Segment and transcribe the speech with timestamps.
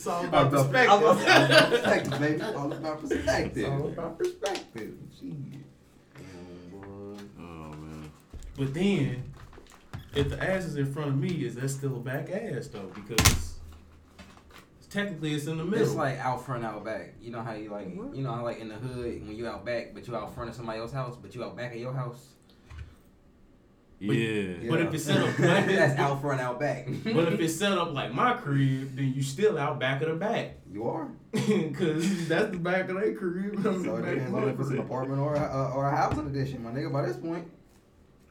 [0.00, 0.90] It's all All about about perspective.
[0.92, 2.42] all about perspective, baby.
[2.42, 3.56] All about perspective.
[3.56, 4.94] It's all about perspective.
[5.18, 5.32] Shit.
[6.14, 7.22] Damn, boy.
[7.40, 8.10] Oh man.
[8.56, 9.24] But then,
[10.14, 12.92] if the ass is in front of me, is that still a back ass though?
[12.94, 13.58] Because
[14.88, 15.84] technically it's in the middle.
[15.84, 17.14] It's like out front, out back.
[17.20, 18.14] You know how you like, mm-hmm.
[18.14, 20.48] you know how like in the hood when you out back, but you out front
[20.48, 22.34] of somebody else's house, but you out back of your house.
[24.00, 24.70] But- Yeah.
[24.70, 26.86] But if it's set up like that's out front, out back.
[27.04, 30.14] but if it's set up like my crib, then you still out back of the
[30.14, 30.56] back.
[30.72, 31.08] You are.
[31.32, 33.60] Cause that's the back of their crib.
[33.62, 36.62] So it depends on if it's an apartment or a, uh, or a housing edition,
[36.62, 36.92] my nigga.
[36.92, 37.50] By this point,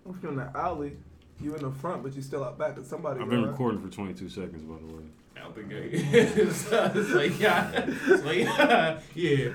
[0.10, 0.94] If you're in the alley,
[1.42, 2.76] you in the front, but you still out back.
[2.76, 3.20] Cause somebody.
[3.20, 5.04] I've been go, recording for 22 seconds, by the way.
[5.44, 6.52] Out the gate.
[6.54, 7.72] so it's like yeah,
[8.08, 9.50] it's like yeah.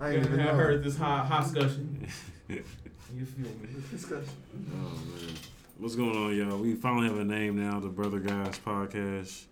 [0.00, 0.54] I ain't even I know.
[0.54, 2.06] heard this hot hot discussion.
[2.48, 3.68] You feel me?
[3.90, 4.28] discussion.
[4.72, 5.34] Oh man.
[5.78, 6.58] What's going on, y'all?
[6.58, 9.44] We finally have a name now, the Brother Guys Podcast.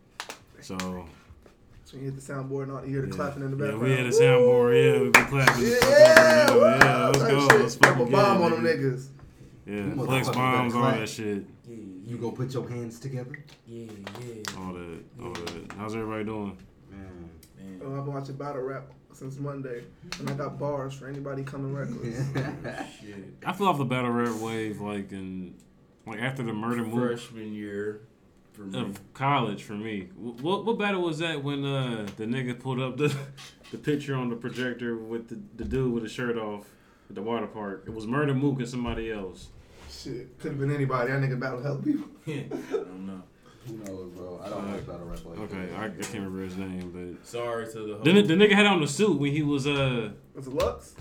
[0.60, 0.76] So
[1.84, 3.88] So you hit the soundboard and all you hear the yeah, clapping in the background.
[3.88, 3.96] yeah, background.
[3.96, 4.94] we had a soundboard.
[4.94, 5.62] Yeah, we've been clapping.
[5.62, 7.48] Yeah, yeah, yeah, let's go.
[7.48, 7.60] shit.
[7.60, 9.06] Let's Drop fucking a get bomb it, on them niggas.
[9.66, 11.00] Yeah, You flex motherfuckers bombs, better all clap.
[11.00, 13.84] that shit, Yeah, you gonna put your hands together, yeah,
[14.24, 14.42] yeah.
[14.58, 15.72] all that, all that.
[15.76, 16.56] How's everybody doing?
[16.90, 17.30] man.
[17.58, 17.80] Man.
[17.84, 19.84] Oh, I've been watching battle rap since Monday,
[20.20, 22.16] and I got bars for anybody coming reckless.
[23.00, 23.14] Shit.
[23.44, 25.54] I feel off the battle rap wave like in
[26.06, 28.00] like after the Murder Mook Freshman year
[28.52, 28.78] for me.
[28.80, 30.08] of college for me.
[30.16, 33.14] What what battle was that when uh the nigga pulled up the
[33.72, 36.66] the picture on the projector with the, the dude with the shirt off
[37.08, 37.84] at the water park?
[37.86, 39.48] It was Murder Mook and somebody else.
[39.90, 41.10] Shit, could have been anybody.
[41.12, 42.08] That nigga battle hell people.
[42.26, 43.22] Yeah, I don't know.
[43.68, 44.40] Who knows, bro?
[44.44, 45.72] I don't like battle rap like Okay.
[45.76, 48.02] I, I can't remember his name, but Sorry to the whole.
[48.04, 50.10] the, the nigga had on the suit when he was uh.
[50.34, 50.94] Was it Lux?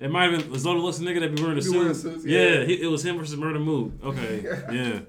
[0.00, 1.96] It might have been was Lux the nigga that be wearing the suit.
[1.96, 2.64] suits, yeah, yeah.
[2.64, 3.92] he, it was him versus Murder Mook.
[4.04, 5.00] Okay, yeah,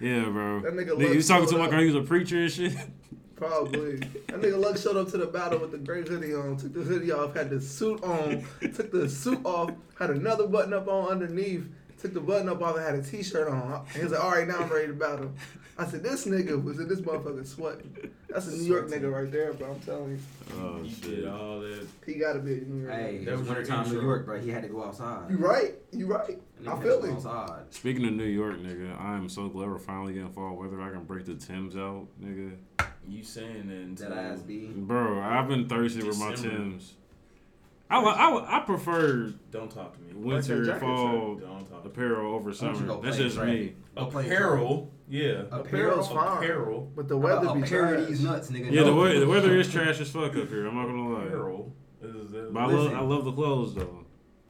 [0.00, 0.60] yeah, bro.
[0.60, 2.50] That nigga He Lux was talking to him showed like he was a preacher and
[2.50, 2.72] shit.
[3.36, 3.96] Probably.
[3.96, 6.82] That nigga Lux showed up to the battle with the gray hoodie on, took the
[6.82, 11.08] hoodie off, had the suit on, took the suit off, had another button up on
[11.08, 11.66] underneath,
[11.98, 13.86] took the button up off and had a t-shirt on.
[13.86, 15.32] And he was like, all right, now I'm ready to battle.
[15.80, 18.10] I said, this nigga was in this motherfucker sweating.
[18.28, 19.72] That's a New York nigga right there, bro.
[19.72, 20.18] I'm telling you.
[20.60, 21.02] Oh You shit.
[21.02, 21.86] did all that.
[22.04, 23.24] He gotta be a New York hey.
[23.24, 24.02] That it was was wintertime New.
[24.02, 24.38] York, bro.
[24.40, 25.30] He had to go outside.
[25.30, 25.74] You right.
[25.92, 26.38] You right.
[26.60, 27.12] I he feel had to go it.
[27.12, 27.62] outside.
[27.70, 30.80] Speaking of New York, nigga, I am so glad we're finally getting fall weather.
[30.82, 32.56] I can break the Tims out, nigga.
[33.08, 34.66] You saying that until That ass be.
[34.66, 36.56] Bro, I've been thirsty with my December.
[36.56, 36.92] Tims.
[37.88, 40.12] I, I, I prefer Don't talk to me.
[40.14, 41.40] winter, jacket, fall
[41.82, 42.86] Don't talk apparel over Why don't you summer.
[42.86, 43.48] go That's just track?
[43.48, 43.74] me.
[43.96, 45.42] Go play Apparel, yeah.
[45.50, 46.38] Apparel's fine.
[46.38, 46.90] Apparel.
[46.94, 48.08] But the weather be pair trash.
[48.08, 48.70] these nuts, nigga.
[48.70, 49.20] Yeah, the, No.
[49.20, 50.66] the weather is trash as fuck up here.
[50.66, 51.24] I'm not gonna lie.
[51.24, 51.72] Apparel.
[52.02, 54.04] Is, is, But I love, I love the clothes though.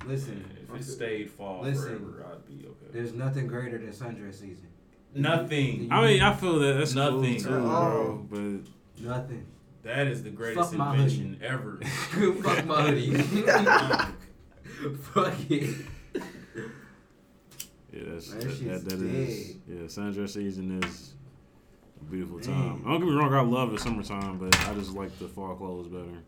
[0.07, 1.99] Listen, if it stayed fall Listen.
[1.99, 2.87] forever, I'd be okay.
[2.93, 4.69] there's nothing greater than sundress season.
[5.15, 5.89] Nothing.
[5.91, 7.35] I mean, I feel that that's Nothing.
[7.43, 7.69] cool too, bro.
[7.71, 8.27] Oh.
[8.31, 9.47] But Nothing.
[9.83, 11.81] That is the greatest Fuck my invention ever.
[12.43, 13.15] Fuck my hoodie.
[15.15, 15.77] Fuck it.
[17.93, 19.75] Yeah, that's, That that, that, that is yeah.
[19.87, 21.15] Sundress season is
[22.01, 22.83] a beautiful time.
[22.85, 25.89] Don't get me wrong, I love the summertime, but I just like the fall clothes
[25.89, 26.23] better.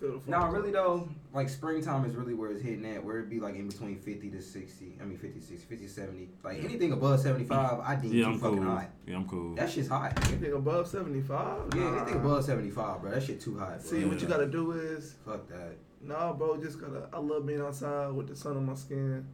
[0.00, 0.52] Feel No, fuck.
[0.52, 3.66] really though, like springtime is really where it's hitting at, where it'd be like in
[3.66, 4.98] between 50 to 60.
[5.00, 6.28] I mean 50, 60, 50, 70.
[6.44, 8.66] Like anything above 75, I deem Yeah, too I'm fucking cool.
[8.66, 8.90] hot.
[9.06, 9.54] Yeah, I'm cool.
[9.54, 10.12] That shit's hot.
[10.28, 11.70] Anything above 75?
[11.74, 11.96] Yeah, Nah.
[11.96, 13.10] anything above 75, bro.
[13.10, 13.80] That shit too hot.
[13.80, 13.90] Bro.
[13.90, 15.76] See, what you gotta do is, Fuck that.
[16.02, 19.26] nah, bro, just gotta, I love being outside with the sun on my skin.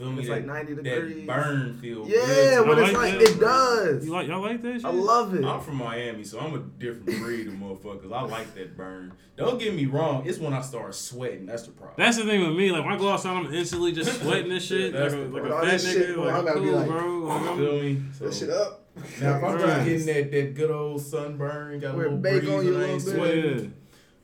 [0.00, 0.18] You feel me?
[0.20, 0.84] It's that, like 90 degrees.
[0.94, 1.26] that degrees.
[1.26, 2.68] burn feel Yeah, good.
[2.68, 3.28] when I it's like like, that.
[3.30, 4.06] it does.
[4.06, 4.84] You like y'all like that shit?
[4.86, 5.44] I love it.
[5.44, 8.10] I'm from Miami, so I'm a different breed of motherfuckers.
[8.12, 9.12] I like that burn.
[9.36, 10.26] Don't get me wrong.
[10.26, 11.46] It's when I start sweating.
[11.46, 11.94] That's the problem.
[11.98, 12.72] That's the thing with me.
[12.72, 14.92] Like when I go outside, I'm instantly just sweating and shit.
[14.94, 15.92] That's like a, the like a fat that nigga.
[15.92, 17.18] shit, like, I I'm gotta be like- bro.
[17.18, 18.02] Like, I'm- feel me?
[18.18, 18.76] So, that shit up.
[19.20, 22.50] Now if I'm just getting that, that good old sunburn, got a little bake breeze
[22.54, 23.74] on you and a I ain't sweating.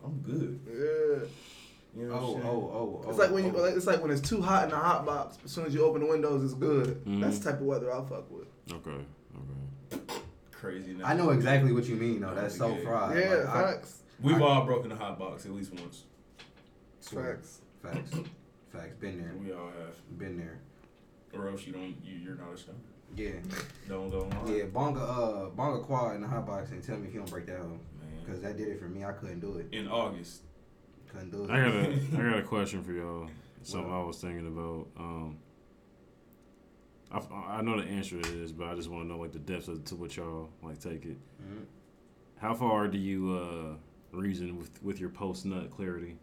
[0.04, 0.60] I'm good.
[0.69, 1.26] Yeah.
[1.97, 2.47] You know Oh, what I'm oh, saying?
[2.47, 3.09] oh, oh.
[3.11, 3.62] It's like when you, oh.
[3.62, 5.39] like, it's like when it's too hot in the hot box.
[5.45, 7.03] As soon as you open the windows, it's good.
[7.07, 7.23] Mhm.
[7.23, 8.47] That's the type of weather I fuck with.
[8.71, 8.91] Okay.
[9.95, 10.03] Okay.
[10.53, 10.93] Crazy.
[10.95, 11.07] Now.
[11.07, 12.34] I know exactly what you mean, though.
[12.34, 12.83] That's so Yeah.
[12.84, 13.19] fried.
[13.19, 14.03] yeah, Like, I- facts.
[14.21, 16.04] We've I- all broken the hot box at least once.
[17.01, 17.60] Facts.
[17.83, 18.10] Facts.
[18.72, 18.97] Facts.
[19.01, 19.33] Been there.
[19.42, 20.19] We all have.
[20.19, 20.59] Been there.
[21.34, 21.95] Or else you don't.
[22.04, 22.75] You, you're not a star.
[23.15, 23.31] Yeah.
[23.89, 24.33] Don't don't.
[24.49, 27.31] Yeah, bonga, uh, bonga quad in the hot box and tell me if you don't
[27.31, 27.78] break down.
[28.01, 28.10] Man.
[28.25, 29.04] Because that did it for me.
[29.04, 29.69] I couldn't do it.
[29.72, 30.42] In August.
[31.12, 31.50] Couldn't do it.
[31.50, 31.92] I got a
[32.26, 33.28] I got a question for y'all.
[33.62, 34.86] Something I was thinking about.
[34.98, 35.38] Um,
[37.10, 37.18] I,
[37.58, 39.68] I know the answer to this, but I just want to know like the depths
[39.68, 41.16] of, to what y'all like take it.
[41.42, 41.64] Mhm.
[42.38, 46.16] How far do you uh reason with with your post nut clarity?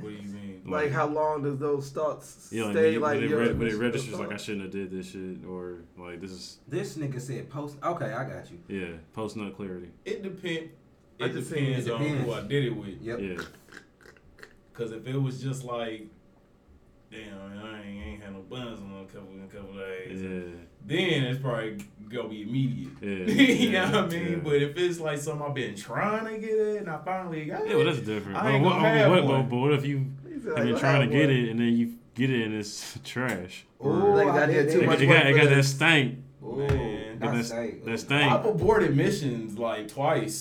[0.00, 0.62] What do you mean?
[0.66, 2.82] Like, how long does those thoughts Yeah, like, stay?
[2.84, 5.10] when, you, like, when, it, re- when it registers like I shouldn't have did this
[5.12, 7.76] shit, or like this is This nigga said post.
[7.84, 8.58] Okay, I got you.
[8.68, 9.90] yeah post nut clarity.
[10.04, 10.70] It depend.
[11.20, 12.32] I it just seen- depends on who.
[12.32, 13.00] I did it with.
[13.00, 13.20] Yep.
[13.20, 13.42] Yeah.
[14.76, 16.06] Cause if it was just like,
[17.10, 20.20] damn, man, I ain't, ain't had no buns in a couple in a couple days,
[20.20, 20.60] Yeah.
[20.84, 21.78] then it's probably
[22.10, 22.92] gonna be immediate.
[23.00, 23.08] Yeah.
[23.44, 24.32] you yeah, know what I mean?
[24.32, 24.36] yeah.
[24.44, 27.62] But if it's like something I've been trying to get at and I finally got
[27.62, 28.36] it, Yeah, it, well, that's different.
[28.36, 29.42] I ain't but, gonna what, have what, one.
[29.44, 31.36] but, but what if you He said, have been trying to get one.
[31.36, 33.64] it and then you get it and it's trash?
[33.80, 35.48] Ooh, Nigga, I that did did too It, much it got, work it for got
[35.48, 35.68] that this.
[35.74, 36.18] stank.
[36.44, 38.30] Ooh, Man, Got that's that, stank.
[38.30, 40.38] I've aborted missions like twice.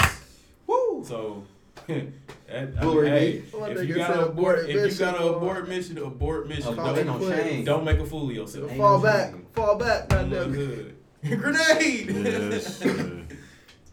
[0.67, 1.03] Woo.
[1.07, 1.47] So, that, I mean,
[2.81, 3.57] Glory hey, be.
[3.59, 5.35] My if you got to abort, if you mission, got to boy.
[5.35, 6.75] abort mission, abort mission.
[6.75, 7.65] Call they it Don't, don't change.
[7.65, 8.69] don't make a fool of yourself.
[8.71, 9.45] Ain't Fall no back, shame.
[9.53, 10.95] fall back, Don't look good.
[11.25, 12.09] Grenade.
[12.09, 13.03] Yes, yeah.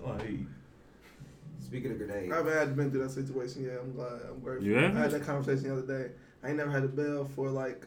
[0.06, 0.30] like,
[1.60, 4.20] Speaking of grenades, I grenades, haven't had been through that situation Yeah, I'm glad.
[4.28, 4.66] I'm grateful.
[4.66, 6.12] You I had that conversation the other day.
[6.42, 7.86] I ain't never had a bail for like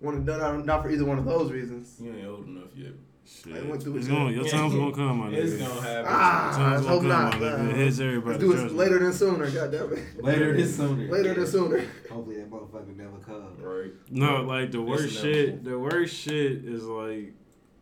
[0.00, 0.40] one and done.
[0.40, 1.96] Not- Not for either one of those reasons.
[2.00, 2.92] you ain't old enough yet.
[3.28, 3.54] Shit.
[3.54, 5.36] I went through It's gonna, your time's gonna come, my nigga.
[5.36, 6.04] It's gonna happen.
[6.08, 7.32] Ah, Time's gonna hope come, not.
[7.40, 7.70] my nigga.
[7.70, 8.38] It hits everybody.
[8.46, 9.50] Let's do it later than sooner.
[9.50, 10.24] Goddamn it.
[10.24, 11.12] later than sooner.
[11.12, 11.84] Later than sooner.
[12.10, 13.60] Hopefully that motherfucker never comes.
[13.60, 13.92] Right.
[14.10, 15.36] No, like the It's worst shit.
[15.50, 15.70] inevitable.
[15.70, 17.34] The worst shit is like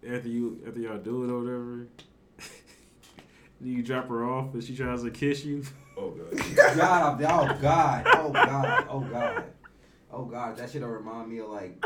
[0.09, 1.87] after you after y'all do it or whatever.
[3.61, 5.63] you drop her off and she tries to kiss you.
[5.97, 6.57] Oh god.
[6.77, 9.45] God, oh God, oh God, oh God.
[10.11, 11.85] Oh God, that shit'll remind me of like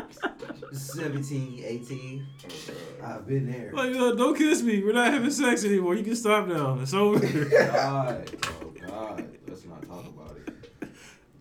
[0.72, 2.26] 17, 18.
[3.02, 3.04] Oh.
[3.06, 3.72] I've been there.
[3.72, 4.82] Like, uh, don't kiss me.
[4.84, 5.94] We're not having sex anymore.
[5.94, 6.78] You can stop now.
[6.80, 7.18] It's over.
[7.50, 8.30] God,
[8.62, 9.28] oh God.
[9.48, 10.52] Let's not talk about it.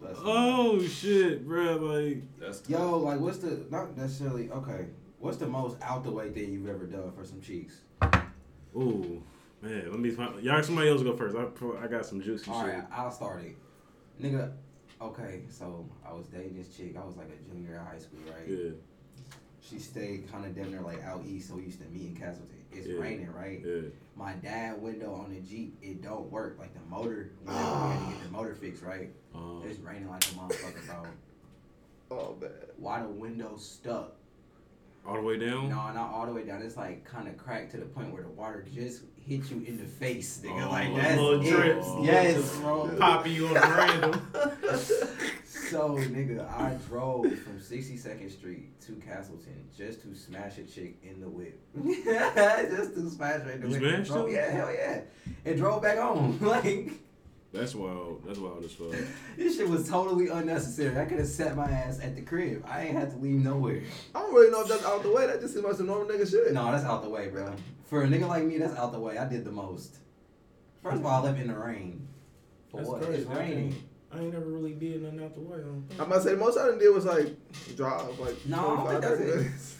[0.01, 0.25] Let's not.
[0.25, 1.75] oh shit, bro.
[1.75, 4.87] Like, That's Yo, like, what's the not necessarily okay?
[5.19, 7.81] What's the most out the way thing you've ever done for some cheeks?
[8.75, 9.21] ooh,
[9.61, 9.91] man.
[9.91, 10.41] Let me find.
[10.41, 11.35] Y'all, somebody else go first.
[11.35, 12.73] I I got some juicy All shit.
[12.73, 13.57] right, I'll start it.
[14.21, 14.51] Nigga,
[15.01, 16.95] okay, so I was dating this chick.
[17.01, 18.47] I was like a junior in high school, right?
[18.47, 18.71] Yeah,
[19.61, 22.15] She stayed kind of down there like out east, so we used to meet in
[22.15, 22.55] Castleton.
[22.71, 22.99] It's Yeah.
[22.99, 23.61] raining, right?
[23.65, 23.89] yeah.
[24.15, 26.57] My dad window on the Jeep, it don't work.
[26.59, 29.11] Like the motor, whenever we had to get the motor fixed, right?
[29.33, 31.03] Um, It's raining like a motherfucker, bro.
[32.11, 32.49] Oh man.
[32.77, 34.15] Why the window stuck?
[35.07, 35.69] all the way down.
[35.69, 36.61] No, not all the way down.
[36.61, 39.77] It's like kind of cracked to the point where the water just hit you in
[39.77, 40.65] the face, nigga.
[40.65, 41.49] Oh, like a that's little it.
[41.49, 41.87] drips.
[42.01, 42.95] Yes, bro.
[42.99, 44.31] popping you on random.
[45.45, 51.21] So, nigga, I drove from 62nd Street to Castleton just to smash a chick in
[51.21, 51.59] the whip.
[51.75, 53.95] just to smash her in the You whip.
[53.97, 55.01] smashed drove- Yeah, hell yeah.
[55.45, 56.39] And drove back home.
[56.41, 56.89] like,
[57.53, 58.23] That's wild.
[58.25, 58.95] That's wild as fuck.
[59.37, 60.97] this shit was totally unnecessary.
[60.99, 62.65] I could have sat my ass at the crib.
[62.67, 63.83] I ain't had to leave nowhere.
[64.15, 65.27] I don't really know if that's out the way.
[65.27, 66.51] That just seems like some normal nigga shit.
[66.51, 67.53] No, that's out the way, bro.
[67.89, 69.17] For a nigga like me, that's out the way.
[69.17, 69.97] I did the most.
[70.83, 72.07] First of all, I left in the rain.
[72.69, 73.01] For That's what?
[73.01, 73.21] crazy.
[73.23, 73.83] It's raining.
[74.11, 75.57] I ain't never really did nothing out the way.
[75.57, 75.99] I don't think.
[75.99, 77.35] I'm about to say the most I done did was like
[77.75, 79.35] drive like No, I don't 25, think that's 30 it.
[79.35, 79.75] minutes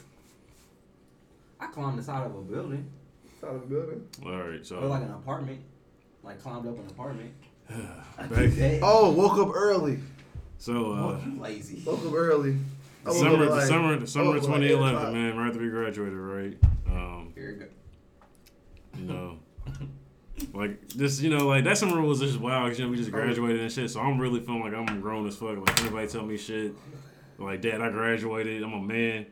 [1.60, 2.90] I climbed the side of a building.
[3.44, 4.08] out of the building.
[4.26, 5.62] All right, so Or like an apartment.
[6.24, 7.32] Like climbed up an apartment.
[7.70, 8.80] Back.
[8.82, 10.00] Oh, woke up early.
[10.58, 11.82] So uh, Oh, lazy.
[11.86, 12.58] Woke up early.
[13.06, 15.14] I woke summer, up the like- summer, the summer woke of up like 8 2011,
[15.14, 15.38] man.
[15.38, 16.58] Right after we graduated, right?
[16.88, 17.66] Um, Here you go.
[19.00, 19.38] You know,
[20.54, 22.70] like this, you know, like that summer was just wild.
[22.70, 23.14] 'cause, You know, we just oh.
[23.14, 23.90] graduated and shit.
[23.90, 25.58] So I'm really feeling like I'm grown as fuck.
[25.58, 26.74] Like anybody tell me shit,
[27.38, 28.64] like Dad, I graduated.
[28.64, 29.26] I'm a man.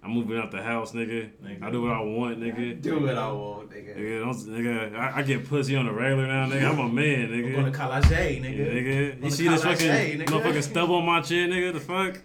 [0.00, 1.28] I'm moving out the house, nigga.
[1.42, 1.60] Nigga.
[1.62, 2.80] I do what I want, nigga.
[2.80, 3.98] Do what I want, nigga.
[3.98, 6.70] Nigga, don't, nigga I, I get pussy on the regular now, nigga.
[6.70, 7.52] I'm a man, I'm nigga.
[7.52, 8.72] going to college, Yeah, nigga.
[8.72, 9.16] nigga.
[9.16, 10.24] On You see this fucking nigga.
[10.26, 11.72] motherfucking stub on my chin, nigga?
[11.72, 12.20] The fuck?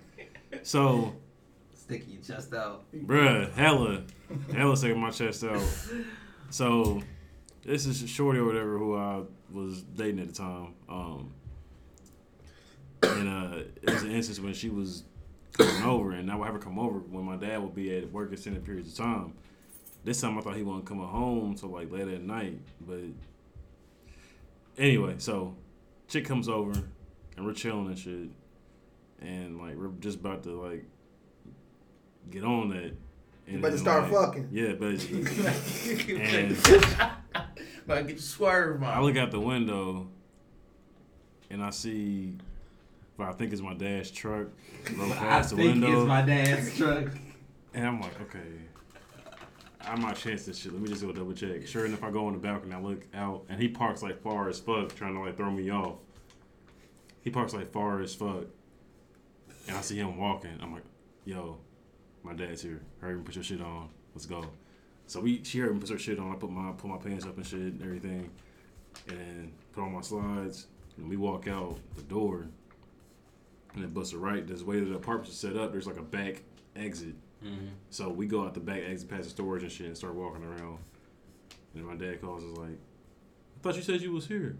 [0.61, 1.15] So,
[1.73, 2.83] Stick your chest out.
[2.95, 4.03] bruh, hella,
[4.55, 5.59] hella sticking my chest out.
[6.53, 7.01] So,
[7.65, 10.75] this is Shorty or whatever who I was dating at the time.
[10.87, 11.33] Um,
[13.01, 15.03] and uh, it was an instance when she was
[15.53, 18.11] coming over, and I would have her come over when my dad would be at
[18.11, 19.33] work extended periods of time.
[20.03, 22.99] This time I thought he wasn't coming home till like late at night, but
[24.77, 25.55] anyway, so
[26.07, 26.73] chick comes over
[27.35, 28.29] and we're chilling and shit,
[29.27, 30.85] and like we're just about to like
[32.29, 32.93] get on that.
[33.47, 34.49] You And about to start like, fucking.
[34.51, 36.17] Yeah, basically.
[36.21, 36.57] And-
[37.85, 40.07] About to get you swerved, I look out the window
[41.49, 42.35] and I see
[43.17, 44.47] what I think is my dad's truck
[44.95, 45.99] roll I past the think window.
[45.99, 47.07] it's my dad's truck.
[47.73, 48.39] and I'm like, okay,
[49.81, 50.71] I might chance this shit.
[50.71, 51.67] Let me just go double check.
[51.67, 54.47] Sure enough, I go on the balcony, I look out, and he parks like far
[54.47, 55.95] as fuck, trying to like throw me off.
[57.21, 58.45] He parks like far as fuck.
[59.67, 60.57] And I see him walking.
[60.61, 60.83] I'm like,
[61.25, 61.57] yo,
[62.23, 62.81] my dad's here.
[62.99, 63.89] Hurry and put your shit on.
[64.13, 64.45] Let's go.
[65.07, 66.31] So we she heard me put her shit on.
[66.31, 68.29] I put my put my pants up and shit and everything.
[69.07, 70.67] And put on my slides.
[70.97, 72.47] And we walk out the door.
[73.73, 74.45] And then bust a right.
[74.45, 76.43] This way that the apartments are set up, there's like a back
[76.75, 77.15] exit.
[77.43, 77.67] Mm-hmm.
[77.89, 80.43] So we go out the back exit past the storage and shit and start walking
[80.43, 80.77] around.
[81.75, 84.57] And my dad calls us like, I thought you said you was here.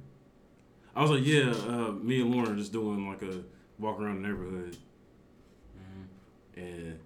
[0.95, 3.43] I was like, yeah, uh, me and Lauren are just doing like a
[3.79, 4.77] walk around the neighborhood,
[6.55, 6.99] and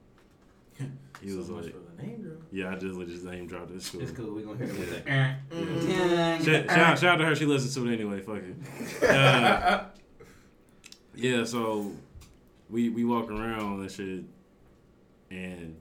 [1.22, 2.38] he was much like, for the name drop.
[2.52, 4.02] yeah, I just just name dropped this school.
[4.02, 4.34] It's cool.
[4.34, 5.36] We gonna hear it with Yeah.
[5.50, 5.84] that.
[5.84, 5.88] Yeah.
[5.88, 6.38] Yeah.
[6.38, 7.36] Shout, shout, shout out to her.
[7.36, 8.22] She listens to it anyway.
[8.22, 9.04] Fuck it.
[9.10, 9.86] Uh,
[11.16, 11.44] yeah.
[11.44, 11.92] So
[12.70, 14.24] we we walk around and shit,
[15.32, 15.76] and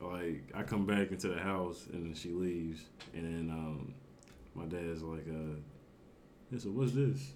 [0.00, 2.80] like I come back into the house and she leaves,
[3.14, 3.94] and then um,
[4.54, 5.56] my dad's like, uh,
[6.50, 7.32] yeah, so what's this?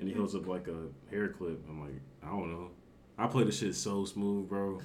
[0.00, 1.60] And he holds up like a hair clip.
[1.68, 2.70] I'm like, I don't know.
[3.18, 4.80] I play the shit so smooth, bro.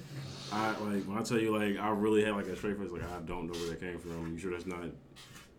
[0.52, 3.02] I like when I tell you like I really had like a straight face, like
[3.02, 4.32] I don't know where that came from.
[4.32, 4.80] You sure that's not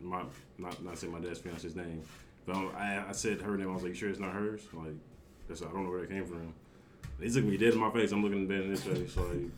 [0.02, 0.24] my
[0.58, 2.02] not not saying my dad's fiance's name,
[2.46, 3.70] but I I said her name.
[3.70, 4.62] I was like, you sure it's not hers?
[4.74, 4.94] Like
[5.48, 6.54] that's I don't know where that came from.
[7.20, 8.12] He's looking me dead in my face.
[8.12, 9.52] I'm looking dead in his face, like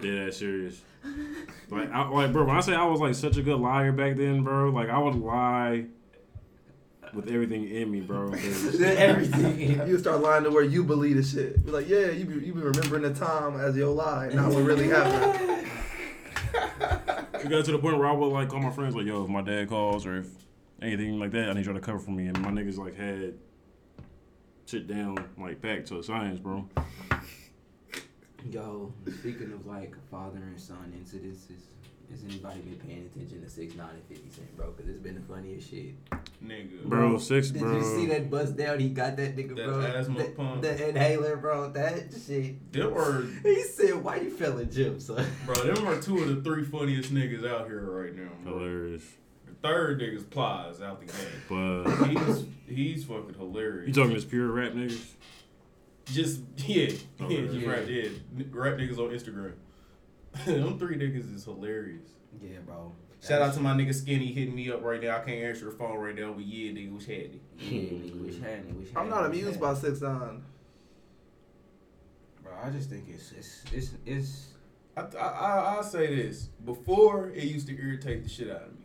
[0.00, 0.80] dead ass serious.
[1.70, 4.16] Like I, like bro, when I say I was like such a good liar back
[4.16, 5.86] then, bro, like I would lie
[7.14, 8.32] with everything in me, bro.
[8.32, 9.86] Everything.
[9.86, 11.58] You start lying to where you believe the shit.
[11.64, 14.62] You're like, yeah, you be, you be remembering the time as your lie, not what
[14.62, 15.68] really happened.
[17.34, 19.28] It got to the point where I would like call my friends like, yo, if
[19.28, 20.28] my dad calls or if
[20.80, 22.28] anything like that, I need y'all to cover for me.
[22.28, 23.34] And my niggas like had
[24.66, 26.68] shit down like back to a science, bro.
[28.50, 31.64] Yo, speaking of like father and son incidences,
[32.10, 34.70] has anybody been paying attention to Six Nine and Fifty Cent, bro?
[34.70, 35.94] Because it's been the funniest shit.
[36.44, 36.84] Nigga.
[36.84, 37.76] Bro, six, Did bro.
[37.78, 38.80] you see that bust down?
[38.80, 39.80] He got that nigga, That bro.
[39.80, 40.62] asthma the, pump.
[40.62, 41.70] the inhaler, bro.
[41.70, 42.72] That shit.
[42.72, 46.42] Them are, He said, "Why you feeling Jim, son?" bro, them are two of the
[46.42, 48.58] three funniest niggas out here right now, bro.
[48.58, 49.04] Hilarious.
[49.46, 51.86] The third nigga's Plies out the game.
[51.86, 53.86] But He's he's fucking hilarious.
[53.88, 55.00] you talking this pure rap niggas?
[56.06, 56.86] Just yeah,
[57.20, 57.42] yeah, Okay.
[57.46, 57.70] just Yeah.
[57.70, 58.04] right there.
[58.36, 59.52] N- Rap niggas on Instagram.
[60.44, 62.08] Them three niggas is hilarious.
[62.42, 62.92] Yeah, bro.
[63.26, 65.16] Shout out to my nigga Skinny hitting me up right now.
[65.16, 67.40] I can't answer the phone right now, but yeah, nigga, was had it.
[67.58, 70.42] Yeah, nigga, wish had it, wish had I'm not amused by six nine.
[72.42, 74.46] Bro, I just think it's it's it's it's.
[74.96, 78.72] I I I I say this before it used to irritate the shit out of
[78.76, 78.81] me,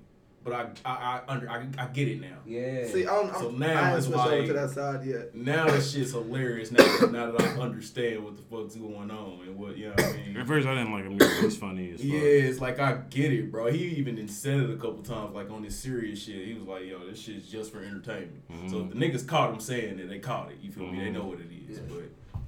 [0.47, 2.37] but I I I under I, I get it now.
[2.45, 2.87] Yeah.
[2.87, 5.35] See, I'm, I'm, So I now haven't it's switched over like- to that side yet.
[5.35, 6.71] Now that shit's hilarious.
[6.71, 10.05] Now, now that I understand what the fuck's going on and what you know what
[10.05, 10.37] I mean.
[10.37, 11.19] At first, I didn't like him.
[11.19, 12.09] He was funny as fuck.
[12.09, 13.71] Yeah, it's like I get it, bro.
[13.71, 16.45] He even said it a couple times, like on this serious shit.
[16.47, 18.91] He was like, "Yo, this shit's just for entertainment." So mm-hmm.
[18.91, 20.57] if the niggas caught him saying it, they caught it.
[20.61, 20.99] You feel me?
[20.99, 21.29] They know mm-hmm.
[21.29, 21.77] what it is.
[21.77, 21.83] Yeah.
[21.89, 22.39] But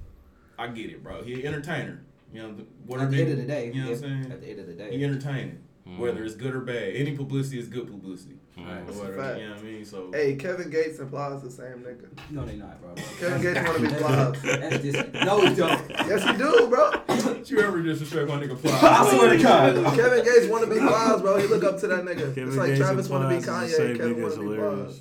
[0.58, 1.22] I get it, bro.
[1.22, 2.02] He an entertainer.
[2.32, 4.32] You know, the, what At the end of the day, you know what I'm saying?
[4.32, 5.58] At the end of the day, He day, entertaining,
[5.90, 5.98] Mhm.
[5.98, 6.94] whether it's good or bad.
[6.94, 8.36] Any publicity is good publicity.
[8.58, 8.66] Mhm.
[8.66, 8.78] Right.
[8.88, 9.84] Or whatever, you know what I mean?
[9.84, 12.06] So Hey, Kevin Gates and Plies the same nigga.
[12.30, 12.94] no, they not, bro.
[13.18, 14.42] Kevin Gates want to be That's- Plies.
[14.60, 15.90] That's just no, he don't.
[15.90, 16.90] Yes, he do, bro.
[17.08, 18.78] don't you ever disrespect my nigga Fly?
[18.82, 19.74] I swear to God.
[19.96, 21.38] Kevin Gates want to be Plies, bro.
[21.38, 22.34] He look up to that nigga.
[22.34, 23.96] Kevin it's like Gates Travis and want to be Plies is the Kanye.
[23.96, 24.92] Kevin nigga, want to be hilarious.
[24.98, 25.00] Plies.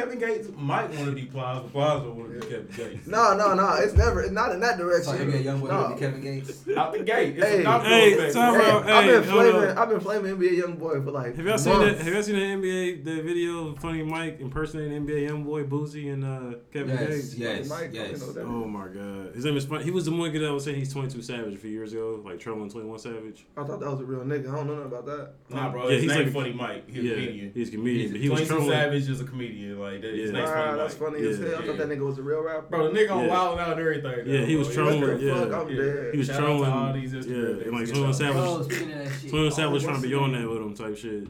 [0.00, 3.06] Kevin Gates might want to be Plies, but Plies don't want to be Kevin Gates.
[3.06, 3.74] No, no, no.
[3.78, 4.22] It's never.
[4.22, 5.14] It's Not in that So direction.
[5.30, 5.88] NBA Youngboy No.
[5.88, 6.68] would be Kevin Gates.
[6.76, 7.36] Out the gate.
[7.38, 7.60] It's Hey.
[7.60, 8.34] a knock Hey, effect.
[8.34, 8.62] time bro.
[8.62, 8.86] Hey, out.
[8.86, 9.68] I've been hold flaming.
[9.70, 9.78] up.
[9.78, 11.36] I've been flaming NBA Youngboy for like.
[11.36, 11.98] Have y'all seen that?
[11.98, 16.12] Have y'all seen the NBA the video of Funny Mike impersonating NBA young boy Boosie
[16.12, 17.34] and uh, Kevin Yes, Gates?
[17.36, 18.20] yes, Mike, yes.
[18.26, 18.42] you know.
[18.46, 19.82] Oh my god, his name is Fun.
[19.82, 22.20] He was the one guy that was saying he's 22 Savage a few years ago,
[22.24, 23.46] like trolling 21 Savage.
[23.56, 24.50] I thought that was a real nigga.
[24.52, 25.30] I don't know nothing about that.
[25.50, 25.84] Nah, bro.
[25.88, 26.84] Yeah, his he's name like- Funny Mike.
[26.88, 27.52] He's yeah, a comedian.
[27.54, 28.70] he's a comedian, He's but he was 22 trolling.
[28.70, 29.78] Savage is a comedian.
[29.80, 30.36] Like that, his Yeah.
[30.38, 31.10] name's Wow, Funny that's Mike.
[31.12, 31.48] funny as Yeah.
[31.48, 31.58] hell.
[31.58, 32.66] I thought that nigga was a real rapper.
[32.70, 33.30] Bro, the nigga on Yeah.
[33.30, 34.26] Wild Out and everything.
[34.26, 34.76] Yeah, he was bro.
[34.84, 35.34] trolling, What the yeah.
[35.44, 35.52] fuck?
[35.52, 35.82] I'm Yeah.
[35.82, 36.12] dead.
[36.12, 36.70] He was Shout to trolling.
[36.70, 38.14] all these yeah, and like Shout 21 out.
[38.14, 38.34] Savage.
[38.34, 39.30] Bro, speaking of that shit.
[39.30, 41.28] 21 oh, Savage trying to be on that with him type shit.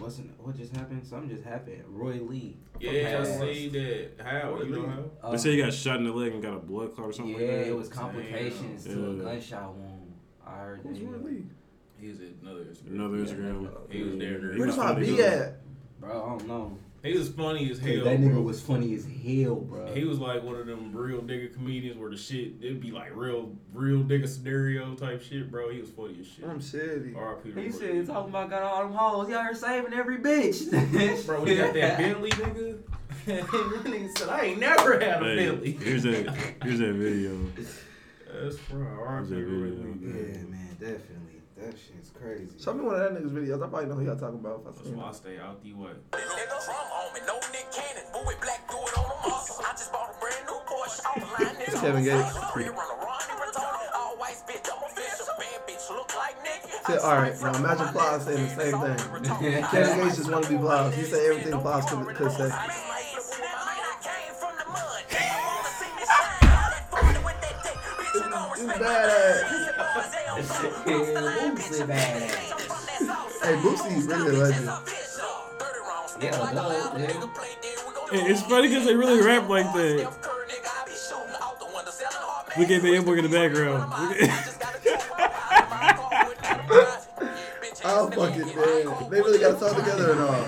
[0.00, 1.06] What's in, what just happened?
[1.06, 1.82] Something just happened.
[1.88, 2.56] Roy Lee.
[2.80, 3.54] Yeah, I Okay.
[3.54, 4.10] see that.
[4.26, 4.60] How?
[4.60, 5.28] You know how?
[5.28, 7.12] Uh, They say he got shot in the leg and got a blood clot or
[7.12, 7.66] something yeah, like that.
[7.68, 8.94] it was complications Damn.
[8.96, 10.12] to a gunshot wound.
[10.44, 11.06] I heard Who's that.
[11.06, 11.44] Roy Lee?
[12.00, 12.90] He's another Instagram.
[12.90, 13.24] Another Yeah.
[13.24, 13.68] Instagram.
[13.88, 14.52] He was there.
[14.52, 15.60] He Where was the my funny, B at?
[16.00, 16.78] Bro, I don't know.
[17.04, 18.04] He was funny as Hey, hell.
[18.06, 18.30] that bro.
[18.30, 19.92] nigga was funny as hell, bro.
[19.94, 23.14] He was like one of them real nigga comedians where the shit it'd be like
[23.14, 25.70] real real nigga scenario type shit, bro.
[25.70, 26.44] He was funny as shit.
[26.48, 27.14] I'm shitty.
[27.16, 27.60] R.I.P.
[27.62, 28.06] He said, Lee.
[28.06, 29.28] talking about got all them hoes.
[29.28, 30.70] Y'all here saving every bitch.
[31.26, 32.78] Bro, we got that Bentley nigga.
[33.26, 35.72] nigga said I ain't never had a Hey, Bentley.
[35.72, 36.34] here's that.
[36.62, 37.38] Here's that video.
[38.32, 38.80] That's bro.
[38.82, 39.28] R.I.P.
[39.28, 39.84] Here's that to Roy video.
[39.92, 40.32] Lee.
[40.32, 41.23] Yeah, man, definitely.
[41.64, 42.52] That shit's crazy.
[42.60, 43.56] Show me one of that nigga's videos.
[43.56, 44.60] I probably know who y'all talking about.
[44.60, 45.96] If I That's seen why I stay out the way.
[46.12, 49.64] Nigga, drum on me, no Nick Cannon, but with black do it on the muscle.
[49.64, 52.36] I just bought a brand new Porsche, all the line is Kevin Gates.
[52.36, 52.68] fire.
[52.68, 55.24] Run around in retarded, all white bitch, I'm official.
[55.40, 56.60] Bad bitch look like Nick.
[56.84, 59.64] Shit, all right, now imagine Plies saying the same thing.
[59.72, 60.94] Kevin Gates just want to be Plies.
[60.96, 62.52] He say everything Plies could, could say.
[68.56, 69.63] It's badass.
[70.84, 72.32] Boosie badass.
[73.42, 74.70] Hey, Boosie's really a legend.
[76.20, 77.06] Yeah, duh, yeah.
[78.10, 80.12] Hey, it's funny 'cause they really rap like that.
[82.56, 83.90] Look at the inbook in the background.
[83.90, 84.30] Look
[87.84, 89.10] I'm fucking dead.
[89.10, 90.46] They really got a song together and all.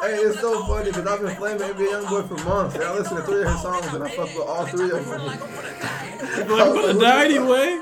[0.00, 2.74] Hey, it's so funny because I've been flaming NBA Youngboy for months.
[2.76, 5.04] And I listen to three of his songs and I fuck with all three of
[5.06, 5.26] them.
[5.26, 7.80] Like, I'm gonna die anyway.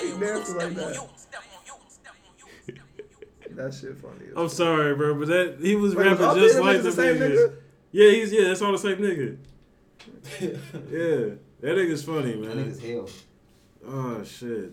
[0.00, 1.08] He dancing like that.
[3.52, 4.26] That shit funny.
[4.36, 7.36] I'm sorry, bro, but that he was Wait, rapping just like the the same niggas.
[7.36, 7.56] nigga?
[7.92, 9.36] Yeah, he's yeah, that's all the same nigga.
[10.40, 12.48] yeah, that nigga's funny, man.
[12.48, 12.72] That man.
[12.72, 13.08] nigga's hell.
[13.86, 14.72] Oh shit.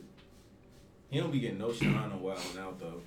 [1.11, 3.01] He don't be getting no shine on wilding out though.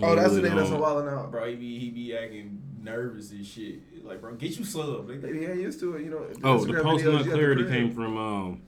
[0.00, 0.82] Oh, that's the Really nigga that's don't.
[0.82, 1.30] on Wildin' Out.
[1.32, 4.04] Bro, he be he be acting nervous and shit.
[4.04, 5.34] Like, bro, get you sub, nigga.
[5.34, 6.26] He ain't used to it, you know.
[6.44, 8.62] Oh, the post videos, nut you at the clarity came from um.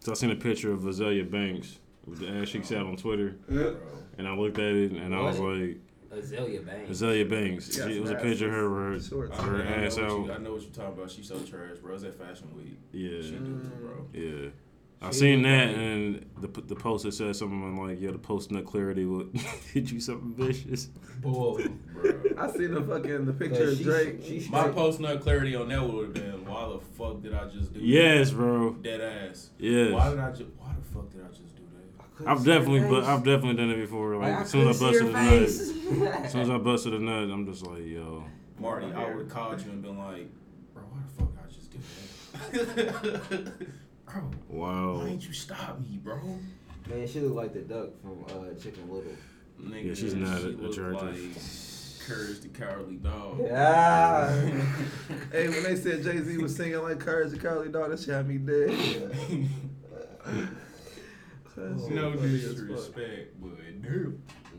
[0.00, 3.36] So I seen a picture of Azealia Banks with the ass she sat on Twitter,
[3.48, 3.76] Bro.
[4.18, 5.78] and I looked at it and I was like,
[6.12, 6.90] Azealia Banks.
[7.00, 7.74] Azealia Banks.
[7.74, 10.08] She It was a picture of her ass with her, her I, know ass what
[10.08, 11.10] you, I know what you're talking about.
[11.10, 11.94] She's so trash, bro.
[11.94, 12.78] It's at Fashion Week.
[12.92, 14.06] Yeah, She do, bro.
[14.12, 14.48] yeah.
[15.02, 15.92] I She seen that funny.
[15.92, 19.34] and the the poster said something like, "Yeah, the post nut clarity would
[19.72, 20.86] hit you something vicious."
[21.20, 21.66] Boy.
[21.92, 22.12] Bro.
[22.38, 24.20] I seen the fucking the picture of she, Drake.
[24.24, 24.74] She My straight.
[24.74, 27.80] post nut clarity on that would have been, why the fuck did I just do
[27.80, 27.86] that?
[27.86, 28.72] Yes, bro.
[28.74, 29.50] Dead ass.
[29.58, 29.92] Yes.
[29.92, 30.50] Why did I just?
[30.58, 31.62] Why the fuck did I just do
[32.18, 32.28] that?
[32.28, 34.16] I've definitely, but I've definitely done it before.
[34.16, 36.58] Like, Like, as soon as I couldn't busted see a nut, as soon as I
[36.58, 38.24] busted a nut, I'm just like, yo.
[38.58, 40.28] Marty, I would have called you and been like,
[40.72, 43.52] bro, why the fuck did I just do that?
[44.12, 44.94] Bro, Wow.
[44.98, 46.18] why ain't you stop me, bro?
[46.88, 49.12] Man, she look like the duck from uh, Chicken Little.
[49.60, 51.36] Nigga, Yeah, she's not she look attractive.
[51.36, 53.40] Like Courage the Cowardly Dog.
[53.40, 54.50] Yeah.
[55.30, 58.10] Hey, when they said Jay Z was singing like Courage the Cowardly Dog, that shit
[58.10, 58.70] had me dead.
[61.54, 62.56] That shit no funny as fuck.
[62.56, 63.50] disrespect, but
[63.82, 64.12] no.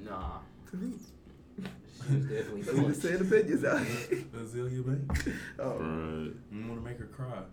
[0.03, 0.39] Nah.
[0.71, 0.77] She
[2.15, 2.87] was definitely We fun.
[2.87, 4.23] just saying opinions out here.
[4.35, 5.27] Azealia Banks.
[5.59, 6.31] Oh, Right.
[6.41, 7.43] I want to make her cry.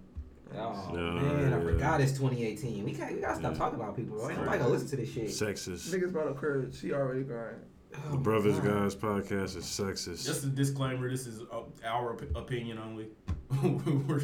[0.56, 2.84] Oh No, man, I forgot it's 2018.
[2.84, 3.14] We can't.
[3.14, 3.58] We gotta stop Yeah.
[3.58, 4.16] talking about people.
[4.16, 4.28] Right?
[4.28, 4.36] Right.
[4.38, 5.26] Nobody gonna listen to this shit.
[5.26, 5.92] Sexist.
[5.94, 6.78] niggas brought up Courage.
[6.80, 7.56] She already crying.
[7.94, 8.64] Oh, The my Brothers God.
[8.82, 10.24] Guys podcast is sexist.
[10.24, 13.08] Just a disclaimer: this is uh, our op- opinion only.
[14.06, 14.20] we're,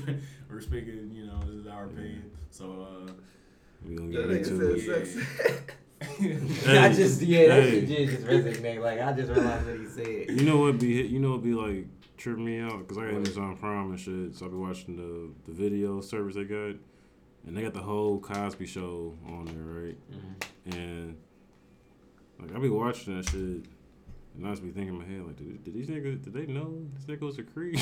[0.51, 2.31] we're speaking, you know, this is our opinion.
[2.51, 3.13] So, uh,
[3.85, 4.81] we gonna get into it.
[4.83, 5.27] said sex.
[6.01, 7.87] Hey, I just yeah, that hey.
[7.87, 8.81] shit just resonate.
[8.83, 10.31] Like I just realized what he said.
[10.39, 11.87] You know what be you know what be like
[12.17, 15.51] trip me out because I got Amazon Prime and shit, so I be watching the
[15.51, 16.77] the video service they got,
[17.47, 19.99] and they got the whole Cosby Show on there, right?
[20.11, 20.79] Mm-hmm.
[20.79, 21.17] And
[22.41, 23.65] like I be watching that shit,
[24.37, 26.47] and I just be thinking in my head like, did, did these niggas did they
[26.47, 27.79] know this nigga was a creep?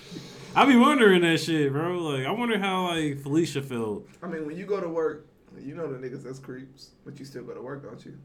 [0.54, 1.98] I be wondering that shit, bro.
[1.98, 4.06] Like I wonder how like Phylicia felt.
[4.22, 5.26] I mean, when you go to work,
[5.60, 8.18] you know the niggas that's creeps, but you still go to work, don't you?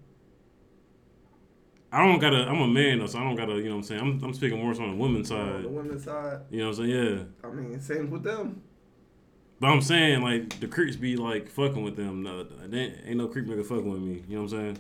[1.93, 2.47] I don't gotta.
[2.49, 3.53] I'm a man though, so I don't gotta.
[3.53, 4.01] You know what I'm saying?
[4.01, 5.63] I'm, I'm speaking more so on the women's On side.
[5.63, 7.27] the women's side, You know what I'm saying?
[7.43, 7.47] Yeah.
[7.47, 8.61] I mean, same with them.
[9.59, 12.23] But I'm saying like the creeps be like fucking with them.
[12.23, 14.23] No, ain't no creep nigga fucking with me.
[14.27, 14.77] You know what I'm saying?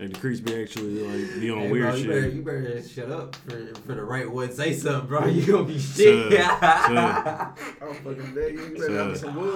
[0.00, 2.08] Like the creeps be actually like be on Hey, weird bro, you shit.
[2.10, 4.50] better, you better shut up for, for the right one.
[4.50, 5.26] Say something, bro.
[5.26, 6.32] You gonna be shit.
[6.32, 8.52] Shut up, I'm fucking dead.
[8.54, 9.52] You better have some wood.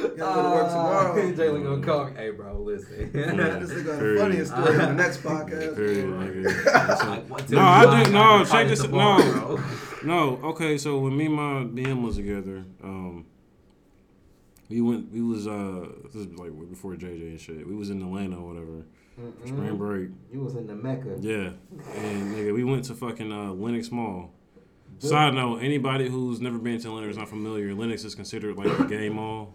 [0.00, 1.32] You gotta go to work tomorrow.
[1.32, 2.12] Jalen gonna call me.
[2.16, 3.10] Hey, bro, listen.
[3.12, 4.20] This nigga got the Period.
[4.20, 5.76] funniest story in the next podcast.
[5.76, 7.06] Period, nigga.
[7.10, 9.56] Like, what, No, I you why do- no, check this- tomorrow, no.
[9.56, 9.64] bro.
[10.02, 10.78] No, okay.
[10.78, 13.26] So when me and my BM was together, um,
[14.70, 15.12] we went.
[15.12, 17.66] We was uh, this is like before JJ and shit.
[17.66, 18.86] We was in Atlanta or whatever.
[19.18, 19.46] Mm-mm.
[19.48, 20.08] Spring break.
[20.32, 21.16] You was in the Mecca.
[21.20, 21.52] Yeah,
[21.96, 24.32] and nigga, we went to fucking uh, Lenox Mall.
[24.98, 27.74] Side note: Anybody who's never been to Lenox is not familiar.
[27.74, 29.54] Lenox is considered like a gay mall.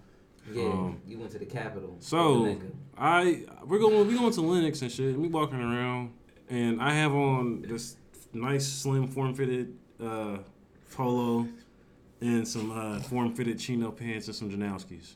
[0.52, 1.98] Yeah, Um, you went to the Capitol.
[2.00, 2.58] So
[2.98, 5.14] I we're going we going to Lenox and shit.
[5.14, 6.14] And we walking around,
[6.50, 7.98] and I have on this
[8.34, 10.38] nice slim form fitted uh,
[10.92, 11.48] polo
[12.22, 15.16] and some uh, form fitted chino pants and some Janowskis.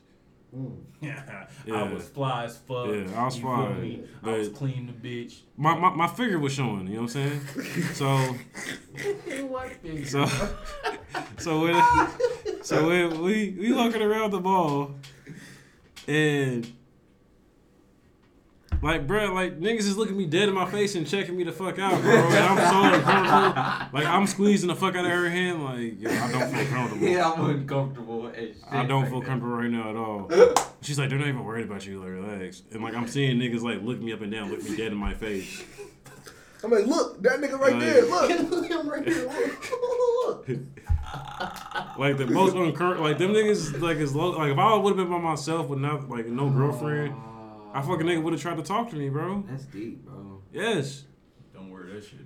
[1.00, 1.74] Yeah, Yeah.
[1.74, 2.88] I was fly as fuck.
[2.88, 4.04] Yeah, I was you fly, feel me?
[4.22, 5.40] I was but- clean the bitch.
[5.56, 6.88] My, my my figure was showing.
[6.88, 7.40] You know what I'm saying?
[7.94, 8.34] So
[10.06, 10.26] so
[11.38, 14.94] so when so when we we walking around the mall
[16.08, 16.70] and
[18.82, 21.52] like bro like niggas is looking me dead in my face and checking me the
[21.52, 25.28] fuck out bro and I'm so uncomfortable like I'm squeezing the fuck out of her
[25.28, 28.56] hand like yo, I don't feel comfortable yeah, I'm uncomfortable as shit.
[28.70, 29.26] I don't right feel now.
[29.26, 30.30] comfortable right now at all
[30.82, 33.62] she's like they're not even worried about you like relax and like I'm seeing niggas
[33.62, 35.62] like look me up and down look me dead in my face
[36.62, 38.04] I'm like, look, that nigga right Oh, there.
[38.04, 39.24] Look, look him right here.
[39.24, 41.98] Look, look, look.
[41.98, 43.00] like the most uncurrent.
[43.00, 44.32] Like them niggas, like as low.
[44.32, 47.14] Like if I would have been by myself with not like no girlfriend,
[47.72, 49.42] I fucking nigga would have tried to talk to me, bro.
[49.48, 50.42] That's deep, bro.
[50.52, 51.04] Yes.
[51.54, 52.20] Don't wear that shit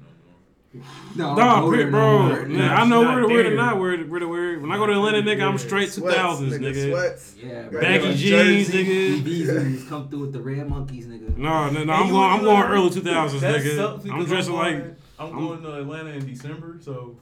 [1.16, 1.36] no more.
[1.36, 2.22] No, I'm pre- bro.
[2.22, 2.78] older than Nah, that.
[2.78, 3.56] I know not where the where to there.
[3.56, 4.58] not where to where to where.
[4.60, 6.90] When I go to Atlanta, nigga, I'm straight two Sweats, thousands, nigga.
[6.90, 7.34] Sweats.
[7.42, 7.80] Yeah, bro.
[7.80, 8.84] Baggy Yeah, jeans, jersey.
[8.84, 9.24] nigga.
[9.24, 11.36] These come through with the red monkeys, nigga.
[11.36, 11.80] No, no, no.
[11.82, 12.30] And I'm going.
[12.30, 12.70] I'm going what?
[12.70, 13.94] early two thousands, nigga.
[13.94, 14.84] I'm because dressing going- like
[15.18, 17.16] I'm I'm- going to Atlanta in December, so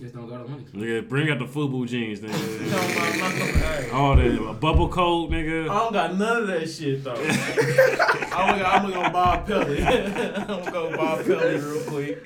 [0.00, 0.72] Just don't go to Lenox.
[0.72, 1.08] nigga.
[1.08, 3.12] Bring out the FUBU jeans, no, nigga.
[3.12, 3.54] I'm not coming.
[3.54, 3.90] Hey.
[3.92, 5.68] All the bubble coat, nigga.
[5.70, 7.14] I don't got none of that shit though.
[8.36, 9.80] I'm gonna, I'm gonna buy a pellet.
[10.38, 12.22] I'm gonna go buy a pellet real quick.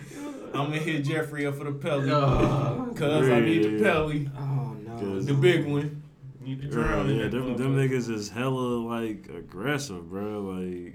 [0.53, 2.09] I'm gonna hit Jeffrey up for the pellet.
[2.11, 3.83] Oh, Cause I need the yeah.
[3.93, 5.21] pellet, Oh no.
[5.21, 6.03] The big one.
[6.41, 10.41] Need to Yeah, drown in yeah, that them, them niggas is hella like aggressive, bro.
[10.43, 10.95] Like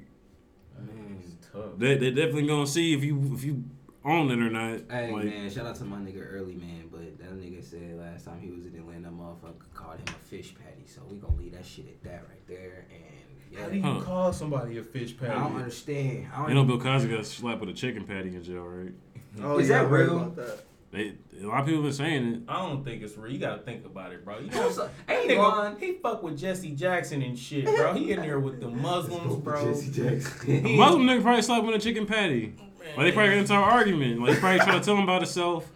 [0.80, 1.22] Man.
[1.24, 1.78] It's tough.
[1.78, 3.63] they they definitely gonna see if you if you
[4.04, 4.82] own it or not.
[4.89, 8.26] Hey like, man, shout out to my nigga early man, but that nigga said last
[8.26, 10.86] time he was in Atlanta, motherfucker called him a fish patty.
[10.86, 12.88] So we gonna leave that shit at that right there.
[12.91, 14.02] And How do you yeah, Huh.
[14.02, 15.32] call somebody a fish patty?
[15.32, 16.28] I don't understand.
[16.34, 18.91] I don't you know Bill Cosby got slapped with a chicken patty in jail, right?
[19.41, 20.17] Oh, Is yeah, that real?
[20.17, 20.60] about that.
[20.91, 22.39] They a lot of people been saying it.
[22.48, 23.34] I don't think it's real.
[23.34, 24.39] You gotta think about it, bro.
[24.39, 25.76] You I'm know, so- that ain't nigga, lying.
[25.78, 27.93] he fuck with Jesse Jackson and shit, bro.
[27.93, 29.65] He in there with the Muslims, bro.
[29.74, 30.65] Jesse Jackson.
[30.65, 32.54] A Muslim nigga probably slapped with a chicken patty.
[32.95, 34.21] Like they probably got into an argument.
[34.21, 35.69] Like he probably trying to tell him about himself.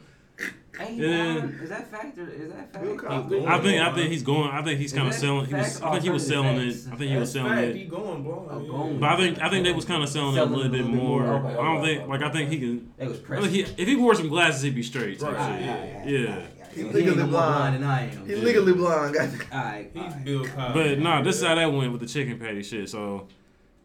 [0.80, 1.46] Ain't Yeah.
[1.62, 2.30] Is that factor?
[2.30, 3.12] Is that Bill fact?
[3.48, 4.50] I think I think he's going.
[4.50, 5.46] I think he's kind of selling.
[5.48, 5.82] He was.
[5.82, 6.76] I think he was selling it.
[6.92, 7.76] I think he was selling fact.
[7.76, 7.90] He it.
[7.90, 8.48] going blind.
[8.50, 8.68] Oh, yeah.
[8.70, 9.00] going.
[9.00, 11.24] But I think I think they was kind of selling, it a little bit more.
[11.28, 12.94] Okay, I don't okay, think okay, like I think he can.
[12.98, 15.20] They was I think he, if he wore some glasses, he'd be straight.
[15.20, 15.60] type Right.
[15.60, 15.70] shit.
[15.70, 16.20] Alright, Yeah.
[16.20, 16.56] alright, alright.
[16.74, 17.76] He So legally ain't no blind.
[17.76, 18.26] and I am.
[18.28, 19.14] He legally blind.
[19.16, 20.24] Got Alright, He's alright.
[20.26, 20.74] Bill Cosby.
[20.74, 22.88] But nah, this is how that went with the chicken patty shit.
[22.90, 23.28] So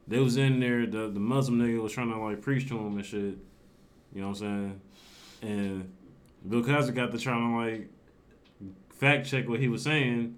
[0.07, 0.87] they was in there.
[0.87, 3.39] The the Muslim nigga was trying to like preach to him and shit.
[4.15, 4.81] You know what I'm saying?
[5.43, 5.93] And
[6.49, 7.89] Bill Cosby got to trying to like
[8.91, 10.37] fact check what he was saying.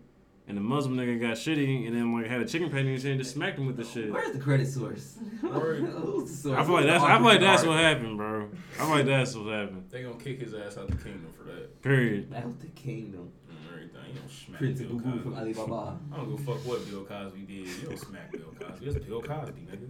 [0.48, 3.02] And the Muslim nigga got shitty and then like had a chicken patty in his
[3.02, 4.12] hand and just smacked him with the shit.
[4.12, 5.18] Where's the credit source?
[5.42, 5.80] Word.
[5.88, 6.60] Who's the source?
[6.60, 8.48] I feel like that's I feel like that's what happened, bro.
[8.74, 9.86] I feel like that's what happened.
[9.90, 12.32] They gonna kick his ass out the kingdom for that Period.
[12.32, 13.32] Out the kingdom.
[13.48, 14.00] and everything.
[14.14, 15.54] You don't smack Prince Bill Boo Boo from Cosby.
[15.58, 15.98] Alibaba.
[16.12, 17.66] I don't give a fuck what Bill Cosby did.
[17.66, 18.86] You don't smack Bill Cosby.
[18.86, 19.88] It's Bill Cosby, nigga.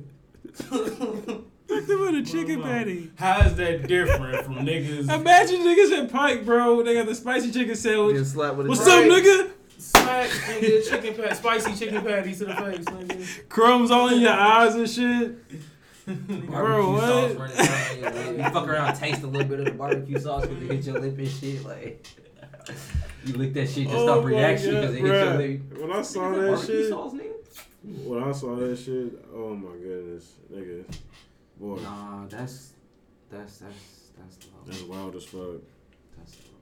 [0.56, 3.10] Fuck them with a chicken patty.
[3.16, 5.12] How is that different from niggas?
[5.12, 6.82] Imagine niggas at Pike, bro.
[6.82, 8.14] They got the spicy chicken sandwich.
[8.14, 9.10] Getting slapped with a What's chicken.
[9.10, 9.50] up, nigga?
[9.78, 13.48] Smack nigga chicken pat, spicy chicken patty to the face, nigga.
[13.48, 15.36] Crumbs all in your eyes and shit.
[16.06, 17.38] Barbecue Bro, sauce what?
[17.38, 18.36] running down your lip.
[18.38, 21.00] You fuck around, taste a little bit of the barbecue sauce because it hit your
[21.00, 21.64] lip and shit.
[21.64, 22.06] Like,
[23.24, 25.38] you lick that shit, just Oh stop my reaction God, because it hit your bruh.
[25.38, 25.80] lip.
[25.82, 27.25] When I saw that barbecue shit, sauce, nigga?
[28.04, 30.84] When I saw that shit, oh my goodness, nigga,
[31.58, 32.72] boy, Nah, that's
[33.30, 34.60] that's that's that's low.
[34.66, 35.60] that's wild as fuck.
[36.16, 36.54] That's low.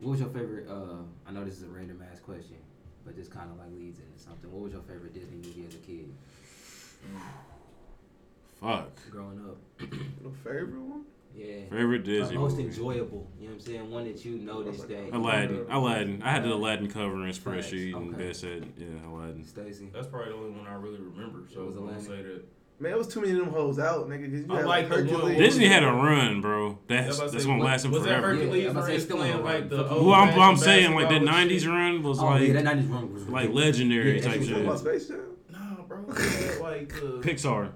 [0.00, 0.68] What was your favorite?
[0.68, 2.56] Uh, I know this is a random ass question,
[3.04, 4.50] but this kind of like leads into something.
[4.52, 6.12] What was your favorite Disney movie as a kid,
[8.60, 9.10] Fuck.
[9.10, 9.56] growing up?
[9.78, 11.04] The favorite one?
[11.36, 11.46] Yeah.
[11.70, 12.64] Favorite Uh, Disney most movie.
[12.68, 13.30] enjoyable.
[13.38, 13.90] You know what I'm saying?
[13.90, 15.12] One that you noticed that.
[15.14, 15.66] Aladdin.
[15.70, 16.22] Aladdin.
[16.22, 18.28] I had the Aladdin cover and Facts, spreadsheet and okay.
[18.28, 19.44] best said, yeah, Aladdin.
[19.44, 19.88] Stacy.
[19.92, 21.44] That's probably the only one I really remember.
[21.52, 22.06] So It was I'm gonna Aladdin.
[22.06, 22.44] say that.
[22.80, 24.28] Man, it was too many of them hoes out, nigga.
[24.32, 25.38] you I had like Hercules.
[25.38, 26.78] Disney had a run, bro.
[26.88, 28.34] That's Yeah, I was that's say, gonna last him was that forever.
[28.34, 30.40] Hercules Yeah, I'm about to or it's still playing like the Well, old Well, I'm,
[30.40, 31.68] I'm saying like the '90s shit?
[31.68, 33.54] run was Oh like yeah, that '90s run was like good.
[33.56, 34.86] legendary Yeah, type it's You about shit.
[35.00, 35.20] Space Jam?
[35.52, 35.98] Nah, bro.
[36.60, 37.20] Like the.
[37.22, 37.70] Pixar.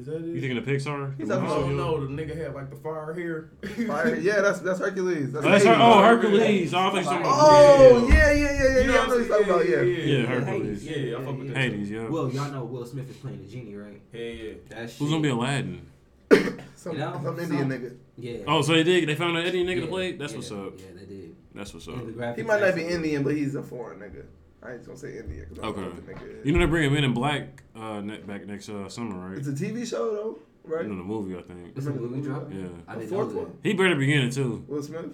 [0.00, 0.22] Is that it?
[0.22, 1.14] You thinking of Pixar?
[1.18, 1.98] He's I talking don't about oh.
[1.98, 2.06] know.
[2.06, 3.50] The nigga had like the fire hair.
[3.86, 4.14] Fire.
[4.16, 5.30] Yeah, that's that's Hercules.
[5.30, 6.72] That's Oh, that's her, oh Hercules.
[6.72, 8.80] Oh, I thought you Oh, yeah, yeah, yeah, yeah.
[8.80, 8.80] You yeah.
[8.80, 9.68] I know what what you're talking about.
[9.68, 9.82] Yeah.
[9.82, 10.86] Yeah, Hercules.
[10.86, 11.56] Yeah, I fuck with that.
[11.58, 11.90] Hades.
[11.90, 12.08] Yeah.
[12.08, 14.00] Will, y'all know Will Smith is playing the genie, right?
[14.14, 14.52] Yeah, yeah.
[14.70, 14.90] That.
[14.90, 15.86] Who's gonna be Aladdin?
[16.76, 17.96] Some, You know, some Indian some- nigga.
[18.16, 18.38] Yeah.
[18.46, 19.06] Oh, so they did.
[19.06, 20.12] They found an Eddie nigga yeah, to play.
[20.12, 20.72] That's yeah, what's up.
[20.78, 21.36] Yeah, they did.
[21.54, 21.96] That's what's up.
[21.96, 24.24] And the graphics He might not be Indian, but he's a foreign nigga.
[24.62, 25.96] I ain't gonna say India because I don't know Okay.
[25.96, 26.46] what the nigga is.
[26.46, 29.38] You know they bring him in in black uh, ne- back next uh, summer, right?
[29.38, 30.84] It's a TV show though, right?
[30.84, 31.72] You know the movie, I think.
[31.76, 32.48] It's a movie drop.
[32.52, 32.66] Yeah.
[32.86, 33.56] I The fourth one?
[33.62, 34.64] He better be in it too.
[34.68, 35.06] Will Smith.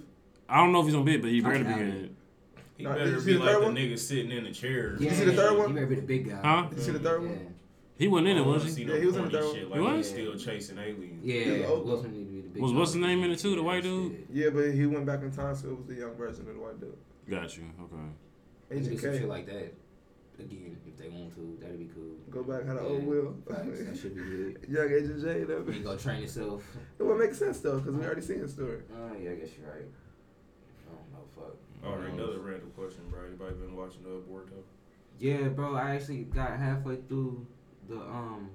[0.48, 2.04] I don't know if he's gonna be it, but he better be in it.
[2.04, 2.12] it.
[2.76, 3.76] He Nah, did better be the like third the one?
[3.76, 4.92] nigga sitting in the chair.
[4.92, 5.00] that.
[5.00, 5.68] Yeah, you see the third one?
[5.68, 6.40] He better be the big guy.
[6.42, 6.66] Huh?
[6.68, 7.28] Did you see the third Yeah.
[7.28, 7.54] one?
[7.98, 8.70] He wasn't in it, don't was he?
[8.70, 9.80] see Yeah, he was in the third shit one.
[9.80, 10.08] Like He he's was?
[10.10, 11.24] still chasing aliens.
[11.24, 11.86] Yeah, He was old.
[11.86, 14.26] Need to be the big Was what's the name in it too, the white dude?
[14.32, 16.60] Yeah, but he went back in time, so it was the young version of the
[16.60, 16.92] white dude.
[17.30, 17.62] Got you.
[17.84, 18.02] Okay.
[18.68, 19.72] They can do Agent some shit like that
[20.38, 21.58] again if they want to.
[21.60, 22.16] That'd be cool.
[22.30, 23.34] Go back, had the Yeah, old Will.
[23.48, 24.66] facts, That should be good.
[24.68, 25.44] Young Agent J.
[25.44, 26.64] That You go train yourself.
[26.98, 28.80] it would make sense though, because we already seen the story.
[28.92, 29.86] Oh yeah, I guess you're right.
[30.88, 31.56] I don't know, fuck.
[31.84, 33.20] All right, another random question, bro.
[33.26, 34.62] Anybody been watching the Boruto?
[35.18, 35.74] Yeah, bro.
[35.76, 37.46] I actually got halfway through
[37.88, 38.50] the um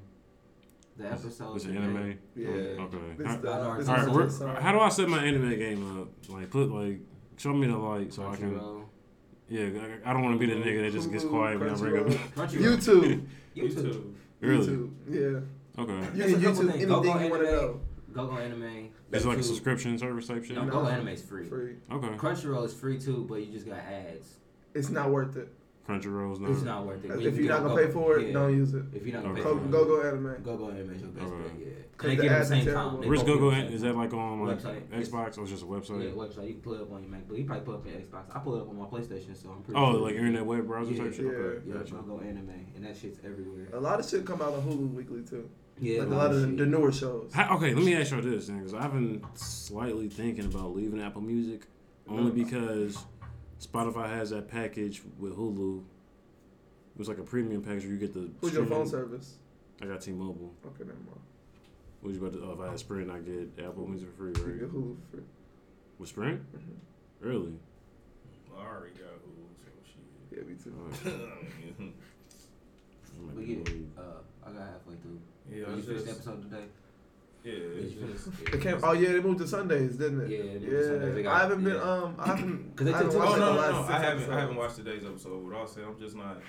[0.97, 1.55] the episode.
[1.55, 2.19] It's an anime.
[2.35, 2.47] Yeah.
[2.49, 2.97] Okay.
[3.17, 4.55] This How, the- All this all right, is we're- the song.
[4.57, 6.09] how do I set my anime game up?
[6.29, 6.99] Like put like
[7.37, 8.83] Show me the light so I can.
[9.51, 9.73] Crunchyroll.
[9.75, 11.75] Yeah, I- I don't want to be the nigga that just gets quiet when I
[11.75, 12.05] bring up.
[12.07, 12.33] Crunchyroll.
[12.35, 12.77] Crunchyroll.
[12.77, 13.25] YouTube.
[13.55, 14.13] YouTube.
[14.41, 14.65] Really?
[14.65, 14.91] YouTube.
[15.07, 15.81] Yeah.
[15.83, 16.17] Okay.
[16.17, 16.57] You It's can YouTube things.
[16.57, 17.61] Go anything go you want to anime.
[17.61, 17.79] know.
[18.13, 18.89] Go go anime.
[19.11, 20.55] It's like a subscription service type shit.
[20.55, 20.71] No, No.
[20.71, 21.45] Go Anime is free.
[21.47, 21.75] Free.
[21.91, 22.07] Okay.
[22.17, 24.37] Crunchyroll is free too, but you just got ads.
[24.73, 25.49] It's not worth it.
[25.99, 26.51] Crunchyroll's not.
[26.51, 27.09] It's not worth it.
[27.09, 28.33] When If you you're not gonna pay for it, yeah.
[28.33, 28.83] don't use it.
[28.93, 29.49] If you're not gonna pay Okay.
[29.49, 30.43] Go for it, go, go anime.
[30.43, 31.43] Go go anime is your best Alright.
[31.59, 31.59] bet.
[31.59, 31.73] Yeah.
[31.97, 32.97] 'Cause And they the give the same terrible.
[32.99, 33.09] time.
[33.09, 33.33] Where's Go Go?
[33.35, 34.77] them the An- same Is that like on like Website.
[34.91, 36.03] It's- Xbox or just a website?
[36.03, 36.15] Yeah, website?
[36.15, 36.47] website.
[36.47, 37.37] You can pull it up on your MacBook.
[37.37, 38.35] You probably pull it up on Xbox.
[38.35, 40.01] I pull it up on my PlayStation, so I'm pretty Oh, sure.
[40.01, 41.25] like internet web browser Yeah, type shit.
[41.27, 41.93] Okay, Yeah, gotcha.
[41.93, 43.67] Go Go Anime, and that shit's everywhere.
[43.73, 45.47] A lot of shit come out on Hulu weekly too.
[45.79, 46.57] Yeah, like a lot of the, shit.
[46.57, 47.31] the newer shows.
[47.33, 51.21] How, okay, let me ask you this, because I've been slightly thinking about leaving Apple
[51.21, 51.67] Music,
[52.07, 52.31] only uh-huh.
[52.31, 52.97] because
[53.61, 55.79] Spotify has that package with Hulu.
[55.79, 58.29] It was like a premium package where you get the.
[58.41, 59.35] Who's your phone streaming- service?
[59.81, 60.53] I got T-Mobile.
[60.67, 61.19] Okay, never mind.
[62.01, 62.43] What you about to?
[62.45, 64.37] Oh, if I had Sprint, I get Apple Music for free, right?
[64.37, 64.59] You right?
[64.59, 65.23] get Hulu for free.
[65.99, 66.41] With Sprint?
[66.53, 66.59] Mhm.
[67.19, 67.53] Really?
[68.55, 70.37] I already got Hulu, so shit.
[70.37, 70.73] Yeah, me too.
[70.77, 71.05] Alright,
[71.79, 73.85] I might We be get late.
[73.97, 74.01] uh,
[74.47, 75.19] I got halfway through.
[75.49, 76.65] yeah, Did you it's finish the episode today?
[77.43, 78.37] Yeah, Did it's just.
[78.37, 78.53] finish?
[78.53, 78.79] It came.
[78.83, 80.29] Oh yeah, they moved to Sundays, didn't it?
[80.29, 81.13] Yeah, they Sundays.
[81.15, 81.73] They Yeah, got- I haven't been.
[81.75, 81.81] yeah.
[81.81, 82.75] Um, I haven't.
[82.75, 83.79] 'Cause they I haven't took watched Oh the no, no, last no!
[83.95, 84.31] I haven't, episodes.
[84.31, 85.43] I haven't watched today's episode.
[85.43, 86.41] What I'll say, I'm just not.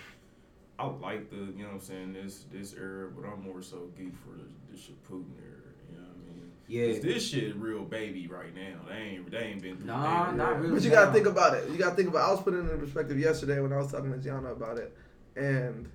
[0.78, 3.88] I like the, you know what I'm saying, this this era, but I'm more so
[3.96, 5.70] geek for the, the Shippuden era.
[5.90, 6.50] You know what I mean?
[6.66, 6.92] Yeah.
[6.92, 8.80] 'Cause this shit real baby right now.
[8.88, 9.86] They ain't they ain't been through.
[9.86, 10.36] Nah, that.
[10.36, 10.74] not really.
[10.74, 10.96] But you now.
[10.96, 11.70] gotta think about it.
[11.70, 12.28] You gotta think about.
[12.28, 14.96] I was putting it in perspective yesterday when I was talking to Gianna about it,
[15.36, 15.88] and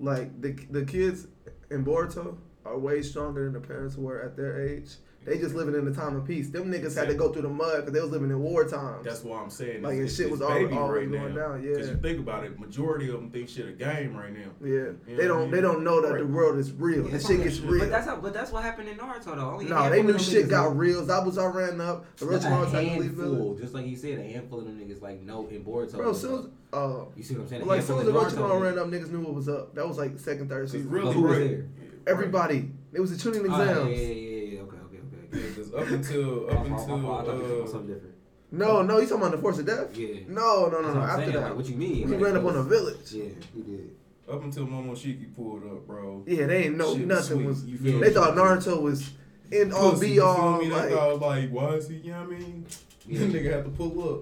[0.00, 1.26] like the the kids
[1.70, 4.90] in Boruto are way stronger than the parents were at their age.
[5.26, 6.50] They just living in the time of peace.
[6.50, 9.06] Them niggas had to go through the mud because they was living in war times.
[9.06, 11.34] That's why I'm saying Like, it's, and shit it's was always- baby always right going
[11.34, 11.48] now.
[11.48, 11.76] down, yeah.
[11.76, 14.50] Cause you think about it, majority of them think shit a game right now.
[14.62, 15.40] yeah, You they know what I don't.
[15.44, 15.50] mean?
[15.52, 17.06] They don't know that the world is real.
[17.06, 17.80] Yeah, that some shit of gets real.
[17.80, 18.16] But that's how.
[18.16, 19.50] But that's what happened in Naruto though.
[19.52, 20.74] Only a No, they knew shit niggas got know.
[20.76, 21.06] real.
[21.06, 22.04] Zabuza ran up.
[22.18, 24.78] The Just a Orochimaru had to handful, just like you said, a handful of them
[24.78, 25.92] niggas like no in Boruto.
[25.96, 26.46] Bro, as soon as
[26.78, 27.66] uh, you see what I'm saying?
[27.66, 28.62] Like as soon as the handful in Naruto.
[28.62, 29.74] ran up, niggas knew what was up.
[29.74, 30.90] That was like second, third season.
[30.90, 31.62] really,
[32.04, 32.48] But who was right.
[32.48, 32.52] there?
[32.52, 32.52] Yeah, right.
[32.52, 32.70] Everybody.
[32.92, 34.60] It was the tuning Oh, yeah, yeah, yeah, yeah, yeah.
[34.60, 35.48] Okay, okay, okay.
[35.48, 37.10] Yeah, 'cause up until up My fault, my until.
[37.10, 38.14] I thought you were talking uh, something different.
[38.52, 39.98] No, no, you talking about the force of death?
[39.98, 40.08] Yeah.
[40.28, 41.00] No, no, no, no.
[41.00, 41.32] After saying.
[41.32, 41.94] that, Like, what you mean?
[41.96, 43.12] he Like, ran up on a village.
[43.12, 43.90] Yeah, he did.
[44.30, 46.22] up until Momoshiki pulled up, bro.
[46.26, 47.46] Yeah, they ain't know Shit nothing sweet.
[47.46, 47.64] was.
[47.64, 49.10] You feel They thought Naruto was
[49.50, 50.58] in all Pussy, be you feel all.
[50.58, 50.68] me?
[50.68, 51.96] They Like, thought like, why is he?
[51.96, 52.66] You know what I mean?
[53.08, 53.20] Yeah.
[53.26, 54.20] nigga had to pull up.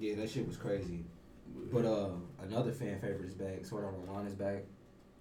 [0.00, 1.04] Yeah, that shit was crazy.
[1.72, 2.08] But uh,
[2.42, 3.64] another fan favorite is back.
[3.64, 4.64] Sword Art Online is back.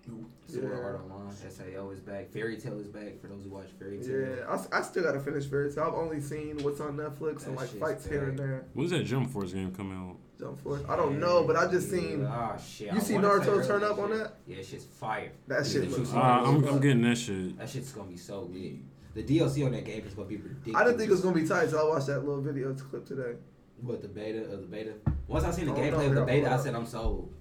[0.09, 0.25] Who?
[0.47, 0.79] Sword Yeah.
[0.83, 2.29] Art Online, SAO is back.
[2.29, 4.19] Fairy Tail is back for those who watch Fairy Tail.
[4.37, 5.85] yeah, I, s- I still gotta finish Fairy Tail.
[5.85, 8.65] I've only seen what's on Netflix and like shit's fights here and there.
[8.73, 10.17] When's that Jump Force game coming out?
[10.37, 10.81] Jump Force.
[10.89, 12.91] I don't know, but I just seen Ah shit.
[12.91, 14.33] You I see Naruto early turn up on that?
[14.45, 15.31] Yeah, shit's fire.
[15.47, 15.89] that Yeah, shit.
[15.89, 16.19] the looks Uh.
[16.19, 17.57] I'm, I'm getting that shit.
[17.57, 18.73] That shit's gonna be so lit.
[19.15, 20.81] The DLC on that game is gonna be ridiculous.
[20.81, 23.05] I didn't think it was gonna be tight, so I watched that little video clip
[23.05, 23.35] today.
[23.81, 24.93] What the beta of the beta?
[25.27, 27.32] Once I seen the Oh, gameplay of the beta, I said I'm sold.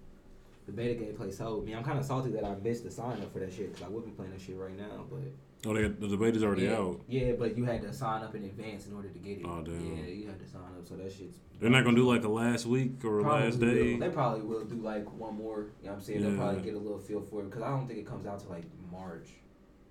[0.67, 1.75] The beta gameplay sold me.
[1.75, 3.89] I'm kind of salty that I missed the sign up for that shit because I
[3.89, 5.05] would be playing that shit right now.
[5.11, 5.21] But
[5.65, 7.01] Oh, they the debate is already yeah, out.
[7.09, 9.45] Yeah, but you had to sign up in advance in order to get it.
[9.47, 9.97] Oh, damn.
[9.97, 11.37] Yeah, you had to sign up, so that shit's.
[11.61, 13.69] They're not gonna do like a last week or a last will.
[13.73, 13.97] day.
[13.97, 15.67] They probably will do like one more.
[15.81, 16.23] You know what I'm saying?
[16.23, 18.41] They'll probably get a little feel for it because I don't think it comes out
[18.41, 19.29] to like March.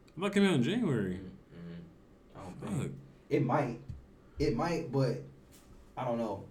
[0.07, 1.19] It might come out in January.
[1.21, 2.37] Mm-mm.
[2.37, 2.81] I don't Fuck.
[2.81, 2.91] think.
[3.29, 3.79] It might.
[4.39, 5.23] It might, but
[5.97, 6.43] I don't know.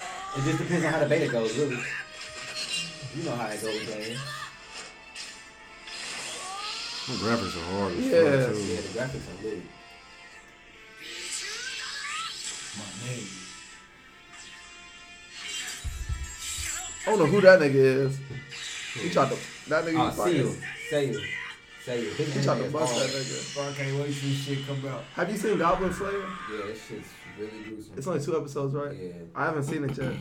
[0.00, 1.78] It just depends on how the beta goes, really.
[3.16, 4.18] You know how it goes, man.
[7.08, 8.10] The graphics are hard Yeah.
[8.10, 8.58] too.
[8.58, 9.62] Yeah, the graphics are lit.
[12.76, 13.26] My name.
[17.06, 18.18] I don't know who that nigga is.
[18.94, 19.36] He tried to.
[19.70, 19.98] That nigga.
[19.98, 20.48] Ah, was see you.
[20.50, 20.62] fighting.
[20.90, 21.20] Say you.
[21.84, 22.10] Say you.
[22.10, 23.70] He tried to bust that nigga.
[23.70, 25.04] I can't wait till shit come out.
[25.14, 26.12] Have you seen Goblin Slayer?
[26.52, 27.94] Yeah, that shit's really gruesome.
[27.96, 28.94] It's only two episodes, right?
[28.94, 30.12] Yeah, I haven't seen it yet.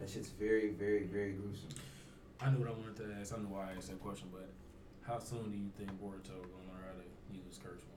[0.00, 1.68] that shit's very, very, very gruesome.
[2.42, 3.32] I knew what I wanted to ask.
[3.34, 4.48] I knew why I asked that question, but
[5.06, 7.88] how soon do you think Boruto gonna learn how to use his curse words?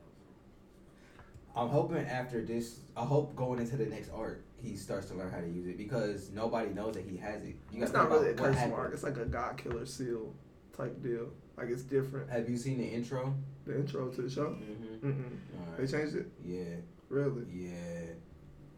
[1.56, 5.32] I'm hoping after this, I hope going into the next arc, he starts to learn
[5.32, 7.56] how to use it because nobody knows that he has it.
[7.72, 8.74] You It's not really a curse happened.
[8.74, 8.94] mark.
[8.94, 10.34] It's like a God Killer seal
[10.76, 11.30] type deal.
[11.58, 12.30] Like it's different.
[12.30, 13.34] Have you seen the intro?
[13.66, 14.50] The intro to the show.
[14.50, 15.08] Mm-hmm.
[15.10, 15.78] Mm-mm.
[15.78, 16.28] They changed it.
[16.44, 16.76] Yeah,
[17.10, 17.46] Really?
[17.54, 18.14] yeah.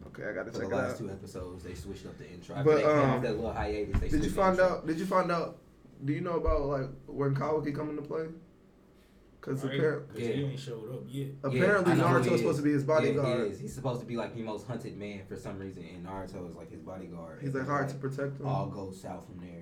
[0.08, 0.98] Okay, I gotta For check the it last out.
[1.00, 2.56] two episodes, they switched up the intro.
[2.56, 4.60] After But, they came um, off that little hiatus, they Did you switched the find
[4.60, 4.66] intro.
[4.78, 4.88] out?
[4.88, 5.58] Did you find out?
[6.06, 8.28] Do you know about like when Kawaki come into play?
[9.42, 9.76] Because Right?
[9.76, 11.28] apparently, Cause he ain't showed up yet.
[11.44, 12.40] apparently I know who Naruto's is.
[12.42, 13.52] supposed to be his Yeah, he bodyguard.
[13.52, 13.60] is.
[13.60, 16.56] He's supposed to be like the most hunted man for some reason, and Naruto is
[16.56, 17.40] like his bodyguard.
[17.42, 18.48] He's like hard to protect him.
[18.48, 19.57] All goes south from there.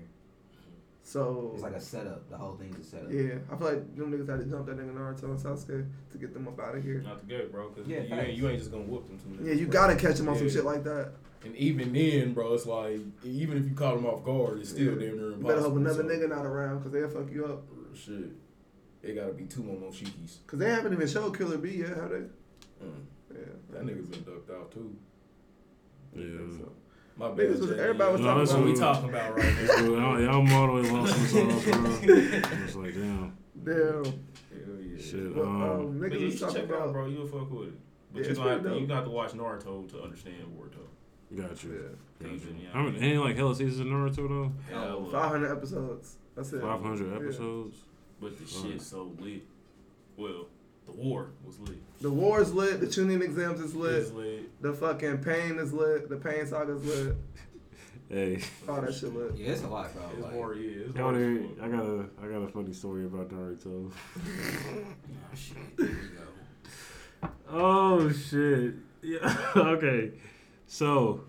[1.07, 2.27] So It's like a setup.
[2.31, 3.11] The whole thing's a setup.
[3.11, 6.17] yeah, I feel like them niggas had to jump that nigga Naruto and Sasuke to
[6.17, 6.99] get them up out of here.
[7.01, 7.69] Not the good, bro.
[7.69, 9.47] Cause Yeah, you, ain't, you ain't just gonna whoop them two niggas.
[9.47, 9.73] Yeah, you bro.
[9.73, 11.11] gotta catch them on some shit like that.
[11.43, 14.93] And even then, bro, it's like even if you caught them off guard, it's still
[14.99, 14.99] Yeah.
[14.99, 15.47] damn near You impossible.
[15.47, 17.63] better hope another so- nigga not around because they'll fuck you up.
[17.93, 18.31] Shit,
[19.03, 20.39] it gotta be two more Momoshikis.
[20.41, 22.17] Because they haven't even showed Killer B yet, have they?
[22.83, 23.03] Mm.
[23.31, 23.39] Yeah.
[23.73, 24.95] That nigga's been ducked out too.
[26.15, 26.65] Yeah.
[27.17, 27.23] So.
[27.29, 27.49] My bad.
[27.59, 29.75] Was- everybody was No, talking that's about what we talking about right now.
[29.85, 29.99] good.
[29.99, 31.73] I- yeah, I'm all the way lost myself, bro.
[32.59, 33.37] I was like, damn.
[33.63, 34.03] Damn.
[34.03, 34.13] Hell
[34.81, 35.01] yeah.
[35.01, 35.35] Shit.
[35.35, 36.93] Well, Um, um, But niggas you was talking check it out, about.
[36.93, 37.05] bro.
[37.07, 37.73] You'll fuck with it.
[38.13, 41.37] But Yeah, you it's gonna have to, you got to watch Naruto to understand Boruto.
[41.41, 41.71] got you.
[41.73, 42.27] Yeah.
[42.29, 42.55] Got you.
[42.61, 42.69] Yeah.
[42.71, 44.51] How many, ain't like hella seasons of Naruto though?
[44.73, 46.17] Hell, 500 episodes.
[46.35, 46.61] That's it.
[46.61, 47.15] 500 Yeah.
[47.15, 47.77] episodes.
[48.21, 49.43] But the shit's so lit.
[50.17, 50.47] Well,
[50.85, 51.77] the war was lit.
[52.01, 52.79] The war's lit.
[52.79, 53.93] The Chunin exams is lit.
[53.95, 54.61] It's lit.
[54.61, 56.09] The fucking pain is lit.
[56.09, 57.15] The pain saga's lit.
[58.07, 59.35] Hey, All that shit lit.
[59.35, 60.03] Yeah, it's a lot, bro.
[60.13, 60.83] It's Like, more, yeah.
[60.85, 61.39] It's y'all more there.
[61.59, 63.91] I got a I got a funny story about Naruto.
[65.31, 65.57] oh, shit.
[65.75, 67.29] Here we go.
[67.49, 68.75] Oh shit.
[69.01, 69.37] Yeah.
[69.55, 70.11] okay.
[70.67, 71.21] So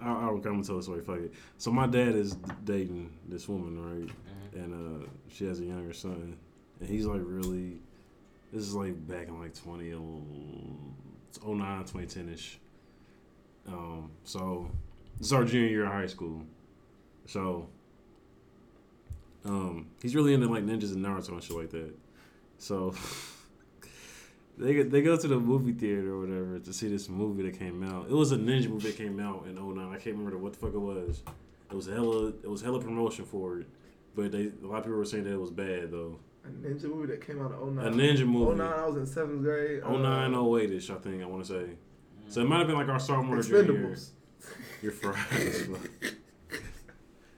[0.00, 1.02] I, I don't come and tell the story.
[1.02, 1.34] Fuck it.
[1.58, 4.10] So my dad is dating this woman, right?
[4.54, 6.36] And uh, she has a younger son,
[6.80, 7.78] and he's like really.
[8.52, 9.98] This is like back in like 20, 09,
[11.42, 12.58] 2010 ish.
[13.66, 14.70] Um, so
[15.18, 16.42] this is our junior year of high school.
[17.26, 17.68] So
[19.44, 21.94] um, he's really into like ninjas and Naruto and shit like that.
[22.58, 22.94] So
[24.58, 27.82] they they go to the movie theater or whatever to see this movie that came
[27.82, 28.06] out.
[28.08, 29.88] It was a ninja movie that came out in 09.
[29.88, 31.22] I can't remember what the fuck it was.
[31.70, 33.66] It was hella it was hella promotion for it,
[34.14, 36.18] but they a lot of people were saying that it was bad though.
[36.46, 37.86] A ninja movie that came out in 09.
[37.86, 38.56] A ninja movie.
[38.58, 39.82] 09, I was in seventh grade.
[39.82, 41.70] Uh, 09, 08 ish, I think I want to say.
[42.28, 43.86] So it might have been like our sophomore or junior year.
[43.94, 44.10] Expendables.
[44.82, 45.16] You're fried.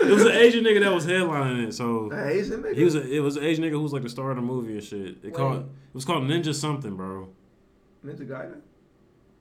[0.00, 2.74] it was an Asian nigga that was headlining it, so An Asian nigga.
[2.74, 4.42] he was a, it was an Asian nigga who was like the star of the
[4.42, 5.00] movie and shit.
[5.00, 5.34] It Wait.
[5.34, 7.28] called it was called Ninja something, bro.
[8.04, 8.60] Ninja Gaiden.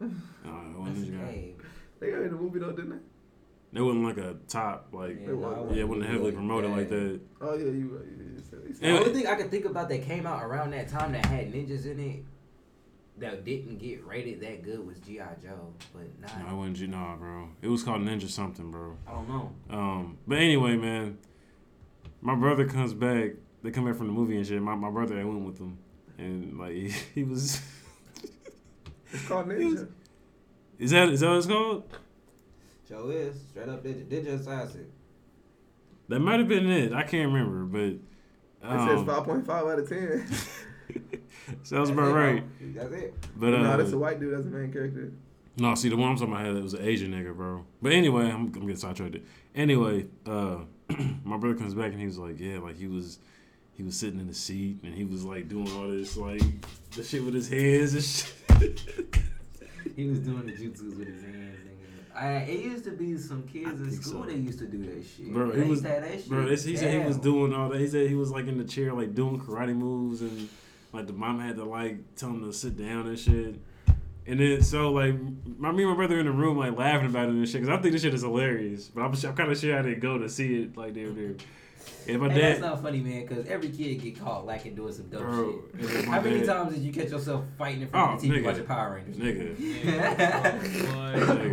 [0.02, 1.54] Uh, it wasn't Ninja Gaiden.
[2.00, 2.98] They got in the movie though, didn't they?
[3.74, 6.36] It wasn't like a top like yeah, It no, wasn't- yeah, it wasn't heavily it
[6.36, 6.96] promoted like that.
[6.96, 7.22] that.
[7.42, 7.98] Oh yeah, you.
[7.98, 8.06] right.
[8.18, 10.88] You you said- The only thing I can think about that came out around that
[10.90, 12.24] time that had ninjas in it
[13.20, 15.26] that didn't get rated that good was G.I.
[15.44, 16.40] Joe, but not.
[16.40, 17.50] No, I wasn't you nah, bro.
[17.64, 18.96] It was called Ninja something, bro.
[19.08, 19.52] I don't know.
[19.72, 21.18] Um, but anyway, man,
[22.22, 23.32] my brother comes back.
[23.64, 24.62] They come back from the movie and shit.
[24.62, 25.78] My my brother, I went with them,
[26.20, 27.60] and like he, he was.
[29.12, 29.88] It's called Ninja.
[30.80, 31.84] Is that is that what it's called?
[32.88, 34.88] Joe is straight up Ninja, Ninja Assassin.
[36.10, 36.94] That might have been it.
[36.94, 37.80] I can't remember, but
[38.70, 40.28] It says um, 5.5 out of 10.
[41.64, 42.14] sounds That's about it, bro.
[42.14, 42.44] right.
[42.76, 43.14] That's it.
[43.36, 44.34] But uh, no, that's a white dude.
[44.34, 45.12] That's the main character.
[45.58, 47.66] No, see, the one I'm talking about, it was an Asian nigga, bro.
[47.82, 49.18] But anyway, I'm, I'm getting sidetracked.
[49.56, 50.60] Anyway, uh,
[51.26, 53.20] my brother comes back and he was like, yeah, like he was,
[53.74, 56.42] he was sitting in the seat and he was like doing all this like
[56.96, 58.04] the shit with his hands and
[58.62, 58.82] shit.
[59.96, 61.58] He was doing the jutsus with his hands.
[62.18, 62.24] Nigga.
[62.24, 64.30] I, it used to be some kids I in school so.
[64.30, 65.34] that used to do that shit.
[65.34, 66.30] Bro, they he was- used to have that shit.
[66.30, 67.80] Bro, this, he said he was doing all that.
[67.80, 70.50] He said he was like in the chair, like doing karate moves, and
[70.94, 73.56] like the mom had to like tell him to sit down and shit.
[74.26, 75.16] And then so like
[75.58, 77.78] my me and my brother in the room like laughing about it and shit because
[77.78, 78.88] I think this shit is hilarious.
[78.88, 81.36] But I'm, I'm kind of sure I didn't go to see it like damn near.
[82.08, 85.08] And my Hey, that's not funny, man, because every kid get caught lacking doing some
[85.10, 85.82] dumb bro, shit.
[85.82, 88.30] and then How many dad- times did you catch yourself fighting in front of the
[88.30, 88.46] Oh, TV nigga.
[88.46, 89.18] watching Power Rangers?
[89.18, 89.58] Nigga.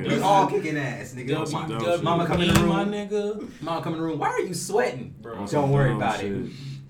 [0.08, 1.28] we all kicking ass, nigga.
[1.28, 1.78] Dumb Ma- shit.
[1.78, 2.68] WW, Mama come in the room.
[2.68, 3.62] my nigga.
[3.62, 4.18] Mama come in the room.
[4.18, 5.14] Why are you sweating?
[5.20, 6.32] Bro, On Don't worry about shit.
[6.32, 6.36] it.
[6.36, 6.42] we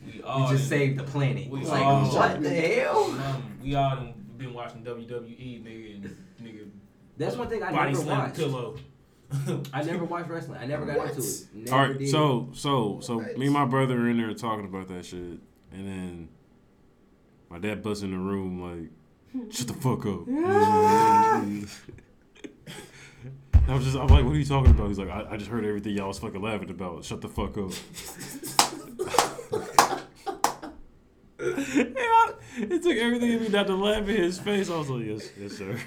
[0.06, 1.48] We just done- saved the planet.
[1.48, 3.04] We It's like, all- what the hell?
[3.10, 6.68] Um, we all been watching WWE, nigga, and nigga.
[7.16, 8.36] That's one thing I body never watched.
[8.36, 8.76] pillow.
[9.72, 10.58] I never watched wrestling.
[10.60, 11.08] I never got What?
[11.10, 11.46] into it.
[11.54, 12.08] Never All right, did.
[12.10, 13.36] so so so Right.
[13.38, 15.40] me and my brother are in there talking about that shit, and
[15.72, 16.28] then
[17.50, 18.90] my dad busts in the room like,
[19.52, 20.28] "Shut the fuck up."
[23.66, 25.50] I was just, I'm like, "What are you talking about?" He's like, "I, I just
[25.50, 27.04] heard everything y'all was fucking laughing about.
[27.04, 27.70] Shut the fuck up."
[31.38, 34.70] And I- it took everything in me not to laugh in his face.
[34.70, 35.78] I was like, "Yes, yes, sir."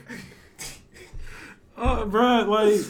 [1.78, 2.82] Uh, oh, bro, like,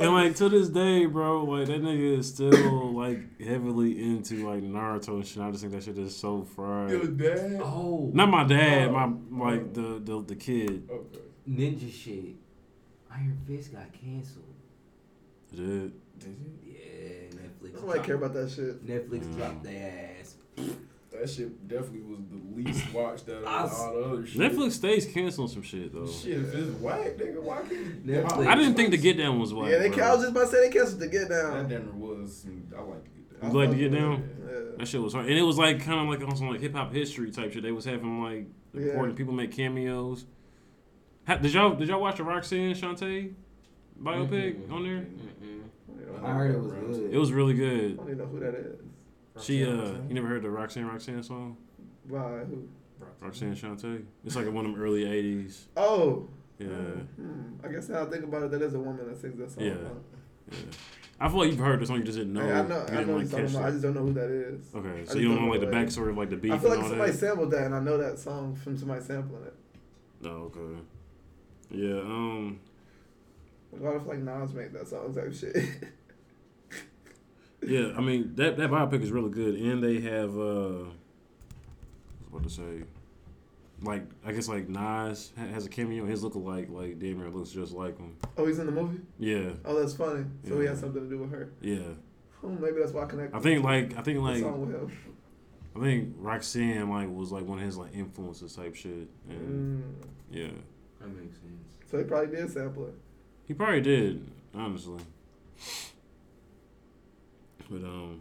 [0.00, 4.62] and like to this day, bro, like that nigga is still like heavily into like
[4.62, 5.42] Naruto and shit.
[5.42, 6.90] I just think that shit is so fried.
[6.90, 7.60] Your dad?
[7.62, 10.88] oh, Not my dad, my like the the, the kid.
[10.90, 11.18] Okay.
[11.48, 12.36] ninja shit.
[13.12, 14.44] Iron Fist got canceled.
[15.54, 15.92] Did
[16.64, 17.74] Yeah, Netflix.
[17.74, 18.86] Nobody care about that shit.
[18.86, 19.36] Netflix Mm.
[19.36, 20.36] dropped their ass.
[21.20, 21.26] Damn.
[21.26, 24.40] That shit definitely was the least watched out of I s- all the other shit.
[24.40, 26.06] Netflix stays canceling some shit though.
[26.06, 28.46] Shit, if it's whack, nigga, why can't Netflix.
[28.46, 29.70] I didn't think the Get Down was whack.
[29.70, 29.88] yeah, they.
[29.90, 30.04] bro.
[30.04, 31.68] I was just about to say they canceled the Get Down.
[31.68, 32.00] That Down.
[32.00, 32.46] was.
[32.76, 34.28] I like to get I You like to get down?
[34.46, 34.58] Yeah.
[34.78, 36.74] That shit was hard, and it was like kind of like on some like hip
[36.74, 37.62] hop history type shit.
[37.62, 38.90] They was having like Yeah.
[38.90, 40.24] important people make cameos.
[41.26, 43.32] Ha, did y'all did y'all watch the Roxanne Shante
[44.02, 44.72] biopic Mhm.
[44.72, 45.06] on there?
[45.06, 46.24] Mm-mm.
[46.24, 47.14] I heard it was good.
[47.14, 47.92] It was really good.
[47.92, 48.78] I don't even know who that is.
[49.42, 49.68] She uh,
[50.08, 51.56] you never heard the Roxanne Roxanne song?
[52.06, 52.68] By who?
[53.20, 54.04] Roxanne Shante.
[54.24, 55.64] It's like one of them early '80s.
[55.76, 56.28] Oh.
[56.58, 57.54] Yeah, Hmm.
[57.64, 59.64] I guess now I think about it, that is a woman that sings that song.
[59.64, 59.72] Yeah.
[60.52, 60.58] yeah.
[61.18, 62.42] I feel like you've heard the song, you just didn't know.
[62.42, 62.76] Hey, I know.
[62.76, 63.64] you I didn't know like you're talking catch about.
[63.64, 64.74] I just don't know who that is.
[64.74, 65.86] Okay, so you don't don't know like the know that.
[65.88, 66.52] backstory of like the beat.
[66.52, 67.18] I feel like and all somebody that.
[67.18, 69.54] sampled that, and I know that song from somebody sampling it.
[70.20, 70.80] No, okay.
[71.70, 72.60] Yeah, um,
[73.78, 75.56] A lot of like Nas make that song type shit.
[77.62, 77.92] yeah.
[77.96, 80.84] I mean that that biopic is really good, and they have uh,
[82.30, 82.84] what to say,
[83.82, 86.04] like I guess like Nas has a cameo.
[86.06, 88.16] His lookalike like damn near looks just like him.
[88.38, 89.00] oh, he's in the movie.
[89.18, 90.24] Yeah, Oh, that's funny.
[90.46, 90.70] So he Yeah.
[90.70, 91.50] has something to do with her.
[91.60, 91.78] yeah.
[92.42, 93.36] Oh, maybe that's why I connected.
[93.36, 94.90] I think like I think the like song with him.
[95.76, 100.06] I think Roxanne like was like one of his like influences type shit, and Mm.
[100.30, 100.48] yeah,
[101.00, 101.74] That makes sense.
[101.90, 102.94] So he probably did sample it.
[103.46, 105.00] he probably did honestly.
[107.70, 108.20] But um,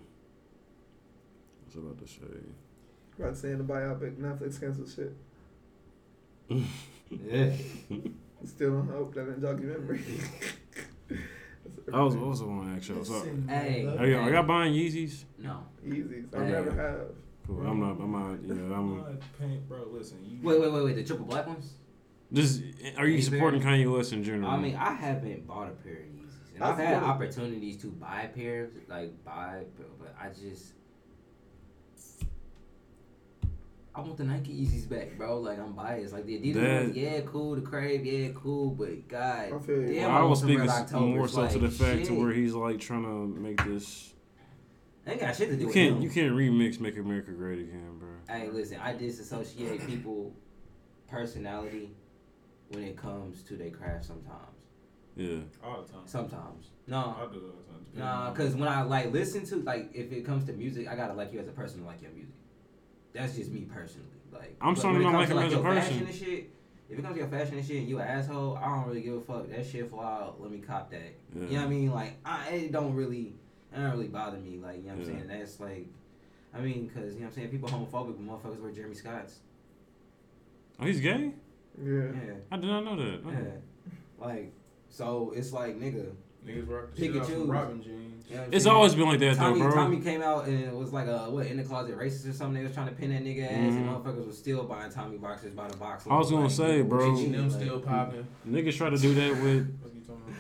[1.65, 2.21] what's I about to say?
[3.17, 5.15] Right, saying the biopic Netflix canceled shit.
[7.27, 7.49] Yeah.
[8.45, 9.59] Still don't hope that didn't jog.
[11.91, 13.03] I was also want to ask y'all.
[13.03, 13.87] So, Hey.
[13.97, 15.23] are y'all, are y'all buying Yeezys?
[15.39, 15.63] No.
[15.83, 16.23] Easy.
[16.35, 16.51] I Hey.
[16.51, 16.99] never have.
[17.47, 17.65] Cool.
[17.65, 17.99] I'm not.
[17.99, 18.37] I'm not.
[18.43, 19.17] Yeah, I'm.
[19.39, 19.87] Paint, bro.
[19.91, 20.37] Listen, you.
[20.43, 20.95] Wait, wait, wait, wait.
[20.97, 21.73] The triple black ones?
[22.31, 22.61] Just.
[22.97, 24.51] Are you Yeezy supporting Kanye West in general?
[24.51, 26.18] I mean, I haven't bought a pair of Yeezys,
[26.61, 30.73] and I I've had opportunities to buy a pair, like buy, but, but I just.
[33.95, 35.39] I want the Nike Yeezys back, bro.
[35.39, 36.13] Like I'm biased.
[36.13, 37.55] Like the Adidas That- ones, yeah, cool.
[37.55, 38.71] The Crave, yeah, cool.
[38.71, 39.93] But God, I feel you.
[39.95, 41.15] damn, I want was some speaking Red s- Octobers.
[41.15, 44.13] more so to the fact to where he's like trying to make this.
[45.07, 45.95] ain't got shit to do You with can't.
[45.97, 46.01] him.
[46.03, 48.09] You can't remix "Make America Great Again," bro.
[48.29, 50.33] Hey, listen, I disassociate people
[51.09, 51.89] personality
[52.69, 54.45] when it comes to their craft sometimes.
[55.15, 55.37] Yeah.
[55.63, 56.01] all the time.
[56.05, 56.69] Sometimes.
[56.87, 57.15] No.
[57.19, 57.75] I do it all the time.
[57.95, 61.13] Nah, cause when I like listen to like if it comes to music, I gotta
[61.13, 62.33] like you as a person to like your music.
[63.13, 64.07] That's just me personally.
[64.31, 65.91] Like I'm but starting when to it like comes him as a your person.
[66.05, 66.49] Fashion and shit,
[66.89, 69.01] if it comes to your fashion and shit, and you an asshole, I don't really
[69.01, 69.49] give a fuck.
[69.49, 70.29] That shit fly.
[70.39, 71.01] Let me cop that.
[71.35, 71.57] You know Yeah.
[71.59, 71.91] what I mean?
[71.91, 73.33] Like I it don't really,
[73.73, 74.59] it don't really bother me.
[74.63, 75.19] Like you know what I'm Yeah.
[75.19, 75.27] saying?
[75.39, 75.87] That's like,
[76.53, 77.49] I mean, cause you know what I'm saying?
[77.49, 79.39] People homophobic, but motherfuckers wear Jeremy Scotts.
[80.79, 81.33] Oh, he's gay.
[81.83, 81.93] Yeah.
[82.03, 83.21] Yeah, I did not know that.
[83.25, 83.31] Oh.
[83.31, 84.25] yeah.
[84.25, 84.53] Like
[84.89, 86.11] so, it's like nigga.
[86.45, 87.47] Niggas rock the Pick shit and out from choose.
[87.49, 88.25] Robin jeans.
[88.29, 88.75] You know It's saying?
[88.75, 89.75] always been like that Tommy, though, bro.
[89.75, 92.53] Tommy came out and it was like a what in the closet racist or something.
[92.61, 94.03] They was trying to pin that nigga ass, and Mhm.
[94.03, 96.05] motherfuckers was still buying Tommy boxes by the box.
[96.09, 97.09] I was gonna Like, say, bro.
[97.11, 97.31] you G mean?
[97.33, 98.25] them Like, still popping.
[98.47, 99.79] Niggas try to do that with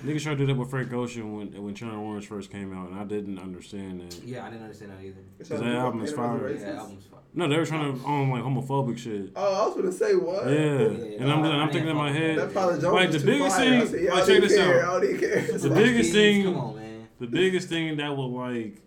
[0.01, 0.19] What you talking about?
[0.19, 2.89] niggas try to do that with Frank Ocean when when Channel Orange first came out,
[2.89, 4.23] and I didn't understand that.
[4.23, 5.21] Yeah, I didn't understand that either.
[5.39, 6.49] It's that album is paint him as a fire.
[6.49, 6.61] Yeah, racist.
[6.65, 7.19] that album's fire.
[7.33, 9.31] No, they were trying to own like homophobic shit.
[9.35, 10.45] Oh, I was gonna say what?
[10.45, 13.19] Yeah, and I'm I I'm didn't thinking in my head, That Pilot Jones Like, the
[13.19, 13.85] biggest fire.
[13.85, 14.85] thing- I like, check this care.
[14.85, 15.01] out.
[15.01, 15.57] Care.
[15.57, 17.07] The biggest thing- Come on, man.
[17.19, 18.81] the biggest thing that would like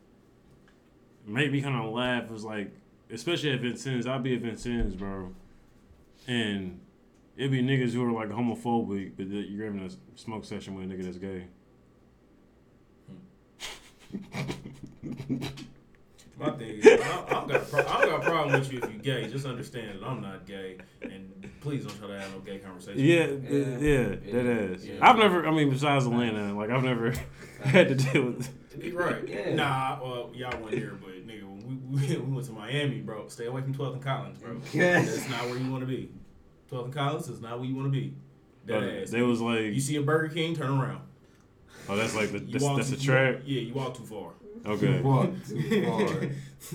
[1.26, 2.70] make me kind of laugh was like,
[3.10, 5.32] especially at Vincennes, I'd be at Vincennes, bro,
[6.26, 6.80] and
[7.36, 10.94] it'd be niggas who are like homophobic, but you're having a smoke session with a
[10.94, 11.46] nigga that's gay.
[16.38, 18.90] My thing is, I, I've got a pro- I've got a problem with you if
[18.90, 19.28] you're gay.
[19.28, 21.30] Just understand that I'm not gay, and
[21.60, 22.98] please don't try to have no gay conversation.
[22.98, 23.50] Yeah, Yeah.
[23.50, 24.42] yeah, yeah, Yeah.
[24.42, 24.80] that.
[24.82, 24.94] Yeah.
[25.00, 27.12] I've never, I mean, besides Atlanta, like I've never
[27.62, 28.48] had to deal with.
[28.82, 29.28] You're right.
[29.28, 29.54] Yeah.
[29.54, 33.28] Nah, well, y'all weren't here, but nigga, when we, we, we went to Miami, bro,
[33.28, 34.60] stay away from 12th and Collins, bro.
[34.72, 35.14] Yes.
[35.14, 36.10] That's not where you want to be.
[36.72, 38.14] 12th and Collins is not where you want to be.
[38.66, 39.10] That But ass.
[39.10, 41.00] they was like, You see a Burger King, turn around.
[41.88, 43.40] oh, that's like the that's, walk that's too- the trap.
[43.44, 44.30] Yeah, you walk too far.
[44.64, 45.98] Okay, Walk too far.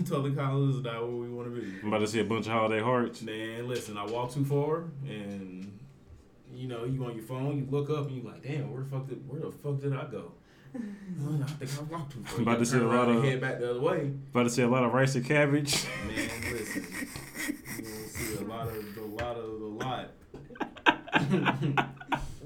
[0.04, 1.68] 12th Collins is not where we want to be.
[1.82, 3.22] I'm about to see a bunch of holiday hearts.
[3.22, 5.72] Man, listen, I walk too far, and
[6.54, 8.90] you know, you on your phone, you look up, and you like, damn, where the
[8.90, 10.32] fuck did where the fuck did I go?
[11.26, 12.36] Oh, I think I walked too far.
[12.36, 14.12] I'm about to see a lot of- head back the other way.
[14.32, 15.86] About to see a lot of rice and cabbage.
[16.06, 16.86] Man, listen,
[17.48, 20.12] you gonna see a lot of a lot of a lot.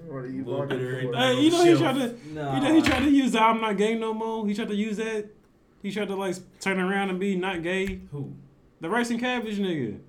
[0.07, 1.15] What are you Little bit for?
[1.15, 2.55] Hey, you know he tried to, No.
[2.55, 4.45] you know he tried to use the I'm not gay no more.
[4.47, 5.29] He tried to use that.
[5.81, 8.01] He tried to like turn around and be not gay.
[8.11, 8.33] Who?
[8.81, 9.99] The rice and cabbage nigga.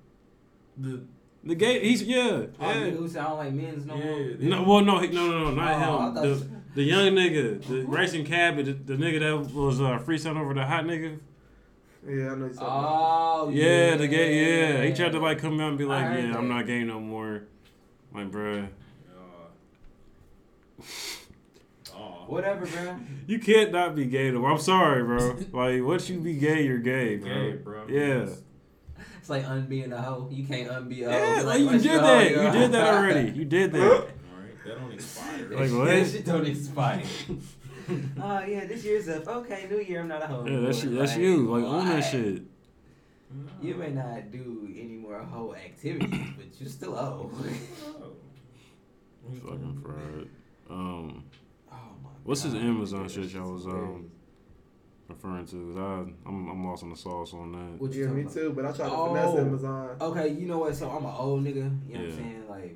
[0.77, 1.03] The
[1.43, 1.79] The gay.
[1.87, 2.17] He's yeah.
[2.19, 2.73] Oh, yeah.
[2.75, 4.19] nigga who sound like men's no more.
[4.19, 6.39] yeah, No, well, no, he- no, no, no, not Oh, him.
[6.39, 10.39] The, the young nigga, the rice and cabbage, the, the nigga that was uh, freestyling
[10.39, 11.19] over the hot nigga.
[12.07, 12.59] Yeah, I know you talking.
[12.59, 14.79] Oh Yeah, the gay.
[14.79, 16.83] Yeah, he tried to like come out and be like, heard "Yeah, I'm not gay
[16.83, 17.43] no more."
[18.13, 18.67] Like, bruh,
[20.79, 20.83] Uh,
[21.95, 22.25] aw.
[22.27, 22.97] Whatever, bro.
[23.27, 24.29] you can't not be gay.
[24.31, 24.45] Though.
[24.45, 25.37] I'm sorry, bro.
[25.53, 27.29] Like, once you be gay, you're gay, bro.
[27.29, 27.87] Gay, bro.
[27.87, 28.27] Yeah.
[29.17, 30.27] It's like unbeing a hoe.
[30.29, 31.11] You can't unbe a hoe.
[31.11, 32.35] Yeah, Be like you did your that.
[32.35, 33.31] hoe, You did that already.
[33.31, 33.81] You did that.
[33.91, 35.47] All right, that don't expire.
[35.49, 35.85] Like, what?
[35.85, 37.03] That shit don't expire.
[38.21, 39.27] oh yeah, this year's up.
[39.27, 40.01] Okay, New Year.
[40.01, 40.45] I'm not a hoe.
[40.47, 40.99] Yeah, that's anymore.
[41.05, 41.37] that's you.
[41.51, 42.43] Like own that shit.
[43.61, 47.31] You may not do any more hoe activities, but you still a hoe.
[47.33, 48.11] Oh.
[49.45, 50.27] Fucking fried.
[50.69, 51.23] Um,
[51.71, 52.09] oh my.
[52.23, 53.89] What's his Amazon shit y'all was, hilarious.
[53.95, 54.11] um,
[55.09, 55.75] referring to?
[55.79, 55.83] I,
[56.29, 57.81] I'm I'm lost on the sauce on that.
[57.81, 58.51] What you Yeah, me too.
[58.55, 59.07] But I tried to Oh.
[59.13, 59.97] finesse Amazon.
[60.01, 60.75] Okay, you know what?
[60.75, 61.55] So I'm an old nigga.
[61.55, 62.15] You know what I'm Yeah.
[62.15, 62.43] saying?
[62.49, 62.75] Like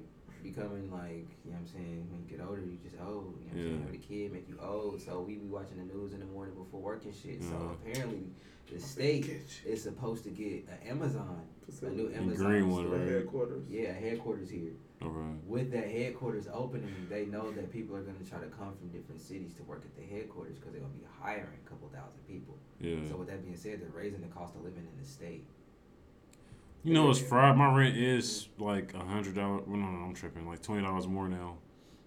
[0.52, 2.08] becoming like, you know what I'm saying?
[2.12, 3.36] When you get older, you just old.
[3.40, 3.84] You know what I'm saying?
[3.84, 5.02] Have a kid make you old.
[5.02, 7.44] So we be watching the news in the morning before work and shit.
[7.44, 7.74] So Mhm.
[7.74, 8.30] apparently,
[8.72, 9.30] the state
[9.66, 12.14] is supposed to get an Amazon, a new Facility.
[12.14, 12.98] In Amazon Greenwood, store.
[12.98, 13.08] Right?
[13.08, 13.64] headquarters.
[13.70, 14.74] Yeah, headquarters here.
[15.02, 15.36] Okay.
[15.46, 19.22] With that headquarters opening, they know that people are gonna try to come from different
[19.22, 22.58] cities to work at the headquarters because they're gonna be hiring a couple thousand people.
[22.80, 23.08] Yeah.
[23.08, 25.46] So with that being said, they're raising the cost of living in the state.
[26.88, 27.58] You know what's fried?
[27.58, 29.64] My rent is like a hundred dollars.
[29.68, 30.48] Well, no, no, I'm tripping.
[30.48, 31.58] Like twenty dollars more now.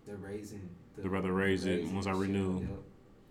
[0.07, 0.71] They're raising.
[0.97, 2.61] The, They'd rather raise it once I renew.
[2.61, 2.71] yep.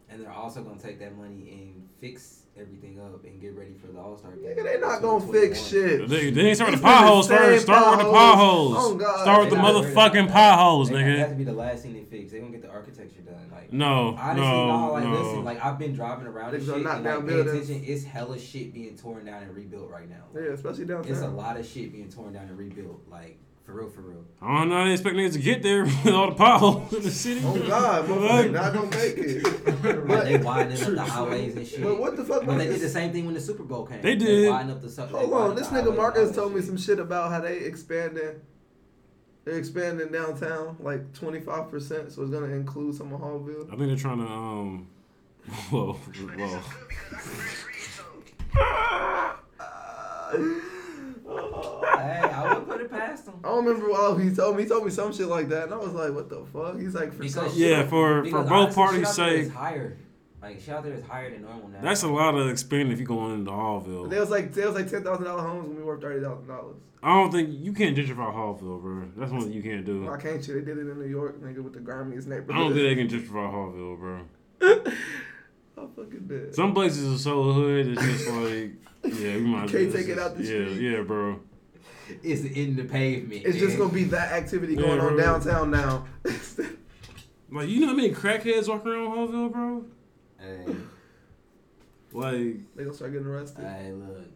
[0.09, 3.87] And they're also gonna take that money and fix everything up and get ready for
[3.87, 4.55] the All Star game.
[4.55, 6.07] Nigga, they not gonna fix shit.
[6.09, 7.63] They, they ain't start with the potholes been first.
[7.65, 8.73] Start with the potholes.
[8.75, 8.91] potholes.
[8.93, 9.21] Oh, God.
[9.21, 11.93] Start with They the motherfucking potholes, They got- That has to be the last thing
[11.93, 12.31] they fix.
[12.31, 13.35] They gonna get the architecture done.
[13.51, 15.11] Like No, honestly, no, no, like no.
[15.21, 17.69] listen, like I've been driving around and shit, gonna and like pay buildings.
[17.69, 17.83] attention.
[17.93, 20.23] It's hella shit being torn down and rebuilt right now.
[20.35, 21.11] Yeah, especially downtown.
[21.11, 23.01] It's a lot of shit being torn down and rebuilt.
[23.09, 23.37] Like
[23.69, 24.25] for real, for real.
[24.41, 24.77] I don't know.
[24.77, 27.41] how They expect niggas to get there with all the potholes in the city.
[27.45, 29.43] Oh God, motherfucker, not gonna make it.
[29.43, 31.83] Like they But, widening up the highways and shit.
[31.83, 32.45] but what the fuck?
[32.45, 34.01] But they did the same thing when the Super Bowl came.
[34.01, 34.49] They did.
[34.49, 37.31] widened up the su- they Hold on, this nigga Marcus told me some shit about
[37.31, 38.41] how they expanding.
[39.45, 43.67] They're expanding downtown like twenty five percent, so it's gonna include some of Haughville.
[43.67, 44.87] I think they're trying to um.
[45.69, 46.61] Whoa, whoa.
[51.29, 53.35] Hey, I would put it past him.
[53.43, 54.63] I don't remember what he told me.
[54.63, 56.95] He told me some shit like that, and I was like, "What the fuck?" He's
[56.95, 59.55] like, "For Because some Yeah, for for because both parties' shit out there is sake,
[59.55, 59.97] higher.
[60.41, 61.79] Like shit out there is higher than normal now.
[61.81, 64.19] that's a lot of expanding if you going into There Haughville.
[64.19, 66.77] was like there was like ten thousand dollar homes when we worth thirty thousand dollars.
[67.03, 69.03] I don't think you can't gentrify Haughville, bro.
[69.17, 70.05] That's one thing you can't do.
[70.05, 70.53] Why can't you?
[70.55, 72.55] They did it in New York, nigga, with the grimiest neighborhood.
[72.55, 74.21] I don't think they can gentrify Haughville, bro.
[75.81, 76.55] I fucking did.
[76.55, 78.71] Some places are so hood, it's just like,
[79.19, 80.81] yeah, we might as Can't take it out the yeah, street.
[80.91, 81.39] Yeah, bro.
[82.23, 83.45] It's in the pavement.
[83.45, 86.05] It's just gonna be that activity Yeah, going on downtown now.
[87.51, 89.83] Like, you know how many crackheads walk around Haughville, bro?
[90.39, 90.65] Hey,
[92.11, 93.63] Like, they gonna start getting arrested.
[93.65, 94.27] hey, look.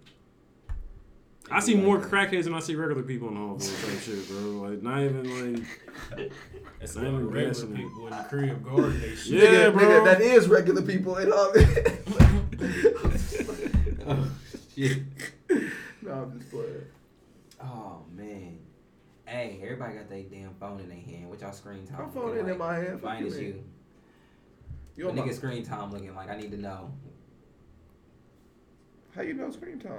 [1.53, 3.59] I see more crackheads than I see regular people in Haughville
[3.91, 4.69] type shit, bro.
[4.69, 6.31] Like, not even like,
[6.79, 7.75] That's Same why the regular gasoline.
[7.89, 9.33] people in the crib guarding they shit.
[9.43, 9.83] Yeah, nigga, bro.
[9.83, 11.53] nigga, that is regular people and all
[14.05, 14.27] Oh,
[14.75, 14.97] shit.
[16.01, 16.81] no, I'm just playing.
[17.61, 18.57] Oh man.
[19.25, 21.29] Hey, everybody got their damn phone in their hand.
[21.29, 22.07] What y'all screen time?
[22.07, 22.99] My phone looking ain't in my hand.
[22.99, 23.63] Fuck Mine you, is you.
[24.97, 26.29] You What nigga screen time looking like?
[26.29, 26.91] I need to know.
[29.15, 29.91] how you know screen time?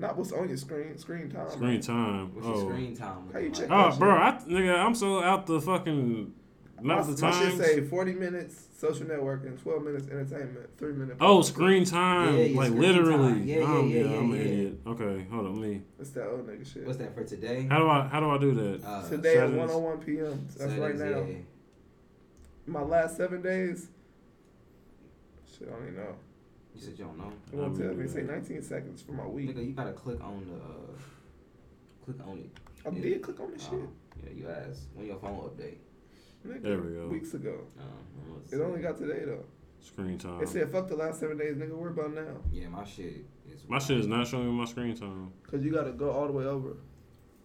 [0.00, 0.96] Not what's on your screen.
[0.96, 1.50] Screen time.
[1.50, 2.34] screen time.
[2.34, 5.46] What's your Oh, screen time How you check oh, bro, I, nigga, I'm so out
[5.46, 6.32] the fucking,
[6.80, 7.60] My, not the my shit times.
[7.64, 11.18] say 40 minutes social networking, 12 minutes entertainment, 3 minutes.
[11.20, 13.32] Oh, screen time, Yeah, yeah, like screen literally.
[13.32, 13.44] time.
[13.48, 14.44] Yeah, yeah, I'm, yeah, I'm an yeah.
[14.44, 14.80] idiot.
[14.86, 15.82] Okay, hold on, me.
[15.98, 16.86] It's that old nigga shit.
[16.86, 17.66] What's that for today?
[17.68, 18.86] How do I how do I do that?
[18.86, 19.58] Uh, Today at settings.
[19.72, 20.48] 101 p.m.
[20.56, 21.26] That's right now.
[21.28, 21.34] yeah.
[22.68, 23.88] My last seven days.
[25.58, 26.14] Shit, I don't even know.
[26.78, 27.32] You said you don't know.
[27.52, 28.02] It won't I'm tell me.
[28.04, 28.10] good.
[28.10, 29.50] Say 19 seconds for my week.
[29.56, 30.54] Nigga, you gotta click on the.
[30.54, 30.96] Uh,
[32.04, 32.50] click on it.
[32.86, 33.02] I yeah.
[33.02, 34.24] did click on the Oh, shit.
[34.24, 35.78] yeah, you asked when your phone update.
[36.46, 37.08] Nigga, There we go.
[37.08, 37.58] Weeks ago.
[37.78, 39.44] Uh, It only got today though.
[39.80, 40.40] Screen time.
[40.40, 41.72] It said fuck the last seven days, nigga.
[41.72, 42.36] Worry about now.
[42.52, 43.64] Yeah, my shit is.
[43.68, 45.32] My shit is not showing me my screen time.
[45.50, 46.76] Cause you gotta go all the way over.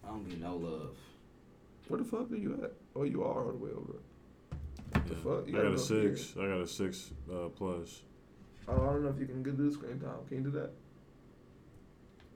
[0.04, 0.96] I don't get no love.
[1.88, 2.72] Where the fuck are you at?
[2.94, 3.94] Oh, you are all the way over.
[4.92, 5.48] What the fuck?
[5.48, 6.16] You I gotta a go here.
[6.16, 6.34] six.
[6.38, 8.02] I got a six uh, plus.
[8.68, 10.10] Oh, I don't know if you can do screen time.
[10.28, 10.70] Can you do that?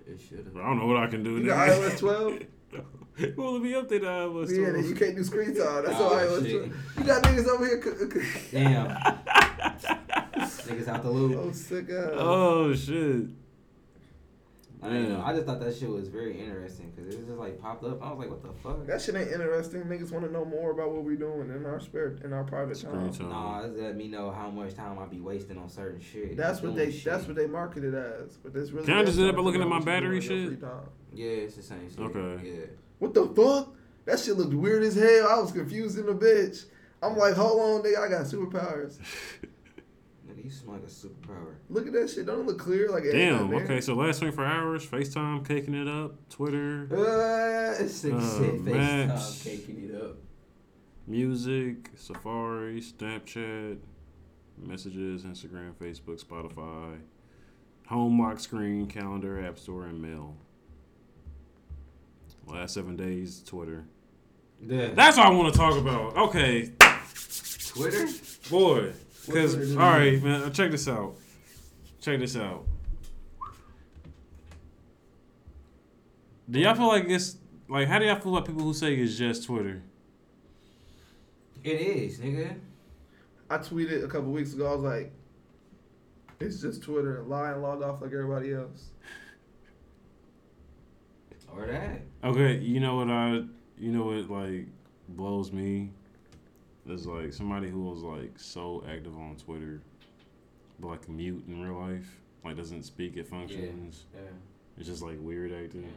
[0.06, 1.38] It should I don't know what I can do.
[1.38, 1.90] You got nigga.
[1.90, 2.42] iOS 12?
[3.36, 4.86] well, let me update the iOS Yeah, then 12.
[4.86, 5.84] you can't do screen time.
[5.84, 6.64] That's Oh, all iOS shit.
[6.70, 6.98] 12.
[6.98, 7.82] You got niggas over here.
[7.82, 8.86] c- c- Damn.
[10.68, 11.38] Niggas out the loop.
[11.38, 12.10] Oh, sick ass.
[12.14, 13.24] Oh shit!
[14.82, 15.18] I, didn't know.
[15.18, 15.24] Yeah.
[15.26, 18.02] I just thought that shit was very interesting because it just like popped up.
[18.02, 18.86] I was like, what the fuck?
[18.86, 19.82] That shit ain't interesting.
[19.82, 22.76] Niggas want to know more about what we doing in our spare, in our private
[22.76, 23.12] Screen time.
[23.12, 23.28] time.
[23.30, 26.36] Nah, it's let me know how much time I be wasting on certain shit.
[26.36, 26.92] That's what they.
[26.92, 27.04] shit.
[27.04, 28.36] That's what they market it as.
[28.36, 28.86] But this really.
[28.86, 30.58] Can I just do that that's looking at my battery shit?
[31.12, 31.98] Yeah, it's the same shit.
[31.98, 32.48] Okay.
[32.48, 32.66] Yeah.
[32.98, 33.74] What the fuck?
[34.04, 35.28] That shit looked weird as hell.
[35.28, 36.64] I was confused in the bitch.
[37.02, 38.98] I'm like, hold on, nigga, I got superpowers.
[40.48, 41.54] Nigga, you smell like a superpower.
[41.68, 42.26] Look at that shit.
[42.26, 42.88] Don't it look clear?
[42.90, 43.50] Like it Damn.
[43.50, 43.64] nothing?
[43.64, 48.60] Okay, so last 24 hours, FaceTime, caking it up, Twitter, Uh, it's sick Uh, shit.
[48.62, 49.42] Maps.
[49.42, 50.16] FaceTime caking it up.
[51.06, 53.78] music, Safari, Snapchat,
[54.58, 56.98] messages, Instagram, Facebook, Spotify,
[57.86, 60.36] home lock screen, calendar, App Store, and mail.
[62.46, 63.84] Last seven days, Twitter.
[64.62, 64.88] Yeah.
[64.94, 66.16] That's what I want to talk about.
[66.16, 66.72] Okay,
[67.68, 68.06] Twitter?
[68.50, 68.92] boy.
[69.28, 71.14] Because, Twitter do all right, man, check this out.
[72.00, 72.66] Check this out.
[76.50, 77.36] Do y'all feel like it's,
[77.68, 79.82] like, how do y'all feel about people who say it's just Twitter?
[81.62, 82.58] It is, nigga.
[83.50, 84.66] I tweeted a couple weeks ago.
[84.66, 85.12] I was like,
[86.40, 87.22] it's just Twitter.
[87.26, 88.90] Lie and log off like everybody else.
[91.52, 92.02] Or that.
[92.22, 93.42] Okay, you know what I,
[93.78, 94.66] you know what like
[95.08, 95.90] blows me,
[96.90, 99.80] is like somebody who was like so active on Twitter,
[100.80, 104.04] but like mute in real life, like doesn't speak at functions.
[104.14, 104.20] Yeah.
[104.78, 105.92] It's just like weird acting.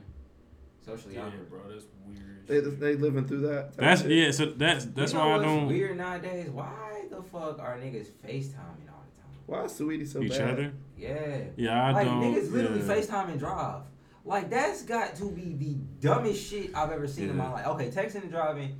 [0.84, 1.50] Socially Yeah, awkward.
[1.50, 2.48] bro, that's weird.
[2.48, 3.78] They they living through that.
[3.78, 4.12] That's shit.
[4.12, 4.32] yeah.
[4.32, 6.50] So that's that's you know why I what's don't weird nowadays?
[6.50, 9.32] Why the fuck are niggas FaceTiming all the time?
[9.46, 10.50] Why is Sweetie so each bad?
[10.50, 10.74] other.
[10.98, 11.38] Yeah.
[11.56, 12.24] Yeah, I like don't.
[12.24, 12.96] niggas literally yeah.
[12.96, 13.82] FaceTime and drive.
[14.26, 17.68] Like that's got to be the dumbest shit I've ever seen in my life.
[17.68, 18.76] Okay, texting and driving,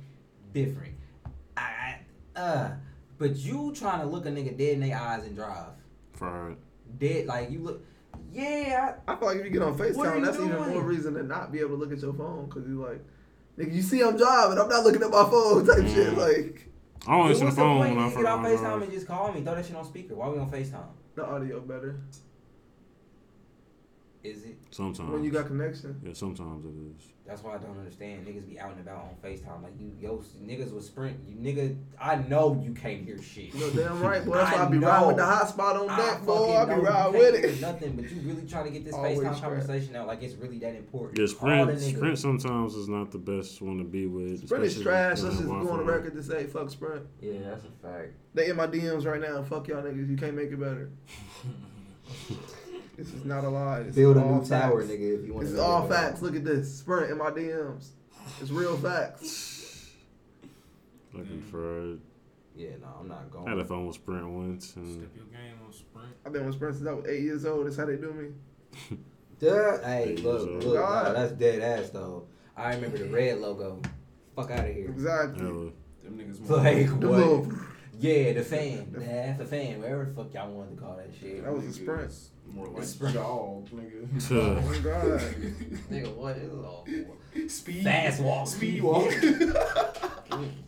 [0.52, 0.91] different.
[2.36, 2.70] I, I uh,
[3.18, 5.72] but you trying to look a nigga dead in their eyes and drive.
[6.12, 6.56] Fried.
[6.98, 7.84] Dead like you look.
[8.32, 11.22] Yeah, I feel like if you get on FaceTime, you that's even more reason to
[11.22, 13.04] not be able to look at your phone because you like,
[13.58, 16.14] nigga, you see I'm driving, I'm not looking at my phone type shit.
[16.14, 16.16] Mm.
[16.16, 16.68] Like
[17.06, 18.60] I don't I, answer the what's phone when I You first get off when FaceTime
[18.60, 18.82] drive.
[18.82, 19.42] and just call me.
[19.42, 20.14] Throw that shit on speaker.
[20.14, 20.86] Why we on FaceTime?
[21.14, 22.00] the audio better
[24.24, 24.56] Is it?
[24.70, 25.10] Sometimes.
[25.10, 26.00] when you got connection.
[26.04, 27.12] Yeah, sometimes it is.
[27.26, 28.24] That's why I don't understand.
[28.26, 29.62] Niggas be out and about on FaceTime.
[29.62, 31.16] Like you, yo, niggas with Sprint.
[31.26, 33.52] You nigga, I know you can't hear shit.
[33.52, 34.36] You know damn right, boy.
[34.36, 36.56] That's why I, I be riding with the hotspot on I deck, boy.
[36.56, 37.60] I be riding with it.
[37.60, 39.40] Nothing, but you really trying to get this Always FaceTime strapped.
[39.42, 41.18] conversation out like it's really that important.
[41.18, 41.80] Yeah, Sprint.
[41.80, 44.46] Sprint sometimes is not the best one to be with.
[44.46, 45.20] Sprint is trash.
[45.20, 47.04] Let's just go on the record to say fuck Sprint.
[47.20, 48.12] Yeah, that's a fact.
[48.34, 49.42] They in my DMs right now.
[49.42, 50.08] Fuck y'all niggas.
[50.08, 50.90] You can't make it better.
[52.96, 53.82] this is not a lie.
[53.84, 54.92] This Build a all new tower, facts.
[54.92, 55.20] nigga.
[55.20, 55.58] If you want This to.
[55.58, 56.22] is all facts.
[56.22, 56.78] Look at this.
[56.78, 57.88] Sprint in my DMs.
[58.40, 59.90] It's real facts.
[61.12, 61.98] Fucking fried.
[62.54, 63.46] Yeah, no, I'm not going.
[63.46, 66.08] I had a phone with Sprint once, and Step your game on Sprint.
[66.24, 67.66] I've been with Sprint since I was eight years old.
[67.66, 68.98] That's how they do me.
[69.40, 71.06] Duh, hey, Hey, look, look, God.
[71.06, 72.26] nah, that's dead ass though.
[72.56, 73.80] I remember the red logo.
[74.36, 74.88] Fuck out of here.
[74.90, 75.44] Exactly.
[75.44, 75.70] hella.
[76.04, 77.71] Them niggas Like what?
[78.02, 80.96] Little, Yeah, the fan, the half a fan, whatever the fuck y'all wanted to call
[80.96, 81.42] that shit.
[81.44, 82.12] that was a Sprint.
[82.52, 83.14] More like Sprint.
[83.14, 84.28] jog, nigga.
[84.28, 84.34] Tuh.
[84.64, 85.20] Oh God.
[85.90, 86.86] Nigga, what is it all
[87.34, 87.48] for?
[87.48, 87.84] Speed.
[87.84, 88.46] Fast walk.
[88.46, 89.10] Speed walk.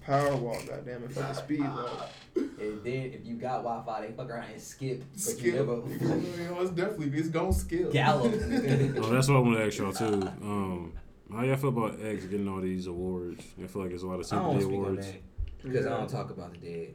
[0.07, 0.67] Power walk.
[0.69, 1.13] Goddamn it.
[1.13, 2.11] Fucking speed walk.
[2.37, 5.45] And then if you got Wi-Fi, they fuck around and skip, but Skip.
[5.45, 7.93] you never You know, it's definitely it's gonna skip.
[7.93, 8.33] gallop.
[8.33, 10.23] Oh, that's what I want to ask y'all too.
[10.43, 10.93] Um,
[11.33, 13.43] how y'all feel about X getting all these awards?
[13.63, 15.07] I feel like it's a lot of I sympathy awards.
[15.07, 15.17] that
[15.63, 16.95] because I don't talk about the dead.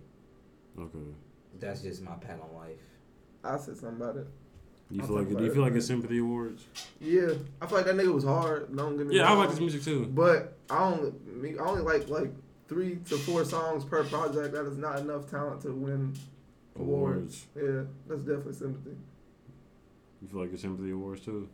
[0.80, 0.98] Okay.
[1.60, 2.78] That's just my pat on life.
[3.44, 4.28] I said something about it.
[4.92, 5.38] You feel talk like?
[5.38, 5.78] Do you feel like man.
[5.78, 6.66] it's sympathy awards?
[7.00, 8.76] Yeah, I feel like that nigga was hard.
[8.76, 10.08] Don't get me Yeah, I like this music too.
[10.08, 12.32] But I only I only like like
[12.68, 14.54] three to four songs per project.
[14.54, 16.16] That is not enough talent to win
[16.76, 17.46] awards.
[17.56, 18.96] Yeah, that's definitely sympathy.
[20.22, 21.48] You feel like it's sympathy awards too?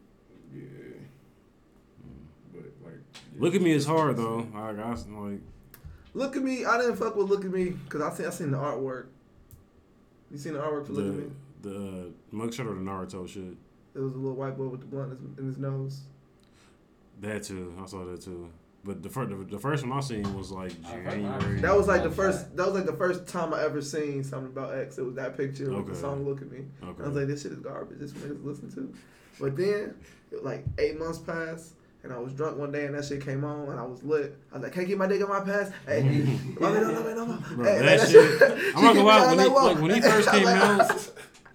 [0.54, 0.62] Yeah.
[0.62, 2.54] Mm.
[2.54, 3.02] But like.
[3.38, 4.48] Look at me it's hard though.
[4.56, 5.42] I got like
[6.16, 6.66] Look at me.
[6.66, 9.08] I didn't fuck with Look at Me because I seen I seen the artwork.
[10.32, 11.26] You seen the artwork for Look at Me?
[11.62, 13.58] the the uh, mugshot or the Naruto shit.
[13.94, 16.02] It was a little white boy with the blunt in his, nose.
[17.22, 17.76] That too.
[17.82, 18.50] I saw that too.
[18.86, 21.60] But the first the, the first one I seen was like first one I January.
[21.60, 22.56] That was like the first.
[22.56, 24.98] That was like the first time I ever seen something about X.
[24.98, 27.52] It was that picture with the song "Look at Me." I was like, this shit
[27.52, 28.00] is garbage.
[28.00, 28.94] This niggas listen to.
[29.40, 29.96] But then,
[30.44, 31.74] like eight months passed,
[32.06, 34.38] and I was drunk one day, and that shit came on, and I was lit.
[34.52, 35.72] I was like, can't get my dick in my pants.
[35.86, 36.02] Hey,
[36.60, 37.44] let me know, let me know.
[37.56, 39.36] Bro, Hey, that like, shit- she I'm not keep gonna lie, me when all he-
[39.38, 39.66] night long.
[39.74, 41.12] like, when he first came Like, out,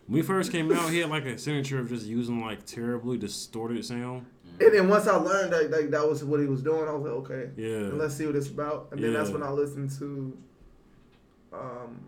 [0.08, 3.16] When he first came out, he had like a signature of just using like terribly
[3.16, 4.26] distorted sound.
[4.60, 7.02] and then once I learned that like, that was what he was doing, I was
[7.02, 7.90] like, okay, Yeah.
[7.92, 8.88] let's see what it's about.
[8.92, 9.34] And then that's Yeah.
[9.36, 10.36] when I listened to,
[11.52, 12.00] um,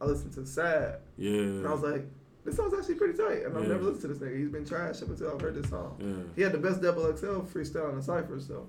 [0.00, 1.30] I listened to Sad, Yeah.
[1.40, 2.06] and I was like,
[2.44, 3.70] This song's actually pretty tight, and I've Yeah.
[3.70, 4.36] never listened to this nigga.
[4.38, 5.96] He's been trash up until I've heard this song.
[5.98, 6.14] Yeah.
[6.36, 8.66] He had the best double XL freestyle in the cipher, so.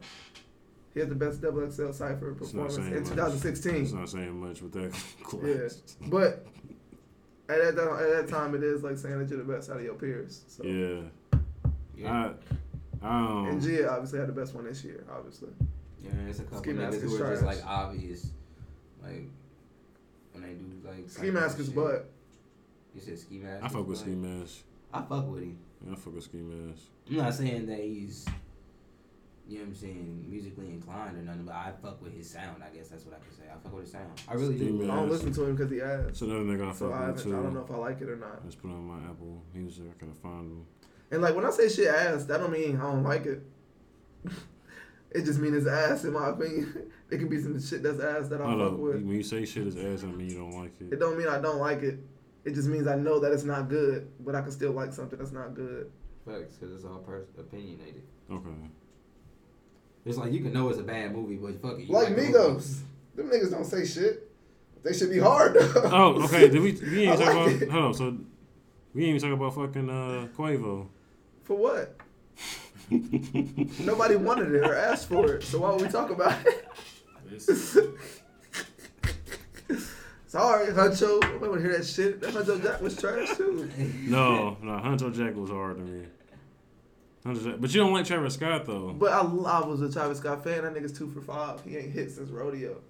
[0.94, 3.10] He had the best double XL cipher performance in much.
[3.10, 3.76] 2016.
[3.84, 4.94] It's not saying much with that
[5.44, 6.46] Yeah, but
[7.50, 9.84] at that, at that time, it is like saying that you're the best out of
[9.84, 10.46] your peers.
[10.48, 10.64] So.
[10.64, 11.02] Yeah.
[11.98, 12.34] Yeah,
[13.02, 15.50] I, um, And Gia obviously had the best one this year, obviously.
[16.02, 18.32] yeah there's a couple Ski niggas is who are just like obvious,
[19.04, 19.28] like
[20.32, 21.10] when they do like.
[21.10, 21.76] Ski Mask is shit.
[21.76, 22.10] butt.
[22.96, 23.64] You said ski mask.
[23.64, 24.06] I fuck with butt?
[24.08, 24.56] Ski Mask.
[24.94, 25.58] I fuck with him.
[25.86, 26.82] Yeah, I fuck with Ski Mask.
[27.10, 28.26] I'm not saying that he's,
[29.48, 32.64] you know what I'm saying, musically inclined or nothing, but I fuck with his sound.
[32.64, 33.44] I guess that's what I can say.
[33.52, 34.10] I fuck with his sound.
[34.28, 34.74] I really Ski do.
[34.74, 34.92] Mask.
[34.92, 36.00] I don't listen to him because he ass.
[36.06, 37.38] That's another nigga I So fuck I, with too.
[37.38, 38.40] I don't know if I like it or not.
[38.44, 39.84] Let's put on my Apple Music.
[39.90, 40.66] I gotta find him.
[41.12, 43.42] And like when I say shit ass, that don't mean I don't like it.
[45.12, 46.92] it just means it's ass in my opinion.
[47.12, 48.80] it can be some shit that's ass that I Hold fuck up.
[48.80, 48.96] with.
[48.96, 51.00] When you say shit is ass, I mean you don't like It it.
[51.00, 52.00] don't mean I don't like it.
[52.46, 55.18] It just means I know that it's not good, but I can still like something
[55.20, 55.92] that's not good.
[56.26, 58.04] Facts, because it's all pers- opinionated.
[58.32, 58.50] Okay.
[60.06, 61.88] It's like you can know it's a bad movie, but fuck it.
[61.88, 62.82] you Like the Migos.
[63.16, 64.32] Them niggas don't say shit.
[64.84, 65.58] They should be hard.
[65.58, 66.48] Oh, okay.
[66.50, 66.74] Did we?
[66.74, 67.62] We ain't talk like about.
[67.64, 67.70] it.
[67.72, 67.94] Hold on.
[67.96, 68.18] So
[68.94, 70.88] we ain't even talk about fucking uh, Quavo.
[71.44, 71.96] For what?
[72.92, 76.68] Nobody wanted it or asked for it, so why would we talk about it?
[80.36, 81.24] Sorry, Huncho.
[81.24, 82.20] I want to hear that shit.
[82.20, 83.72] That Huncho Jack was trash too.
[84.02, 84.72] No, no.
[84.74, 86.06] Huncho Jack was hard to me.
[87.24, 88.92] But you don't like Travis Scott though.
[88.92, 90.64] But I, I was a Travis Scott fan.
[90.64, 91.64] That nigga's two for five.
[91.64, 92.82] He ain't hit since Rodeo.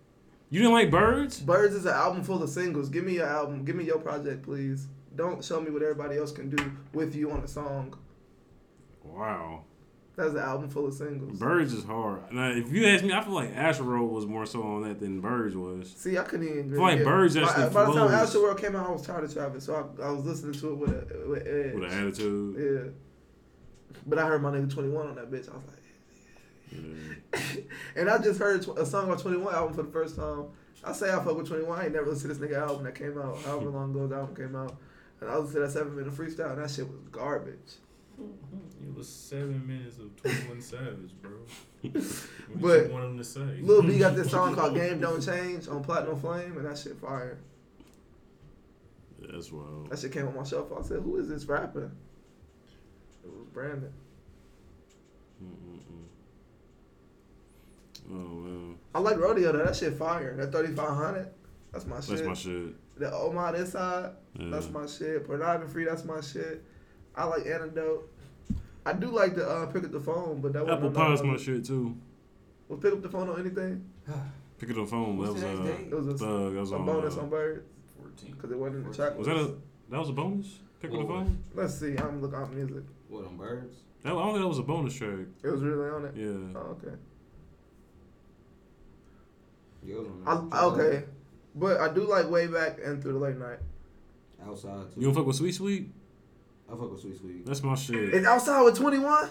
[0.49, 1.39] You didn't like Birds?
[1.39, 2.89] Birds is an album full of singles.
[2.89, 3.63] Give me your album.
[3.63, 4.87] Give me your project, please.
[5.15, 7.95] Don't show me what everybody else can do with you on a song.
[9.03, 9.65] Wow.
[10.15, 11.37] That's an album full of singles.
[11.37, 12.31] Birds is hard.
[12.31, 15.19] Now, if you ask me, I feel like Astro was more so on that than
[15.19, 15.93] Birds was.
[15.97, 16.77] See, I couldn't even agree.
[16.77, 17.03] feel like Yeah.
[17.05, 18.11] Birds actually by the time.
[18.11, 20.69] Astro World came out, I was tired of Travis, so I, I was listening to
[20.71, 21.73] it with a with edge.
[21.75, 22.55] With an attitude.
[22.57, 22.91] Yeah.
[24.05, 25.49] But I heard my nigga 21 on that bitch.
[25.51, 25.83] I was like,
[26.71, 27.61] Yeah.
[28.01, 30.45] and I just heard a song on 21 album for the first time.
[30.83, 31.77] I say I fuck with 21.
[31.77, 34.15] I ain't never listened to this nigga album that came out, however long ago the
[34.15, 34.77] album came out.
[35.19, 37.75] And I listened to that seven minute freestyle, and that shit was garbage.
[38.21, 38.89] Mm-hmm.
[38.89, 41.31] it was seven minutes of 21 Savage, bro.
[41.91, 43.59] What But you want him to say?
[43.61, 46.95] Lil B got this song called Game Don't Change on Platinum Flame, and that shit
[46.97, 47.37] fire.
[49.19, 49.89] Yeah, that's wild.
[49.89, 50.77] That shit came on my shuffle.
[50.79, 51.91] I said, who is this rapper?
[53.23, 53.91] It was Brandon.
[55.43, 56.05] Mm-mm-mm.
[58.11, 59.65] Oh man, I like Rodeo though.
[59.65, 60.35] That shit fire.
[60.37, 61.27] That 3500,
[61.73, 62.09] that's my shit.
[62.09, 62.99] that's my shit.
[62.99, 64.49] The Omar Inside, Yeah.
[64.51, 65.25] that's my shit.
[65.25, 66.63] Pornography, that's my shit.
[67.15, 68.09] I like Antidote.
[68.85, 71.37] I do like to uh, pick up the phone, but that Apple wasn't Pie's my
[71.37, 71.95] shit too.
[72.67, 73.83] Was pick up the phone on anything?
[74.57, 75.17] Pick up the phone.
[75.21, 75.75] That was uh.
[75.81, 76.53] It was a, Thug.
[76.53, 76.85] That was a on.
[76.85, 77.65] bonus uh, on Bird
[78.01, 78.31] 14.
[78.35, 79.17] because it wasn't in the track.
[79.17, 79.53] Was that a
[79.89, 80.59] that was a bonus?
[80.81, 81.25] Pick up the What?
[81.25, 81.43] phone.
[81.53, 81.97] Let's see.
[81.97, 82.83] I'm looking up music.
[83.09, 83.75] What on birds?
[84.03, 85.27] That, I don't think that was a bonus track.
[85.43, 86.13] It was really on it.
[86.15, 86.57] Yeah.
[86.59, 86.95] Oh, okay.
[89.83, 91.03] Yeah, it was on I, okay,
[91.53, 93.59] but I do like Way Back and Through the Late Night.
[94.47, 95.01] Outside too.
[95.01, 95.89] You don't fuck with Sweet Sweet?
[96.67, 97.45] I fuck with Sweet Sweet.
[97.45, 98.13] That's my shit.
[98.13, 99.29] And outside with 21,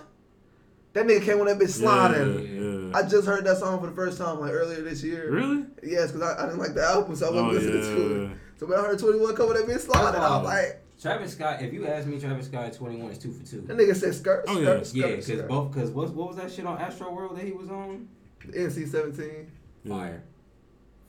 [0.92, 2.44] that nigga came with that bitch sliding.
[2.44, 2.96] Yeah, yeah.
[2.96, 5.30] I just heard that song for the first time like earlier this year.
[5.32, 5.64] Really?
[5.82, 8.30] Yes, because I, I didn't like the album, so I wasn't Oh listening to it.
[8.60, 11.60] So when I heard 21 come on that bitch sliding, I was like, Travis Scott.
[11.60, 13.62] If you ask me, Travis Scott 21 is two for two.
[13.62, 14.82] that nigga said skirt, Oh, skirt, yeah.
[14.84, 17.50] skirt, Yeah, because both because what what was that shit on Astro World that he
[17.52, 18.08] was on?
[18.46, 19.50] NC 17.
[19.82, 19.92] Yeah.
[19.96, 20.22] Fire,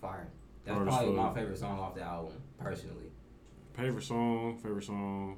[0.01, 0.27] fire.
[0.65, 3.11] That's Hard probably my favorite song off the album, personally.
[3.73, 4.57] Favorite song.
[4.63, 5.37] Favorite song.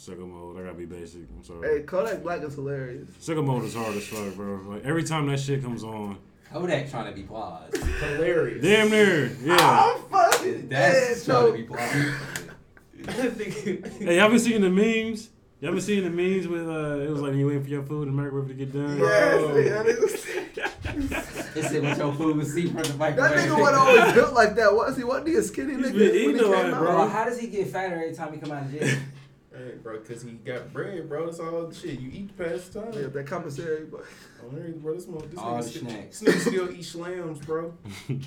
[0.00, 0.58] Sicko mode.
[0.58, 1.22] I gotta be basic.
[1.36, 1.80] I'm sorry.
[1.80, 3.10] Hey, Kodak Black is hilarious.
[3.20, 4.62] Sicko mode is hard as fuck, bro.
[4.66, 6.16] Like every time that shit comes on,
[6.50, 7.70] Kodak trying to be plies.
[7.74, 8.62] Hilarious.
[8.62, 9.26] damn near.
[9.42, 9.56] Yeah.
[9.60, 12.14] I'm fucking That's dead, trying to be plies.
[13.02, 15.30] Hey, y'all been seeing the memes?
[15.60, 16.98] Y'all been seeing the memes with uh?
[17.00, 18.98] It was like you waiting for your food and the microwave to get done.
[18.98, 19.56] Yes, Bro.
[19.58, 23.76] yeah, that nigga, It said with your food was seat from the that nigga wasn't
[23.76, 24.74] always built like that.
[24.74, 25.04] Was he?
[25.04, 26.78] Wasn't he a skinny He's nigga been eating when he a came lot, out?
[26.78, 26.92] bro.
[26.92, 28.98] Bro, how does he get fatter every time he come out of jail?
[29.66, 31.26] Hey, bro, because he got bread, bro.
[31.26, 32.00] That's all the shit.
[32.00, 32.92] You eat past time.
[32.94, 34.04] Yeah, that commissary, but
[34.42, 36.20] Oh, there, bro, this, mo- this, All nigga the still, snacks.
[36.20, 37.74] this nigga still eat slams, bro.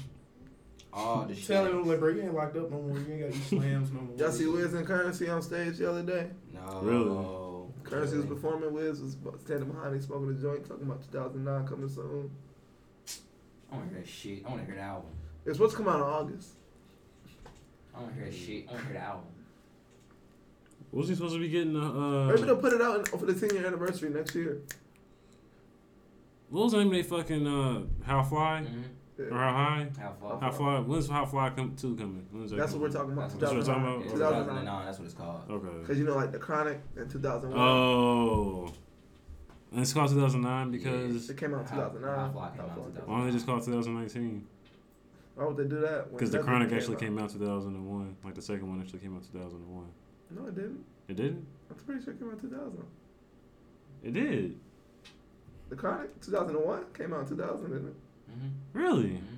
[0.95, 1.47] Oh, the shit.
[1.47, 2.99] Telling him, like, bro, you ain't locked up no more.
[2.99, 4.15] You ain't got to eat slams no more.
[4.15, 6.27] y'all see Wiz and Currency on stage the other day.
[6.53, 6.81] No.
[6.83, 7.89] Really?
[7.89, 8.71] Currency was performing.
[8.71, 12.29] Wiz was standing behind him smoking a joint, talking about 2009 coming soon.
[13.71, 14.43] I want to hear that shit.
[14.45, 15.09] I want to hear the album.
[15.47, 16.49] It's supposed to come out in August.
[17.95, 18.65] I want to hear that shit.
[18.69, 19.25] I want to hear the album.
[20.93, 21.79] Was he supposed to be getting uh?
[21.81, 24.61] uh Maybe they'll put it out for the 10 year anniversary next year.
[26.49, 27.81] what was the name of they fucking uh?
[28.05, 28.63] How Fly?
[28.65, 29.33] Mm-hmm.
[29.33, 29.87] Or how high?
[29.99, 30.41] How far?
[30.41, 30.79] How fly?
[30.79, 32.25] When's how fly come two coming?
[32.31, 33.29] When's that That's what we're talking about.
[33.39, 34.05] That's what we're talking about?
[34.05, 34.45] Yeah, 2009.
[34.45, 34.85] 2009.
[34.85, 35.41] That's what it's called.
[35.49, 35.79] Okay.
[35.81, 37.59] Because you know, like the Chronic in 2001.
[37.59, 38.73] Oh.
[39.71, 42.19] And it's called 2009 because It came out in 2009.
[42.19, 42.83] How Fly came out How Fly.
[42.85, 43.07] 2009.
[43.07, 44.47] why don't they just call it 2019?
[45.35, 46.11] Why would they do that?
[46.11, 47.01] Because the Chronic movie actually out?
[47.01, 48.17] came out 2001.
[48.23, 49.85] Like the second one actually came out 2001.
[50.35, 50.83] No, it didn't.
[51.07, 51.45] It didn't.
[51.69, 52.83] I'm pretty sure it came out 2000.
[54.03, 54.55] It did.
[55.69, 57.93] The Chronic 2001 came out in 2000, didn't it?
[58.31, 58.79] Mm-hmm.
[58.79, 59.03] Really?
[59.03, 59.35] Mm-hmm.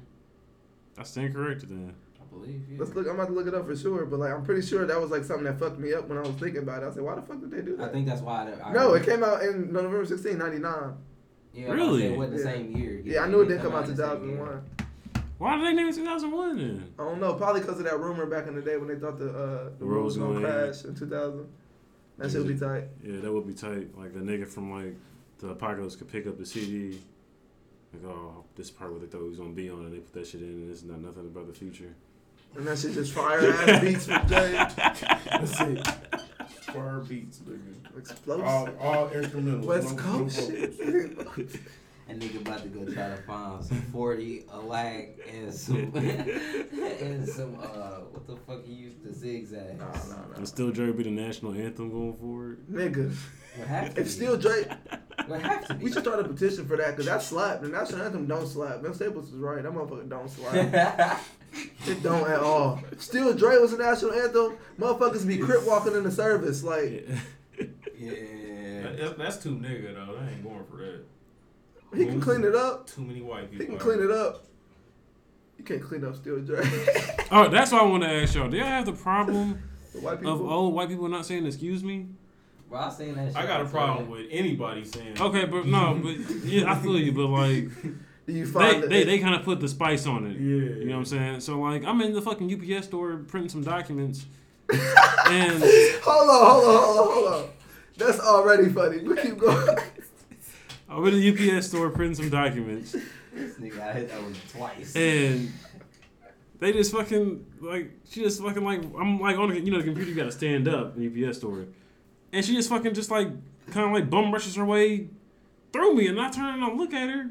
[0.95, 1.93] That's stand corrected then.
[2.19, 2.61] I believe.
[2.69, 2.77] Yeah.
[2.79, 3.07] Let's look.
[3.07, 5.11] I'm about to look it up for sure, but like I'm pretty sure that was
[5.11, 6.87] like something that fucked me up when I was thinking about it.
[6.87, 7.89] I said, like, why the fuck did they do that?
[7.89, 8.51] I think that's why.
[8.51, 10.93] I, I no, it came out in November 16, 99.
[11.53, 12.05] Yeah, Really?
[12.07, 12.51] It wasn't the Yeah.
[12.51, 13.01] same year.
[13.03, 14.37] Yeah, I knew it didn't come come out in the same year.
[14.37, 14.84] 2001.
[15.37, 16.93] Why did they name it 2001 then?
[16.97, 19.19] I don't know, probably because of that rumor back in the day when they thought
[19.19, 21.45] the uh, the world was gonna crash in 2000.
[22.17, 22.85] That should be tight.
[23.03, 23.97] Yeah, that would be tight.
[23.97, 24.95] Like a nigga from like
[25.39, 26.99] the apocalypse could pick up the CD.
[27.93, 30.13] Like, oh, this part where they thought he was gonna be on, and they put
[30.13, 31.93] that shit in, and it's not nothing about the future.
[32.55, 34.51] And that shit just fire ass beats from Jay.
[34.53, 35.87] That's it.
[36.71, 37.97] Fire beats, nigga.
[37.97, 38.45] Explosive.
[38.45, 39.63] All, all instrumentals.
[39.65, 40.77] West no- no Coast vocals.
[40.77, 41.59] shit.
[42.07, 47.27] And nigga about to go try to find some 40, a lag, and some, and
[47.27, 49.79] some, uh, what the fuck he used to zigzag.
[49.79, 50.35] Nah, nah, nah.
[50.35, 52.59] And still Jerry be the national anthem going forward.
[52.71, 53.11] Nigga,
[53.57, 54.11] What if.
[54.11, 54.65] Still Dre,
[55.25, 55.85] What have to be.
[55.85, 57.63] we should start a petition for that because that slapped.
[57.63, 58.83] The national anthem don't slap.
[58.83, 59.63] Ben Staples is right.
[59.63, 61.19] That motherfucker don't slap.
[61.87, 62.81] it don't at all.
[62.97, 64.57] Still Dre was the national anthem.
[64.79, 66.63] Motherfuckers be crip walking in the service.
[66.63, 67.07] Like,
[67.97, 68.11] yeah.
[68.83, 70.17] That- that- that's too nigga though.
[70.21, 71.03] I ain't going for that.
[71.95, 72.87] He can clean it up.
[72.87, 73.65] Too many white people.
[73.65, 74.45] He can clean it up.
[75.57, 76.59] You can't clean up Still Dre.
[77.31, 78.49] oh, that's what I want to ask y'all.
[78.49, 79.61] Do y'all have the problem
[79.93, 80.51] The of people.
[80.51, 82.07] old white people not saying excuse me?
[82.69, 83.37] Bro, I seen that shit.
[83.37, 83.79] I got a before.
[83.79, 85.21] problem with anybody saying.
[85.21, 87.69] Okay, but no, but yeah, I feel you, but like
[88.25, 90.33] Do you they that they, they kind of put the spice on it.
[90.33, 90.39] Yeah.
[90.39, 91.39] You know what I'm saying?
[91.39, 94.25] So like I'm in the fucking UPS store printing some documents,
[94.69, 95.63] and
[96.03, 97.49] Hold on, hold on, hold on, hold on.
[97.97, 98.97] That's already funny.
[98.99, 99.77] We keep going.
[100.89, 102.91] I'm in the UPS store printing some documents,
[103.33, 104.95] This nigga, I hit that one twice.
[104.95, 105.51] and
[106.59, 109.83] they just fucking like she just fucking like I'm like on the you know the
[109.83, 111.65] computer you gotta stand up in the UPS store,
[112.31, 113.27] and she just fucking just like
[113.71, 115.09] kind of like bum rushes her way
[115.73, 117.29] through me, and I turn and I look at her,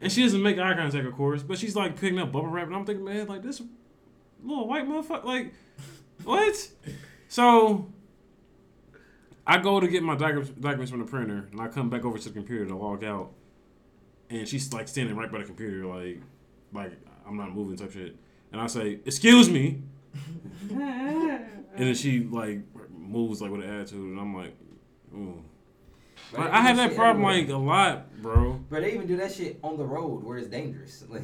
[0.00, 2.66] and she doesn't make eye contact of course, but she's like picking up bubble wrap,
[2.68, 3.60] and I'm thinking man like this
[4.42, 5.52] little white motherfucker like
[6.24, 6.68] what?
[7.28, 7.88] So
[9.46, 12.24] I go to get my documents from the printer, and I come back over to
[12.28, 13.30] the computer to log out,
[14.30, 16.20] and she's like standing right by the computer, like,
[16.72, 16.92] like
[17.26, 18.16] I'm not moving type shit,
[18.52, 19.82] and I say, "Excuse me,"
[20.70, 24.54] and then she like moves like with an attitude, and I'm like,
[25.14, 25.42] ooh.
[26.32, 27.42] Bro, Like, I have that problem everywhere.
[27.42, 28.60] like a lot, bro.
[28.68, 31.04] But they even do that shit on the road where it's dangerous.
[31.08, 31.22] Like,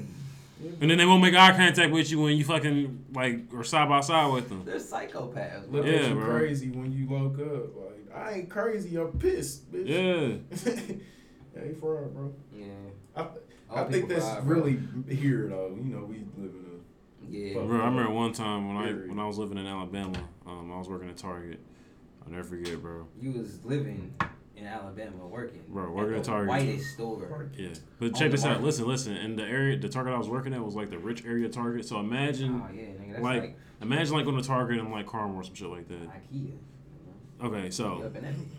[0.80, 3.88] And then they won't make eye contact with you when you fucking like or side
[3.88, 4.62] by side with them.
[4.64, 5.62] they're psychopaths.
[5.72, 5.90] Look Bro.
[5.90, 6.38] Yeah, at you bro.
[6.38, 7.81] crazy when you woke up.
[8.12, 8.96] Like I ain't crazy.
[8.96, 9.88] I'm pissed, bitch.
[9.88, 10.74] Yeah.
[11.56, 12.34] yeah, he fraud, bro.
[12.56, 12.66] Yeah.
[13.16, 13.26] I,
[13.70, 14.56] I think people that's fried, bro.
[14.56, 15.76] really here though.
[15.76, 17.30] You know, we live in a.
[17.30, 17.54] Yeah.
[17.54, 20.78] Bro, I remember one time when I when I was living in Alabama, um, I
[20.78, 21.60] was working at Target.
[22.24, 23.06] I'll never forget, bro.
[23.20, 24.14] You was living
[24.56, 25.62] in Alabama working.
[25.68, 26.48] Bro, working at at Target.
[26.48, 27.50] Whitest store.
[27.56, 28.62] Yeah, but check the this out.
[28.62, 29.16] Listen, listen.
[29.16, 31.84] In the area, the Target I was working at was like the rich area Target.
[31.86, 35.06] So imagine, Oh yeah, nigga, that's like, like, imagine like going to Target and like
[35.06, 36.08] Carmel or some shit like that.
[36.08, 36.58] IKEA.
[37.42, 38.50] Okay, so up in everything.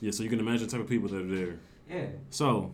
[0.00, 1.58] yeah, so you can imagine the type of people that are there.
[1.90, 2.06] Yeah.
[2.30, 2.72] So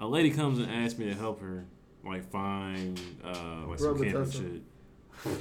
[0.00, 1.64] a lady comes and asks me to help her,
[2.04, 4.62] like find uh like some camping shit.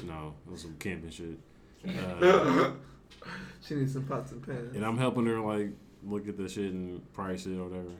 [0.05, 1.39] No, it was some camping shit.
[1.87, 2.71] Uh,
[3.65, 4.75] she needs some pots and pans.
[4.75, 5.69] and I'm helping her like
[6.03, 7.91] look at the shit and price it or whatever.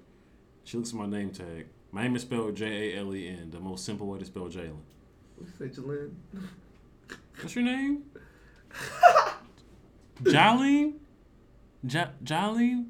[0.66, 1.68] She looks at my name tag.
[1.92, 4.44] My name is spelled J A L E N, the most simple way to spell
[4.44, 4.76] Jalen.
[5.38, 6.12] What you say, Jalen?
[7.42, 8.04] What's your name?
[10.24, 10.94] Jolene?
[11.88, 12.86] Ja- Jolene?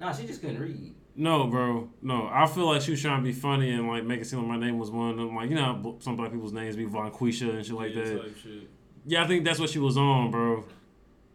[0.00, 0.94] No, she just couldn't read.
[1.16, 1.88] No, bro.
[2.00, 4.38] No, I feel like she was trying to be funny and like make it seem
[4.38, 5.34] like my name was one of them.
[5.34, 8.04] Like you know, how some black people's names be Von Quisha and shit like yeah,
[8.04, 8.34] that.
[8.40, 8.70] shit.
[9.04, 10.64] Yeah, I think that's what she was on, bro.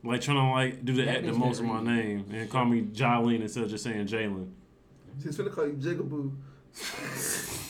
[0.04, 2.84] Like trying to like do the That the most of my name and call me
[2.84, 4.50] Jolene instead of just saying Jalen.
[5.22, 6.32] She's gonna call you Jigaboo.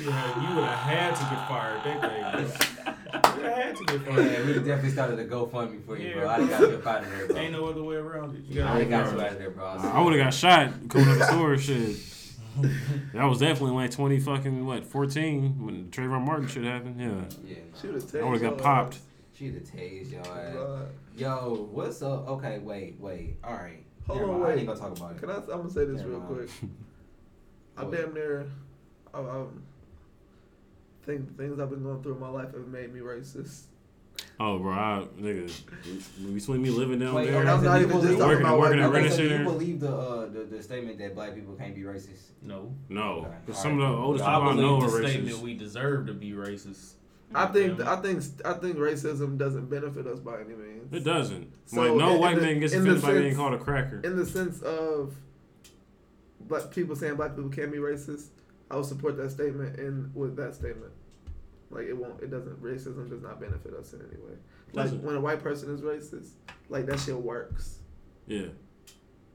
[0.00, 2.20] Yeah, you would have had to get fired that day.
[2.32, 2.79] bro.
[3.40, 6.14] You would have had to get Yeah, we definitely started a GoFundMe for you, Yeah,
[6.14, 6.28] bro.
[6.28, 7.36] I got you up out of there, bro.
[7.36, 8.42] Ain't no other way around it.
[8.44, 9.64] You I gotta got you out of there, bro.
[9.66, 11.56] I would have got shot coming up the store.
[11.58, 11.96] Shit.
[13.14, 17.00] That was definitely like twenty fucking what fourteen when Trayvon Martin shit happened.
[17.00, 18.98] Yeah, Yeah, She would have I would have got popped.
[19.34, 20.54] she'd have tased your ass.
[20.54, 20.88] God.
[21.16, 22.28] Yo, what's up?
[22.28, 23.36] Okay, wait, wait.
[23.44, 23.82] All right.
[24.08, 24.44] Hold Never on, mind.
[24.44, 24.58] I wait.
[24.58, 25.20] ain't gonna talk about it.
[25.20, 25.34] Can I?
[25.36, 26.34] I'm gonna say this Never real mind.
[26.36, 26.50] quick.
[27.78, 28.46] I damn near.
[29.14, 29.62] I, um,
[31.10, 33.62] think things I've been going through in my life have made me racist.
[34.38, 35.50] Oh, bro, I, nigga,
[36.34, 38.86] between me living down Wait, there, okay, I'm not even just Working- about working white
[38.86, 38.96] at people.
[38.96, 39.44] Okay, Renner so do you Center.
[39.44, 42.30] believe the, uh, the the statement that black people can't be racist?
[42.42, 42.74] No.
[42.88, 45.04] no, Okay, because all some of the oldest I people I know believe are the
[45.06, 45.10] racist.
[45.10, 46.94] statement we deserve to be racist.
[47.34, 47.88] I think Damn.
[47.88, 50.92] I think I think racism doesn't benefit us by any means.
[50.92, 51.48] It doesn't.
[51.66, 53.58] So, like no in- in white the- man gets offended by being sense- called a
[53.58, 54.00] cracker.
[54.04, 55.14] In the sense of
[56.40, 58.26] black people saying black people can't be racist,
[58.70, 60.92] I would support that statement and with that statement.
[61.70, 64.36] Like it won't it doesn't racism does not benefit us in any way.
[64.72, 66.30] Like when a white person is racist,
[66.68, 67.78] like that shit works.
[68.26, 68.46] Yeah,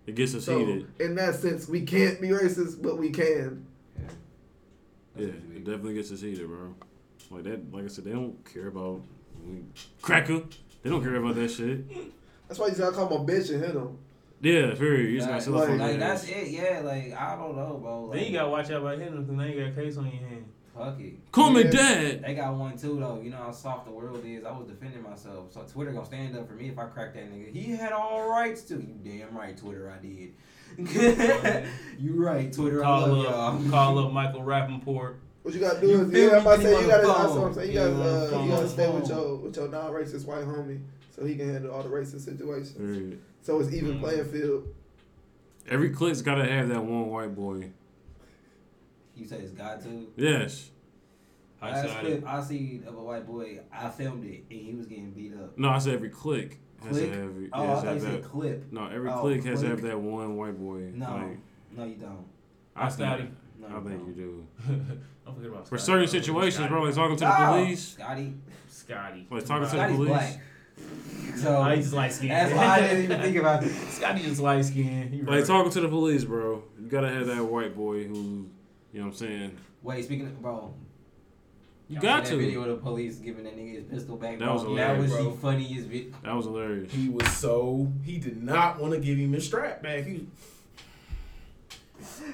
[0.05, 0.87] it gets us So heated.
[0.99, 3.65] in that sense, we can't be racist, but we can.
[3.97, 4.03] Yeah.
[5.17, 6.75] Yeah, That's what you it definitely gets us heated, bro.
[7.31, 9.01] Like that, like I said, they don't care about
[10.01, 10.41] cracker.
[10.83, 11.85] They don't care about that shit.
[12.47, 13.97] That's why you gotta call him a bitch and hit him.
[14.41, 15.09] Yeah, period.
[15.09, 16.81] You just gotta sell like- like that's it, yeah.
[16.83, 18.05] Like I don't know, bro.
[18.05, 20.05] Like, Then you gotta watch out about hitting because now you got a case on
[20.05, 20.45] your hand.
[20.77, 21.31] Fuck it.
[21.31, 21.71] Call me Yeah.
[21.71, 22.23] dad.
[22.25, 23.21] They got one too though.
[23.23, 24.43] You know how soft the world is.
[24.43, 27.31] I was defending myself, so Twitter gonna stand up for me if I crack that
[27.31, 27.51] nigga.
[27.53, 28.75] He had all rights to.
[28.75, 29.89] You damn right, Twitter.
[29.91, 30.33] I did.
[31.99, 32.81] you right, Twitter.
[32.81, 33.69] I Call love up, y'all.
[33.71, 35.15] call up Michael Rapaport.
[35.43, 37.07] What you gotta do You is yeah, I'm about to say you gotta.
[37.07, 37.67] That's what I'm saying.
[37.67, 40.25] You Get gotta, him on the uh, you gotta stay with your with your non-racist
[40.25, 40.81] white homie,
[41.15, 42.71] so he can handle all the racist situations.
[42.73, 43.21] Period.
[43.43, 43.99] So it's even Mhm.
[44.01, 44.67] playing field.
[45.69, 47.69] Every click's gotta have that one white boy.
[49.15, 50.07] You say it's got to.
[50.17, 50.71] Yes.
[51.61, 54.73] I Last said clip I see of a white boy, I filmed it and he
[54.73, 55.57] was getting beat up.
[55.57, 57.11] No, I said every click has Click?
[57.11, 57.31] to have.
[57.53, 58.71] Oh, yeah, has I to thought you have said clip.
[58.71, 60.91] No, every Oh, click has to have that one white boy.
[60.93, 61.37] No, Like,
[61.77, 62.25] no, you don't.
[62.75, 63.23] I Scotty.
[63.23, 64.07] think, No, I you think don't.
[64.07, 64.47] you do.
[65.25, 66.19] Don't forget about For Scotty, certain bro.
[66.21, 66.69] situations, Scotty.
[66.69, 68.33] bro, like talking to the Oh, police, Scotty.
[68.69, 69.27] Scotty.
[69.31, 70.09] like talking to the police.
[70.09, 70.39] black.
[71.37, 72.31] So Oh, he's light skinned.
[72.31, 73.69] that's why I didn't even think about it.
[73.89, 75.25] Scotty just light skinned.
[75.27, 76.61] Like talking to the police, bro.
[76.79, 78.49] You gotta have that white boy who,
[78.95, 79.57] you know what I'm saying.
[79.83, 80.73] Wait, speaking of bro,
[81.89, 84.39] You got seen that video of the police giving that nigga his pistol back.
[84.39, 84.53] That bro?
[84.53, 85.31] was that was bro.
[85.31, 86.13] the funniest video.
[86.23, 86.93] That was hilarious.
[86.93, 90.05] He was so he did not want to give him his strap back.
[90.05, 90.27] He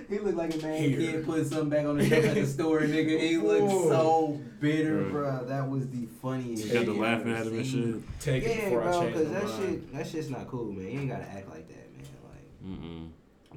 [0.08, 0.98] He looked like a man Here.
[0.98, 3.20] kid putting something back on the shelf at the store, nigga.
[3.20, 3.90] He looked Whoa.
[3.90, 5.12] so bitter, Right.
[5.12, 5.46] bro.
[5.46, 6.66] That was the funniest.
[6.68, 8.20] You got the shit laughing at him and shit.
[8.20, 9.64] take it Yeah, before I bro, change because my that mind.
[9.64, 10.86] shit, that shit's not cool, man.
[10.92, 12.08] You ain't gotta act like that, man.
[12.30, 13.10] Like, Mm-mm.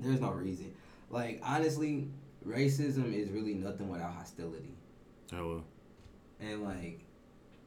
[0.03, 0.73] there's no reason.
[1.11, 2.09] Like, honestly,
[2.47, 4.75] racism is really nothing without hostility.
[5.31, 5.63] Hella.
[6.41, 7.01] And like,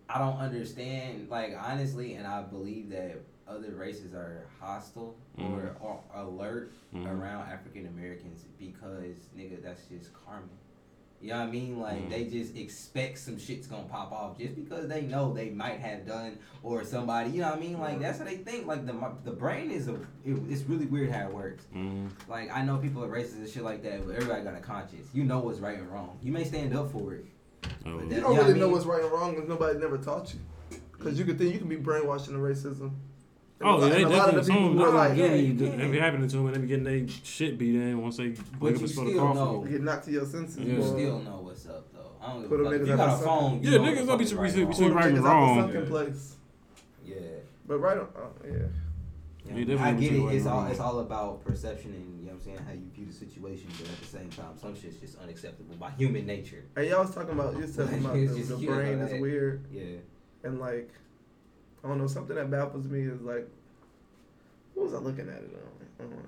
[0.10, 1.30] I don't understand.
[1.30, 3.18] Like, honestly, and I believe that
[3.48, 7.08] other races are hostile or, or alert Mhm.
[7.08, 10.48] around African Americans because nigga, that's just karma.
[11.20, 11.80] You know what I mean?
[11.80, 12.09] Like Mhm.
[12.11, 16.05] they just expect some shit's gonna pop off just because they know they might have
[16.05, 17.32] done or somebody.
[17.32, 17.80] You know what I mean?
[17.80, 18.68] Like that's how they think.
[18.68, 18.93] Like the
[19.24, 21.65] the brain is a it, it's really weird how it works.
[21.76, 22.09] Mm.
[22.30, 25.09] Like I know people are racist and shit like that, but everybody got a conscience.
[25.13, 26.18] You know what's right and wrong.
[26.22, 27.26] You may stand up for it.
[27.84, 27.97] Hella.
[28.03, 29.97] But You don't Yeah, I really know mean- what's right and wrong if nobody never
[29.97, 30.39] taught you.
[30.91, 32.91] Because you could think you can be brainwashed into racism.
[33.60, 34.39] And Oh, a yeah, they and a lot of definitely.
[34.39, 35.91] the Some people of who are like, yeah, really, you they can.
[35.91, 38.45] be happening to them and they be getting they shit beat in once they But
[38.62, 39.39] wake up you and smell the still coffee.
[39.39, 39.66] know.
[39.72, 40.58] get knocked to your senses.
[40.60, 40.66] Yeah.
[40.74, 40.84] You boy.
[40.88, 42.12] still know what's up though.
[42.22, 42.74] I don't give Put a them fuck.
[42.74, 44.22] If niggas you out got the a phone, you Yeah, niggas the gonna be fuck
[44.22, 45.60] is between- right and between right and the wrong.
[45.62, 45.89] sunken Yeah.
[45.89, 46.36] place.
[47.05, 47.16] Yeah.
[47.68, 48.51] But right on, oh, yeah.
[49.45, 50.20] Yeah, Yeah, I get it.
[50.36, 53.05] It's all it's all about perception and you know what I'm saying how you view
[53.08, 56.64] the situation, but at the same time, some shit's just unacceptable by human nature.
[56.76, 59.64] Hey, y'all was talking about, you was talking about the, the brain is weird.
[59.72, 59.84] Yeah.
[60.43, 60.91] And like,
[61.84, 63.48] I don't know, something that baffles me is like,
[64.74, 65.56] what was I looking at it
[66.00, 66.28] on?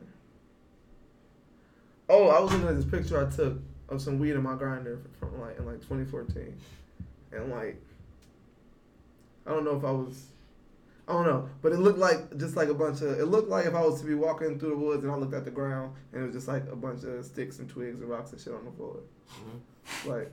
[2.10, 5.00] Oh, I was looking at this picture I took of some weed in my grinder
[5.20, 6.56] from like in like 2014,
[7.32, 7.80] and like,
[9.45, 10.26] I don't know if I was,
[11.08, 13.20] I don't know, but it looked like just like a bunch of.
[13.20, 15.36] It looked like if I was to be walking through the woods and I looked
[15.36, 18.10] at the ground and it was just like a bunch of sticks and twigs and
[18.10, 18.97] rocks and shit on the floor,
[19.32, 20.10] mm-hmm.
[20.10, 20.32] like.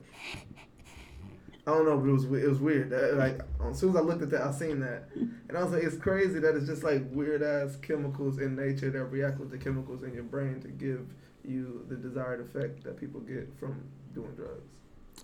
[1.67, 2.91] I don't know, but it was it was weird.
[3.17, 5.83] Like as soon as I looked at that, I seen that, and I was like,
[5.83, 9.57] it's crazy that it's just like weird ass chemicals in nature that react with the
[9.57, 11.05] chemicals in your brain to give
[11.43, 14.63] you the desired effect that people get from doing drugs.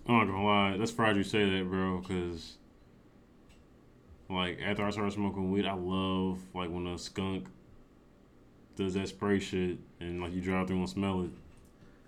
[0.06, 2.58] I'm not gonna lie, that's fried you say that, bro, because
[4.28, 7.46] like after I started smoking weed, I love like when a skunk
[8.76, 11.30] does that spray shit and like you drive through and smell it.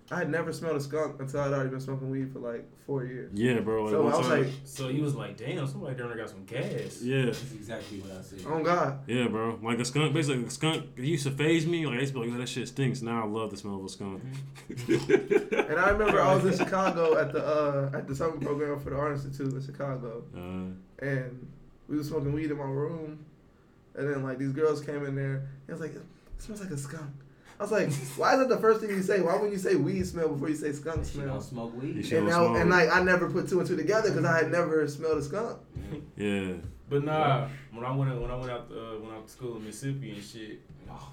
[0.09, 3.03] I had never smelled a skunk until I'd already been smoking weed for like four
[3.03, 3.29] years.
[3.33, 3.83] Yeah, bro.
[3.83, 6.29] Like, so I was time- like, So he was like, damn, somebody down there got
[6.29, 7.01] some gas.
[7.01, 8.39] yeah, That's exactly what I said.
[8.47, 9.59] oh god, yeah, bro.
[9.61, 10.85] Like a skunk, basically a skunk.
[10.95, 11.85] It used to phase me.
[11.85, 13.01] Like I used to be like, oh, that shit stinks.
[13.01, 14.21] Now I love the smell of a skunk.
[14.69, 18.91] and I remember I was in Chicago at the uh, at the summer program for
[18.91, 21.47] the Art Institute in Chicago, Uh, and
[21.87, 23.25] we were smoking weed in my room,
[23.95, 26.01] and then like these girls came in there, and it was like, it
[26.37, 27.11] smells like a skunk.
[27.59, 29.19] I was like, why is that the first thing you say?
[29.21, 31.27] Why wouldn't you say weed smell before you say skunk She smell?
[31.27, 32.05] don't smoke weed.
[32.05, 34.37] should- And don't now, and like I never put two and two together because I
[34.37, 35.57] had never smelled a skunk.
[36.15, 36.53] Yeah.
[36.89, 39.65] But nah, when I went when I went out uh, went out to school in
[39.65, 40.61] Mississippi and shit,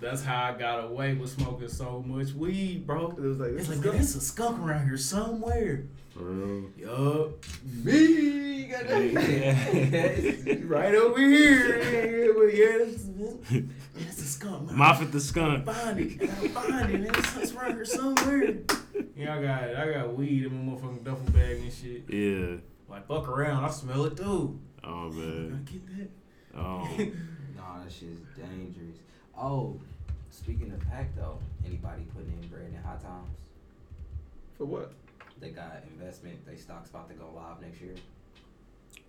[0.01, 3.11] that's how I got away with smoking so much weed, bro.
[3.11, 4.01] It was like, It's this like is skunk.
[4.01, 5.84] it's a skunk around here somewhere.
[6.14, 6.70] For real.
[6.78, 7.44] Yup,
[7.82, 9.14] Me, goddamn.
[10.68, 11.78] right over here.
[11.78, 14.68] Yeah, but yeah, it's, man, it's a skunk.
[14.68, 14.76] man.
[14.76, 15.66] Moffat the skunk.
[15.66, 16.22] Find it.
[16.22, 17.16] I gotta find it.
[17.18, 18.54] It's, it's around here somewhere.
[19.16, 19.76] Yeah, I got it.
[19.76, 22.04] I got weed in my motherfucking duffel bag and shit.
[22.08, 22.56] Yeah.
[22.88, 24.60] Like fuck around, I smell it too.
[24.84, 25.64] Oh Gotta man.
[25.70, 26.10] get that.
[26.60, 26.88] Oh.
[27.56, 28.98] Nah, that shit's dangerous.
[29.36, 29.80] Oh,
[30.30, 33.36] speaking of pack though, anybody putting in bread in hot times?
[34.58, 34.92] For what?
[35.45, 36.47] They got investment.
[36.47, 37.95] They stock's about to go live next year.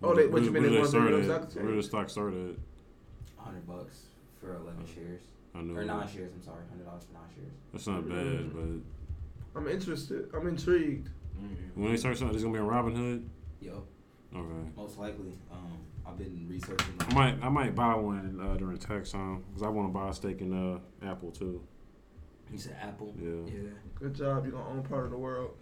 [0.02, 1.50] Oh, they- what you mean Where they did want start the at?
[1.50, 1.64] stock?
[1.64, 2.60] Where the stock started?
[3.38, 4.02] Hundred bucks
[4.38, 5.22] for eleven shares
[5.54, 5.72] I know.
[5.74, 6.32] or nine shares.
[6.34, 7.52] I'm sorry, hundred dollars for nine shares.
[7.72, 10.28] That's not bad, but I'm interested.
[10.34, 11.08] I'm intrigued.
[11.74, 13.26] when they start something, it's gonna be on Robinhood.
[13.60, 13.86] Yup,
[14.34, 14.70] Okay.
[14.76, 15.38] most likely.
[15.50, 16.94] Um, I've been researching.
[17.00, 20.10] I might I might buy one uh, during tax time because I want to buy
[20.10, 21.62] a stake in uh, Apple too.
[22.52, 23.14] You said Apple.
[23.18, 23.30] Yeah.
[23.54, 23.70] Yeah.
[23.94, 24.44] Good job.
[24.44, 25.56] You're gonna own part of the world.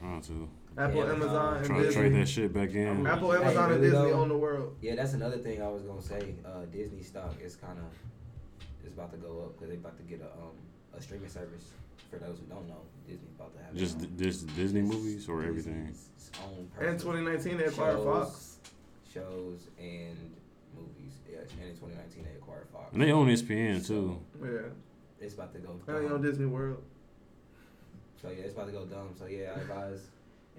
[0.00, 0.48] Trying to
[0.78, 3.06] Apple, Yeah, Amazon, and trying to trade that shit back in.
[3.06, 4.20] Apple, Hey, Amazon, and really Disney though?
[4.20, 4.76] own the world.
[4.80, 6.34] Yeah, that's another thing I was gonna say.
[6.44, 10.02] Uh, Disney stock is kind of is about to go up because they're about to
[10.04, 10.56] get a um
[10.96, 11.70] a streaming service.
[12.10, 15.28] For those who don't know, Disney's about to have Just their own- just Disney movies
[15.28, 15.86] or everything.
[15.88, 18.58] Disney's own And 2019 they acquired shows, Fox.
[19.12, 20.16] shows and
[20.74, 21.12] movies.
[21.30, 22.92] Yeah, and in 2019 they acquired Fox.
[22.92, 24.18] And they own ESPN too.
[24.42, 24.48] Yeah.
[25.20, 25.78] It's about to go.
[25.86, 26.22] And they own.
[26.22, 26.82] Disney World.
[28.20, 29.14] So yeah, it's about to go dumb.
[29.18, 30.00] So yeah, I advise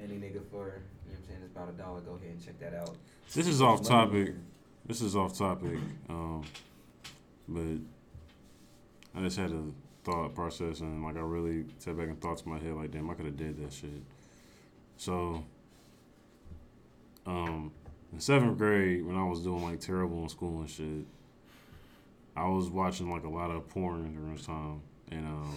[0.02, 2.02] any nigga for you know what I'm saying it's about a dollar.
[2.02, 2.96] Go ahead and check that out.
[3.34, 4.34] This is off topic.
[4.86, 5.78] This is off topic.
[6.10, 6.44] Um,
[7.48, 7.78] but
[9.16, 9.64] I just had a
[10.04, 13.10] thought process and like I really sat back and thought to my head like, damn,
[13.10, 14.02] I could have did that shit.
[14.98, 15.44] So,
[17.26, 17.72] um,
[18.12, 21.06] in seventh grade when I was doing like terrible in school and shit,
[22.36, 24.82] I was watching like a lot of porn during this time,
[25.12, 25.56] and um,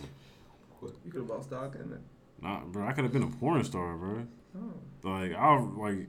[1.04, 2.00] You could have bought stock in it.
[2.42, 4.26] not, bro, I could have been a porn star, bro.
[4.56, 5.08] Oh.
[5.08, 6.08] Like I like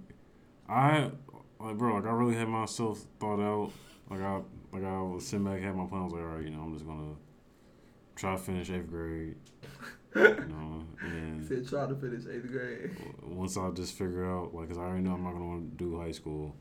[0.70, 1.12] I
[1.60, 3.72] like bro, like I really had myself thought out.
[4.10, 6.02] Like I like I was sitting back, had my plan.
[6.02, 7.16] I was like, all right, you know, I'm just gonna
[8.16, 9.36] try to finish eighth grade.
[10.16, 12.92] You know, and Said try to finish eighth grade.
[13.24, 15.84] once I just figure out, like, cause I already know I'm not gonna want to
[15.84, 16.56] do high school,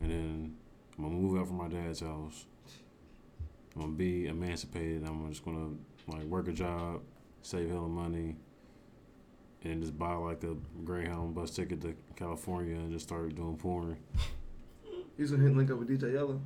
[0.00, 0.56] and then
[0.96, 2.46] I'm gonna move out from my dad's house.
[3.74, 5.04] I'm gonna be emancipated.
[5.06, 5.70] I'm just gonna
[6.08, 7.02] like work a job,
[7.42, 8.36] save hella money,
[9.62, 13.96] and just buy like a Greyhound bus ticket to California and just start doing porn.
[15.18, 16.40] You should hit link up with DJ Yellow.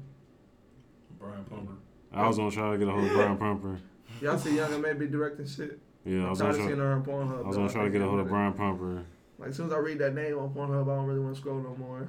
[1.18, 1.74] Brian Pumper.
[2.12, 3.78] I was gonna try to get a hold of Brian Pumper.
[4.20, 5.78] Y'all see Young and May be directing shit.
[6.04, 6.86] Yeah, I I'm was tired gonna of seeing try.
[6.86, 7.44] her on Pornhub.
[7.44, 8.28] I was gonna try to get a hold of.
[8.28, 9.04] Brian Pumper.
[9.38, 11.40] Like as soon as I read that name on Pornhub, I don't really want to
[11.40, 12.08] scroll no more.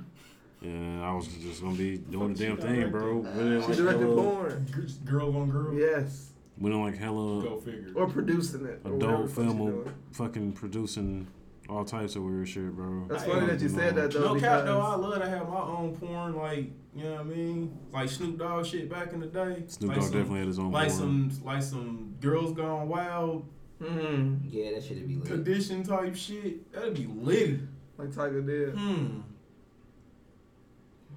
[0.61, 3.21] Yeah, I was just gonna be doing the She damn got thing, right bro.
[3.21, 3.33] there.
[3.33, 4.67] Winning She like directed hella, porn.
[5.05, 5.73] Girl on girl.
[5.73, 6.31] Yes.
[6.57, 7.91] Winning like hella Go figure.
[7.95, 8.81] Or producing it.
[8.83, 9.93] Or whatever adult the fuck she film, doing.
[10.11, 11.27] fucking producing
[11.67, 13.05] all types of weird shit, bro.
[13.09, 14.19] That's funny that you said that though.
[14.25, 17.19] No because cap though, I love to have my own porn, like you know what
[17.21, 19.63] I mean, like Snoop Dogg shit back in the day.
[19.67, 21.31] Snoop like Dogg some, definitely had his own like porn.
[21.31, 23.49] some like some girls gone wild
[23.81, 25.25] mm, Yeah, that should be lit.
[25.25, 26.71] condition type shit.
[26.71, 27.59] That'd be lit.
[27.97, 28.75] like Tiger did.
[28.75, 29.21] Hmm.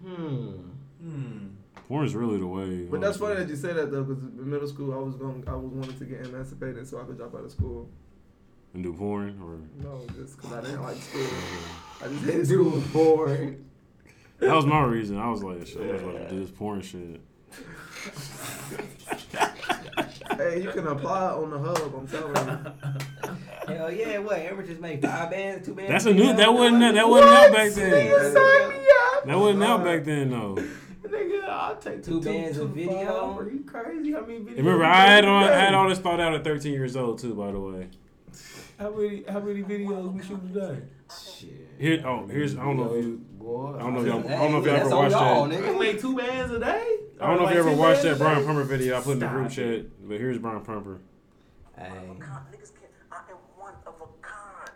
[0.04, 0.50] Hmm.
[1.00, 1.46] Hmm.
[1.88, 2.84] Porn is really the way.
[2.84, 5.16] But uh, that's funny that you said that though, because in middle school I was
[5.16, 7.88] going, I was wanting to get emancipated so I could drop out of school.
[8.74, 11.26] And do porn or No, just because I didn't like school.
[12.02, 12.70] I just hated school.
[12.72, 13.64] Dude, boring.
[14.38, 15.16] that was my reason.
[15.18, 17.20] I was like, shit, I was about to do this porn shit.
[20.36, 21.92] Hey, you can apply on the hub.
[21.96, 22.72] I'm telling you.
[23.74, 24.38] Hell yeah, what?
[24.38, 25.90] Ever just made five bands, two bands?
[25.90, 26.32] That's a new.
[26.32, 27.92] That wasn't that wasn't out back then.
[27.92, 28.86] Nigga, sign me
[29.16, 29.24] up.
[29.26, 30.58] That wasn't out back then though.
[31.10, 33.36] Nigga, I'll take Two bands of video?
[33.38, 34.12] Are you crazy?
[34.12, 34.56] How many videos?
[34.58, 37.34] Remember, I had all, I had all this thought out at 13 years old too.
[37.34, 37.88] By the way,
[38.78, 40.80] How many how many videos we shoot today?
[41.10, 41.50] Shit.
[41.78, 42.02] here.
[42.06, 42.56] Oh, here's.
[42.56, 43.16] I don't know if you.
[43.38, 45.48] Boy, I don't know if y'all- I don't know if y'all ever watched that.
[45.48, 45.78] We nigga.
[45.78, 46.96] make two bands a day.
[47.20, 48.46] I don't know if you ever watched that Brian day?
[48.46, 49.86] Pumper video I put in the group chat.
[50.06, 50.98] But here's Brian Pumper.
[51.76, 51.84] Hey.
[51.84, 52.08] I am
[53.56, 54.70] one of a kind.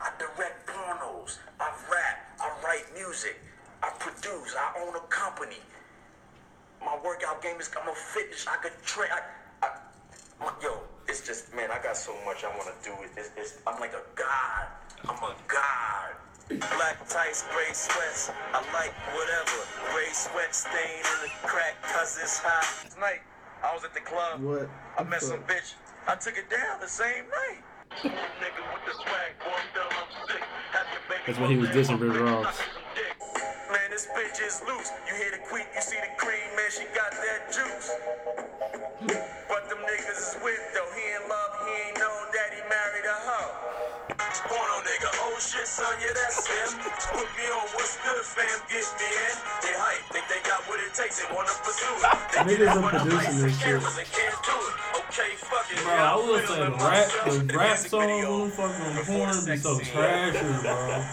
[0.00, 1.38] I direct pornos.
[1.58, 2.40] I rap.
[2.40, 3.36] I write music.
[3.84, 4.56] I produce.
[4.56, 5.60] I own a company.
[6.80, 7.70] My workout game is.
[7.76, 8.46] I'm a fitness.
[8.48, 9.10] I could train.
[9.12, 9.20] I,
[9.66, 9.68] I,
[10.40, 11.70] my, yo, it's just man.
[11.70, 12.96] I got so much I want to do.
[13.16, 14.68] It's, it's, I'm like a god.
[15.04, 16.16] I'm a god.
[16.48, 18.30] Black tights, gray sweats.
[18.52, 19.60] I like whatever.
[19.92, 22.90] Gray sweat stain in the crack cause it's hot.
[22.90, 23.20] Tonight,
[23.62, 24.40] I was at the club.
[24.40, 24.68] What?
[24.98, 25.74] I met some bitch.
[26.06, 27.64] I took it down the same night.
[31.26, 32.58] That's why he was dissing Rick Ross.
[33.94, 34.90] This bitch is loose.
[35.06, 37.92] You hear the quick, you see the cream, man, she got that juice.
[39.46, 40.90] But them niggas is with though.
[40.98, 44.13] He in love, he ain't know that he married a hoe.
[44.48, 46.78] Porno nigga, oh shit, son, yeah, that's him.
[47.12, 49.34] Put me on what's good, fam, get me in.
[49.64, 52.04] They hype, think they got what it takes, they wanna pursue it.
[52.34, 54.12] They Niggas are up on the producing this and shit.
[54.12, 54.74] can't do it.
[55.04, 55.78] Okay, fuck it.
[55.84, 57.08] Bro, I will say the rap,
[57.48, 61.04] the rap songs on fucking porn be so trashy, bro.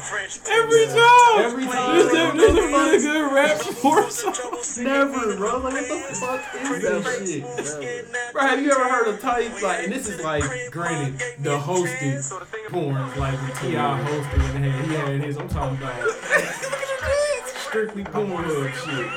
[0.52, 1.40] Every time.
[1.40, 1.96] Every time.
[1.96, 4.84] There's a, there's a really good rap porn song.
[4.84, 5.60] Never, bro.
[5.60, 8.08] Like, what the fuck is that shit?
[8.34, 12.24] Bro, have you ever heard of type like, and this is like, granted, the hosted
[12.70, 15.38] porn, like when Ti hosted and had, he had his.
[15.38, 16.10] I'm talking about
[17.70, 19.08] strictly porn shit.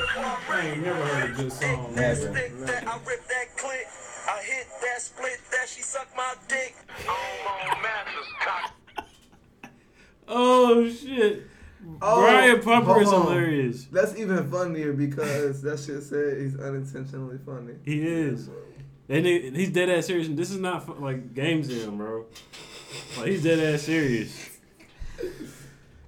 [0.47, 1.93] I ain't never heard a good song.
[1.95, 2.27] Never.
[2.27, 6.75] That I rip that clit, I hit that split, that she suck my dick.
[7.07, 8.73] I'm on masters, cock.
[10.27, 11.43] Oh shit.
[12.01, 13.85] Oh, Brian Pumper is hilarious.
[13.85, 17.73] That's even funnier because that shit said he's unintentionally funny.
[17.83, 18.49] He is.
[19.07, 20.27] And he- he's dead ass serious.
[20.27, 22.25] And this is not fu- like games in him, bro.
[23.17, 24.49] Like he's dead ass serious.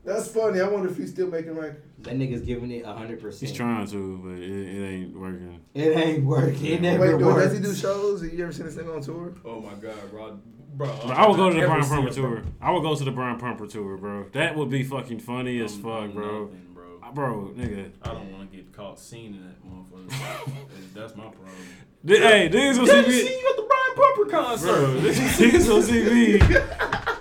[0.04, 0.62] That's funny.
[0.62, 1.84] I wonder if he's still making records.
[2.00, 3.50] That nigga's giving it hundred percent.
[3.50, 5.60] He's trying to, but it, it ain't working.
[5.74, 6.66] It ain't working.
[6.66, 7.44] It never Wait, works.
[7.46, 8.22] does he do shows?
[8.22, 9.34] Have you ever seen this nigga on tour?
[9.44, 10.40] Oh my god, bro.
[10.76, 12.44] Bro, But I would go to the Brian never Pumper seen it, tour.
[12.62, 14.26] I would go to the Brian Pumper tour, bro.
[14.34, 16.44] That would be fucking funny as I'm- fuck, I'm bro.
[16.44, 17.12] nothing, bro.
[17.14, 17.92] Bro, nigga.
[18.04, 20.68] I don't want to get caught seen in that motherfucker.
[20.94, 21.56] That's my problem.
[22.06, 23.40] Th- Hey, niggas gonna Did you see see me.
[23.42, 24.68] you at the Brian Pumper concert?
[24.68, 26.40] Bro, niggas gonna see me.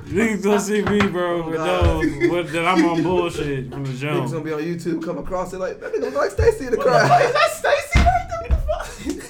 [0.06, 1.42] Niggas gonna see me, bro.
[1.42, 1.58] Oh, but
[2.22, 5.52] no, what, that I'm on bullshit from the Niggas gonna be on YouTube, come across
[5.52, 7.02] it like that nigga look like Stacy in the crowd.
[7.22, 8.40] Is that Stacy right there?
[8.42, 9.20] What the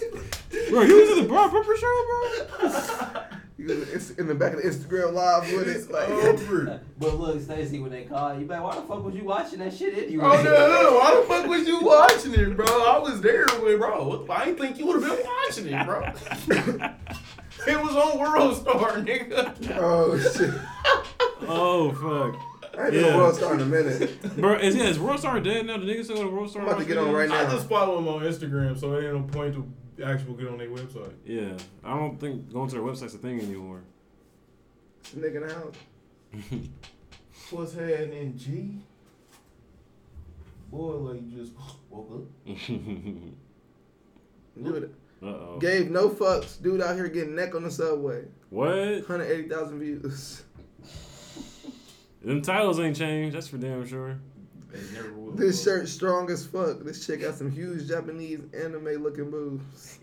[0.62, 0.70] fuck?
[0.70, 2.04] Bro, you was at the Brian Pumper show,
[2.60, 3.22] bro?
[3.66, 6.80] You was in the back of the Instagram live with it, like Over.
[6.98, 9.74] But look, Stacy, when they call you back, why the fuck was you watching that
[9.74, 10.24] shit anyway?
[10.24, 10.52] Oh no,
[10.82, 12.64] no, why the fuck was you watching it, bro?
[12.66, 14.26] I was there with bro.
[14.30, 16.04] I didn't think you would have been watching it, bro.
[17.66, 19.54] it was on World Star, nigga.
[19.78, 20.54] oh shit.
[21.48, 23.10] Oh fuck, I ain't been Yeah.
[23.12, 24.36] on World Star in a minute.
[24.40, 24.54] bro.
[24.54, 25.76] Is, yeah, is World Star dead now?
[25.78, 26.62] The niggas still go to World Star.
[26.62, 27.14] I'm about to get on videos?
[27.14, 27.50] right I now.
[27.50, 29.66] just follow him on Instagram, so it ain't no point to
[30.04, 31.12] actually get on their website.
[31.24, 33.82] Yeah, I don't think going to their website's a thing anymore.
[35.02, 35.74] This nigga in the house.
[37.50, 38.78] What's happening, G?
[40.70, 41.52] Boy, like you just
[41.90, 42.56] woke up.
[44.62, 45.58] Dude, uh oh.
[45.60, 46.60] gave no fucks.
[46.60, 48.24] Dude out here getting neck on the subway.
[48.50, 49.08] What?
[49.08, 50.42] 180,000 views.
[52.22, 53.36] Them titles ain't changed.
[53.36, 54.18] That's for damn sure.
[54.76, 55.12] They never.
[55.34, 56.80] This shirt strong as fuck.
[56.80, 59.98] This chick got some huge Japanese anime looking boobs.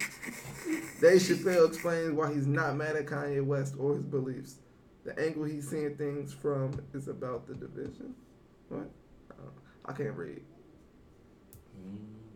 [1.02, 4.58] Dave Chappelle explains why he's not mad at Kanye West or his beliefs.
[5.04, 8.16] The angle he's seeing things from is about the division.
[8.70, 8.90] What?
[9.32, 9.50] Uh,
[9.86, 10.41] I can't read.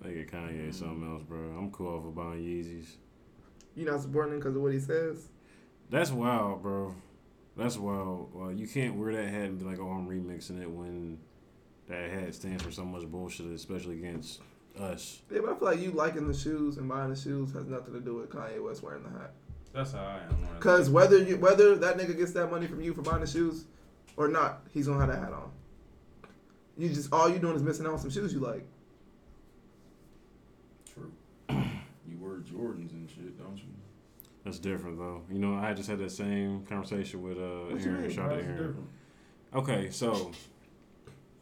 [0.01, 1.39] They get Kanye something else, bro.
[1.39, 2.95] I'm cool off of buying Yeezys.
[3.76, 5.30] You not supporting him because of what he says?
[5.89, 6.95] That's wild, bro.
[7.55, 8.31] That's wild.
[8.34, 11.19] Well, you can't wear that hat and be like, oh, I'm remixing it when
[11.88, 14.41] that hat stands for so much bullshit, especially against
[14.80, 15.22] us.
[15.31, 17.93] Yeah, but I feel like you liking the shoes and buying the shoes has nothing
[17.93, 19.31] to do with Kanye West wearing the hat.
[19.73, 20.59] That's how I am.
[20.59, 23.65] Cause whether you whether that nigga gets that money from you for buying the shoes
[24.15, 25.51] or not, he's gonna have that hat on.
[26.77, 28.65] You just all you doing is missing out on some shoes you like.
[30.93, 31.11] True.
[31.49, 33.64] you wear Jordans and shit, don't you?
[34.43, 35.23] That's different, though.
[35.30, 38.09] You know, I just had that same conversation with uh, Aaron.
[38.09, 38.51] Shout out to Aaron.
[38.51, 38.88] different?
[39.53, 40.35] Okay, so Do you not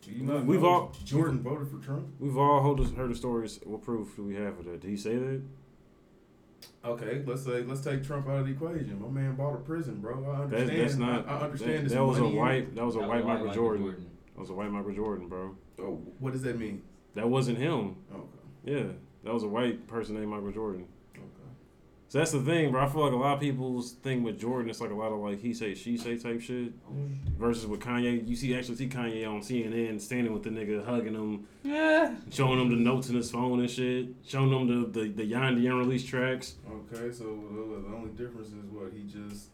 [0.08, 2.08] We've all- Jordan voted for Trump.
[2.20, 3.60] we've all heard the, heard the stories.
[3.64, 4.82] What proof do we have of that?
[4.82, 5.42] Did he say that?
[6.84, 9.00] Okay, let's say let's take Trump out of the equation.
[9.02, 10.24] My man bought a prison, bro.
[10.30, 10.80] I understand.
[10.82, 11.28] that's not.
[11.28, 11.86] I, I understand.
[11.90, 12.40] that, that was a money in it.
[12.42, 12.76] white.
[12.76, 13.84] That was a That white was Michael Michael Jordan.
[13.84, 14.10] Jordan.
[14.36, 15.56] That was a white Michael Jordan, bro.
[15.80, 16.82] Oh, what does that mean?
[17.16, 17.96] That wasn't him.
[18.14, 18.28] Okay,
[18.66, 18.84] Yeah,
[19.24, 20.88] that was a white person named Michael Jordan.
[22.16, 22.26] Okay.
[22.26, 22.82] So that's the thing, bro.
[22.84, 25.20] I feel like a lot of people's thing with Jordan, it's like a lot of
[25.20, 26.72] like he say, she say type shit.
[27.38, 31.14] Versus with Kanye, you see actually see Kanye on CNN standing with the nigga, hugging
[31.14, 32.16] him, Yeah.
[32.32, 35.70] showing him the notes in his phone and shit, showing him the the, the Yandhi
[35.70, 36.56] unreleased tracks.
[36.70, 39.50] Okay, so the, the only difference is what he just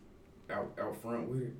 [0.52, 1.54] out out front with it.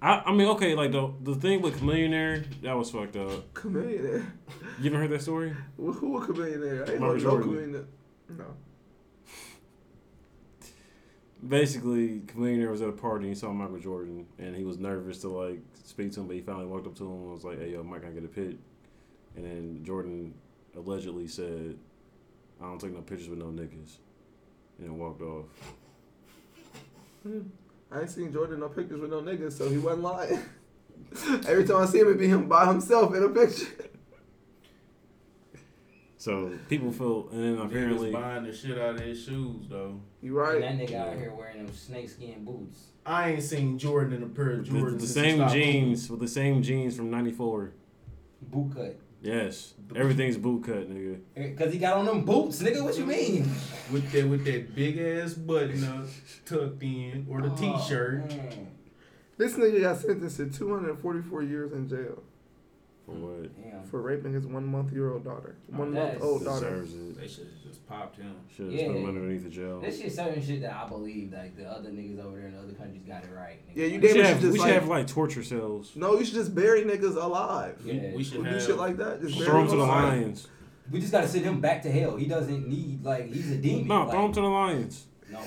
[0.00, 3.52] I, I mean, okay, like the the thing with Chamillionaire, that was fucked up.
[3.54, 4.24] Chamillionaire.
[4.80, 5.54] You ever heard that story?
[5.76, 6.88] Who, who a Chamillionaire?
[6.88, 7.50] I ain't know no Jordan.
[7.50, 8.38] Chamillionaire.
[8.38, 8.44] No.
[11.48, 15.18] Basically, Chamillionaire was at a party and he saw Michael Jordan, and he was nervous
[15.20, 17.60] to like speak to him, but he finally walked up to him and was like,
[17.60, 18.56] "Hey, yo, Mike, I get a pic?"
[19.36, 20.34] And then Jordan
[20.74, 21.78] allegedly said,
[22.60, 23.98] "I don't take no pictures with no niggas."
[24.78, 25.46] and walked off.
[27.92, 30.42] I ain't seen Jordan no pictures with no niggas, so he wasn't lying.
[31.46, 33.66] Every time I see him, it be him by himself in a picture.
[36.26, 40.00] So people feel, and then Niggas apparently, buying the shit out of his shoes though.
[40.20, 40.60] You right?
[40.60, 40.88] And right?
[40.88, 42.80] that nigga out here wearing them snakeskin boots.
[43.06, 44.98] I ain't seen Jordan in a pair of the, Jordans.
[44.98, 47.74] the since he same stopped jeans with the same jeans from '94.
[48.42, 48.98] Boot cut.
[49.22, 51.20] Yes, everything's boot cut, nigga.
[51.36, 52.82] Eh, Cause he got on them boots, nigga.
[52.82, 53.48] What you mean?
[53.92, 56.06] with that with that big ass button up
[56.44, 58.28] tucked in or the Oh, t-shirt.
[58.30, 58.66] man.
[59.38, 62.24] This nigga got sentenced to 244 years in jail
[63.06, 63.62] For what?
[63.62, 63.84] Damn.
[63.84, 65.54] for raping his one month year old daughter.
[65.72, 66.80] Oh, One month old daughter.
[66.82, 67.20] Deserves it.
[67.20, 68.34] They should have just popped him.
[68.54, 68.86] Should have Yeah.
[68.88, 69.80] put him underneath the jail.
[69.80, 72.72] This shit certain shit that I believe like the other niggas over there in other
[72.72, 73.58] countries got it right.
[73.68, 73.76] Nigga.
[73.76, 75.92] Yeah, you Like, We damn should, have, just we should like- have like torture cells.
[75.94, 77.80] No, you should just bury niggas alive.
[77.84, 77.92] Yeah.
[78.10, 79.22] We, we should We do have shit like that.
[79.22, 80.04] Just Throw him to the alive.
[80.14, 80.48] lions.
[80.90, 82.16] We just gotta send him back to hell.
[82.16, 83.86] He doesn't need like he's a demon.
[83.86, 85.06] No, like, throw him to the lions.
[85.30, 85.40] No.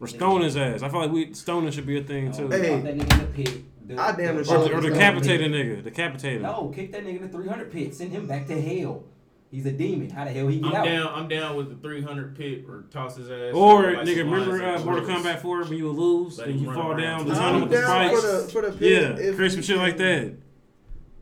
[0.00, 0.82] Or stone his ass.
[0.82, 2.48] I feel like we stoning should be a thing no too.
[2.48, 2.80] Hey.
[2.80, 3.62] that nigga in the pit.
[3.88, 5.82] The- I damn the- sure Or, Or or the- decapitate a nigga.
[5.82, 6.42] Decapitate him.
[6.42, 7.94] No, kick that nigga in the 300 pit.
[7.94, 9.04] Send him back to hell.
[9.50, 10.10] He's a demon.
[10.10, 10.84] How the hell he get I'm out?
[10.84, 11.08] down.
[11.14, 13.54] I'm down with the 300 pit or toss his ass.
[13.54, 15.24] Or like nigga, some remember uh, Mortal drills.
[15.24, 17.00] Kombat 4 when you would lose and you fall around.
[17.00, 18.42] down the I'm tunnel with the down for spikes?
[18.44, 19.02] the for the pit.
[19.18, 20.34] Yeah, if Chris, some shit like that.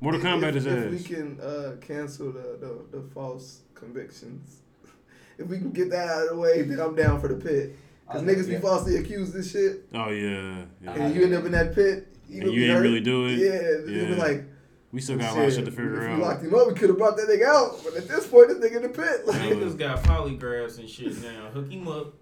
[0.01, 2.59] Mortal Kombat if, his if we can uh, cancel the,
[2.91, 4.57] the, the false convictions,
[5.39, 7.77] if we can get that out of the way, then I'm down for the pit.
[8.11, 10.93] Cause Okay, niggas be falsely accused this shit, Oh yeah, yeah.
[10.95, 12.09] and you end up in that pit.
[12.28, 12.82] You, And gonna you be ain't hurt.
[12.82, 13.39] really do it?
[13.39, 14.44] Yeah, you be like,
[14.93, 16.74] We still got a lot of shit to if figure we locked him up, we
[16.74, 17.81] could have brought that nigga out.
[17.85, 19.27] But at this point, this nigga in the pit.
[19.27, 21.51] Like, Niggas got polygraphs and shit now.
[21.53, 22.15] Hook him up,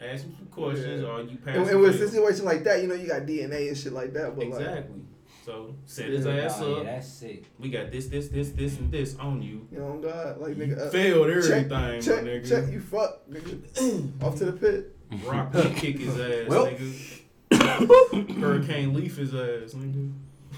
[0.00, 1.08] ask him some questions, Yeah.
[1.08, 1.56] or you pass.
[1.56, 4.12] and, and with a situation like that, you know, you got DNA and shit like
[4.14, 4.36] that.
[4.36, 5.00] But like, Exactly.
[5.44, 6.32] So set his Yeah.
[6.32, 6.84] ass Oh, yeah, up.
[6.86, 7.44] that's sick.
[7.60, 9.66] We got this, this, this, this, and this on you.
[9.70, 12.48] you know, on God, like nigga, uh, failed everything, check, my nigga.
[12.48, 14.92] check, you fuck, nigga, off to the pit.
[15.24, 16.66] Rock will kick his ass, Well.
[16.66, 17.15] nigga.
[18.40, 20.12] Hurricane leaf his ass, nigga.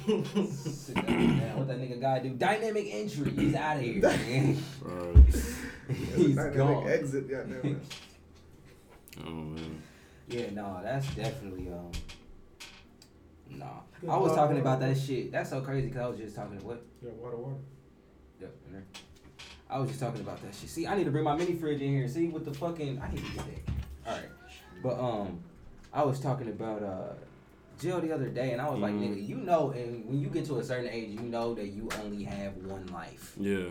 [0.06, 1.54] Sit that nigga.
[1.56, 2.30] What that nigga gotta do?
[2.30, 3.30] Dynamic entry.
[3.30, 4.00] He's out of here.
[4.02, 4.58] man.
[4.80, 5.24] Right.
[6.16, 6.88] He's Dynamic gone.
[6.88, 7.80] Exit, goddamn.
[9.26, 9.82] Oh man.
[10.28, 11.90] Yeah, no, that's definitely um.
[13.50, 13.66] Nah,
[14.00, 14.72] Good I was luck, talking bro.
[14.72, 15.32] about that shit.
[15.32, 16.58] That's so crazy because I was just talking.
[16.64, 16.84] What?
[17.02, 17.56] yeah, water, water.
[18.40, 18.84] Yep, in there.
[19.70, 20.68] I was just talking about that shit.
[20.68, 22.08] See, I need to bring my mini fridge in here.
[22.08, 23.72] See, with the fucking, I need to get that.
[24.06, 24.28] All right,
[24.82, 25.40] but um,
[25.93, 27.12] I was talking about uh,
[27.81, 29.02] Jill the other day, and I was like, Mhm.
[29.16, 31.89] nigga, you know, and when you get to a certain age, you know that you
[32.02, 33.35] only have one life.
[33.39, 33.69] Yeah.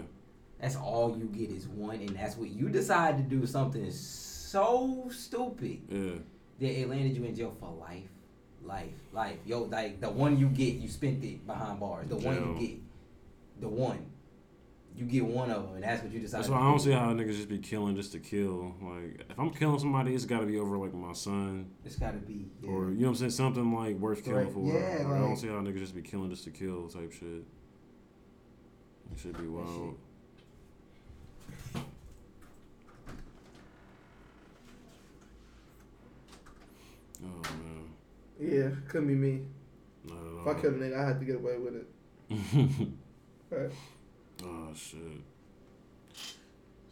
[0.59, 5.07] That's all you get is one, and that's what you decide to do something so
[5.11, 6.15] stupid Yeah.
[6.59, 8.09] that it landed you in jail for life,
[8.63, 9.37] life, life.
[9.45, 12.07] Yo, like the one you get, you spent it behind bars.
[12.07, 12.77] The one you get,
[13.59, 13.99] the one,
[14.97, 16.39] you get one of them, and that's what you decide.
[16.39, 16.69] That's to why I do.
[16.69, 18.75] don't see how niggas just be killing just to kill.
[18.81, 22.17] Like, if I'm killing somebody, it's got to be over like my son, It's gotta
[22.17, 22.47] be.
[22.61, 22.69] Yeah.
[22.71, 24.53] or you know what I'm saying, something like worth killing Right.
[24.53, 24.65] for.
[24.65, 27.43] Yeah, Like, I don't see how niggas just be killing just to kill type shit.
[29.13, 29.95] It should be wild.
[37.23, 37.87] Oh man,
[38.39, 39.41] Yeah, couldn't be me.
[40.05, 41.87] not If I at killed a nigga, I had to get away with it.
[42.31, 42.87] all.
[43.49, 43.71] Right.
[44.43, 44.99] Oh shit.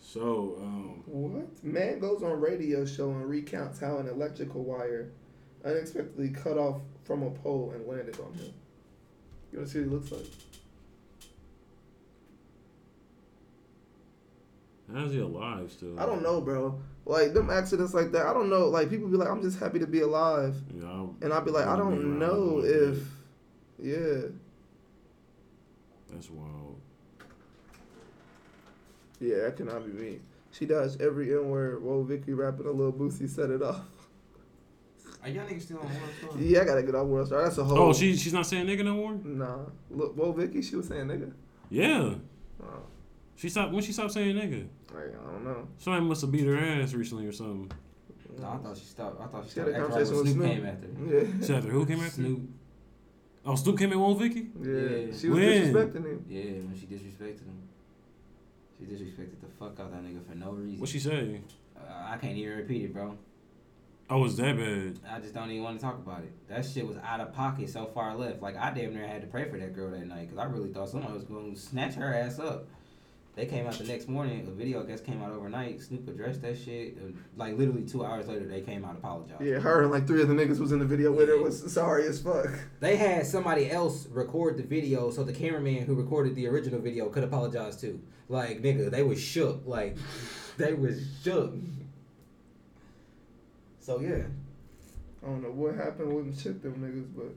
[0.01, 1.63] So, um, What?
[1.63, 5.09] Man goes on radio show and recounts how an electrical wire
[5.65, 8.53] unexpectedly cut off from a pole and landed on him.
[9.51, 10.25] You wanna see what he looks like?
[14.93, 15.99] how's he alive still?
[15.99, 16.79] I don't know, bro.
[17.05, 18.67] Like them accidents like that, I don't know.
[18.69, 21.51] Like people be like, I'm just happy to be alive, Yeah, I'll- and I'll be
[21.51, 22.99] like, I don't know if,
[23.81, 24.29] yeah,
[26.11, 26.64] that's wild.
[29.19, 30.19] Yeah, that cannot be me.
[30.51, 31.81] She does every N word.
[31.83, 33.81] Whoa, Vicky rapping a little Boosie set it off.
[35.23, 36.41] Are y'all niggas still on World Star?
[36.41, 37.43] Yeah, I gotta get off World Star.
[37.43, 37.77] That's a whole.
[37.79, 39.13] Oh, she she's not saying nigga no more.
[39.23, 39.57] Nah,
[39.89, 41.31] look, whoa, Vicky, she was saying nigga.
[41.69, 42.15] Yeah,
[42.63, 42.65] Oh,
[43.35, 44.67] she stopped when she stopped saying nigga.
[44.93, 45.67] like, I don't know.
[45.77, 47.71] Somebody must have beat her ass recently or something.
[48.39, 49.19] No, I thought she stopped.
[49.21, 50.51] I thought she, She had a stopped after conversation all with when Snoop.
[50.51, 51.41] came after.
[51.41, 51.45] Yeah.
[51.47, 52.11] She after who came after?
[52.11, 52.39] Snoop.
[53.47, 54.47] Oh, Snoop came in with Vicky.
[54.61, 55.17] Yeah, Yeah.
[55.17, 55.73] she was When?
[55.73, 56.25] disrespecting him.
[56.29, 57.61] Yeah, when she disrespected him.
[58.77, 60.79] She disrespected the fuck out that nigga for no reason.
[60.79, 61.41] What she say?
[61.77, 63.17] Uh, I can't even repeat it, bro.
[64.09, 64.99] Oh, it's that bad.
[65.09, 66.31] I just don't even want to talk about it.
[66.47, 68.41] That shit was out of pocket so far left.
[68.41, 70.69] Like I damn near had to pray for that girl that night because I really
[70.69, 72.67] thought somebody was going to snatch her ass up.
[73.35, 74.47] They came out the next morning.
[74.47, 75.81] A video I guess came out overnight.
[75.81, 76.97] Snoop addressed that shit.
[77.35, 79.41] Like literally two hours later, they came out apologized.
[79.41, 81.71] Yeah, her and like three of the niggas was in the video with her was
[81.71, 82.47] sorry as fuck.
[82.79, 87.09] They had somebody else record the video so the cameraman who recorded the original video
[87.09, 88.01] could apologize too.
[88.29, 89.63] Like nigga, they was shook.
[89.65, 89.97] Like
[90.57, 91.53] they was shook.
[93.81, 94.23] So yeah,
[95.21, 97.35] I don't know what happened with them shit them niggas, but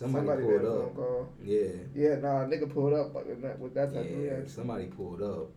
[0.00, 0.96] somebody, somebody, pulled up.
[0.96, 1.28] call.
[1.44, 4.48] Yeah, Yeah, nah, nigga pulled up like with that, with that type of yeah, reaction.
[4.48, 5.48] somebody pulled up.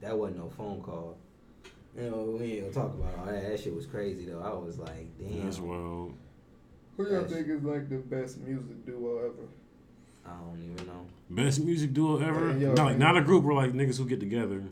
[0.00, 1.16] That wasn't no phone call.
[1.96, 3.48] You know, we ain't gonna talk about all that.
[3.48, 4.40] That shit was crazy though.
[4.40, 5.44] I was like, damn.
[5.44, 6.14] That's wild.
[6.96, 9.48] Who y'all That's- think is like the best music duo ever?
[10.26, 11.06] I don't even know.
[11.30, 12.50] Best music duo ever?
[12.52, 14.62] Yeah, yo, not, like, not a group where like niggas who get together.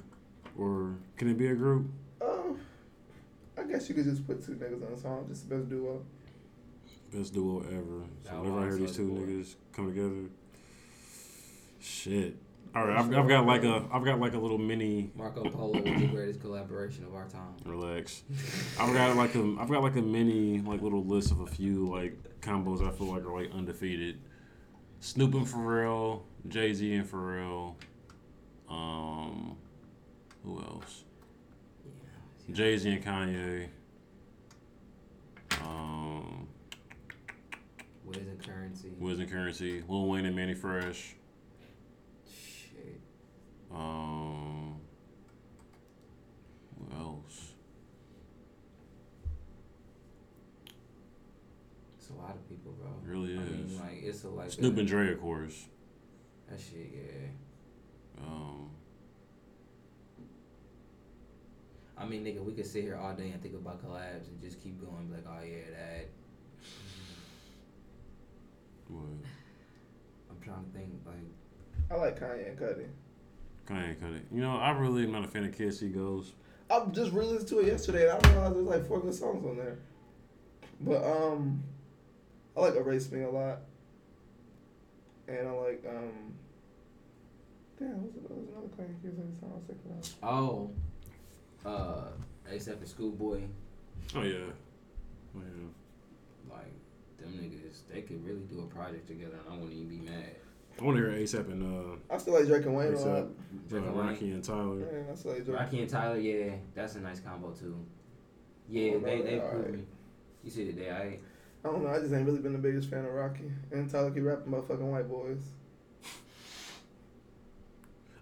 [0.58, 1.86] Or can it be a group?
[2.20, 2.56] Oh,
[3.58, 6.02] I guess you could just put two niggas on a song, just the best duo.
[7.16, 8.04] Best duo ever.
[8.28, 10.28] So whenever I hear these two niggas come together,
[11.80, 12.36] shit.
[12.74, 15.80] All right, I've, I've got like a I've got like a little mini Marco Polo
[15.80, 17.56] was the greatest collaboration of our time.
[17.64, 18.22] relax.
[18.78, 21.88] I've got like a I've got like a mini like little list of a few
[21.88, 24.20] like combos I feel like are like undefeated.
[25.00, 27.76] Snoop and Pharrell, Jay Z and Pharrell.
[28.68, 29.56] Um,
[30.44, 31.04] who else?
[31.86, 32.54] Yeah.
[32.54, 33.68] Jay Z and Kanye.
[35.64, 36.35] Um,
[38.06, 38.90] Wiz and Curren$y.
[38.98, 41.16] Wiz and Curren$y, Lil Wayne and Mannie Fresh.
[42.28, 43.00] Shit.
[43.74, 44.76] Um,
[46.78, 47.52] who else?
[51.98, 52.86] It's a lot of people, bro.
[52.88, 53.50] It really I is.
[53.50, 55.66] mean, like it's a like Snoop a, and Dre, of course.
[56.48, 56.92] that shit.
[56.94, 58.24] Yeah.
[58.24, 58.70] Um,
[61.98, 64.62] I mean, nigga, we could sit here all day and think about collabs and just
[64.62, 65.10] keep going.
[65.10, 66.08] Like, oh yeah, that.
[68.88, 69.02] What?
[70.30, 70.90] I'm trying to think.
[71.04, 72.86] Like, I like Kanye and Cudi.
[73.66, 74.20] Kanye, Cudi.
[74.32, 76.32] You know, I really am not a fan of Kids See Ghosts.
[76.70, 79.56] I just re-listened to it yesterday, and I realized there's like four good songs on
[79.56, 79.78] there.
[80.80, 81.62] But um,
[82.56, 83.58] I like Erase Me a lot,
[85.28, 86.34] and I like um.
[87.78, 90.14] Damn, what was, it, was another Kanye Kids Say song I was thinking of?
[90.22, 90.70] oh,
[91.68, 93.42] uh, ASAP and Schoolboy,
[94.14, 94.36] Oh yeah,
[95.36, 95.68] oh yeah.
[97.26, 99.98] Like them niggas, they could really do a project together, and I wouldn't even be
[100.10, 100.36] mad.
[100.80, 103.06] I want to hear ASAP and uh, I still like Drake and Wayne a lot.
[103.06, 103.28] ASAP,
[103.70, 104.06] Drake uh, and Wayne.
[104.08, 104.74] Rocky and Tyler.
[104.74, 105.58] Man, I still like Drake.
[105.58, 107.76] Rocky and Tyler, yeah, that's a nice combo too.
[108.68, 109.50] Yeah, Oh, they they alright.
[109.64, 109.86] proven.
[110.44, 111.18] You see that they I
[111.64, 111.88] I don't know.
[111.90, 113.50] I just ain't really been the biggest fan of Rocky.
[113.72, 115.40] And Tyler keep rapping about fucking white boys.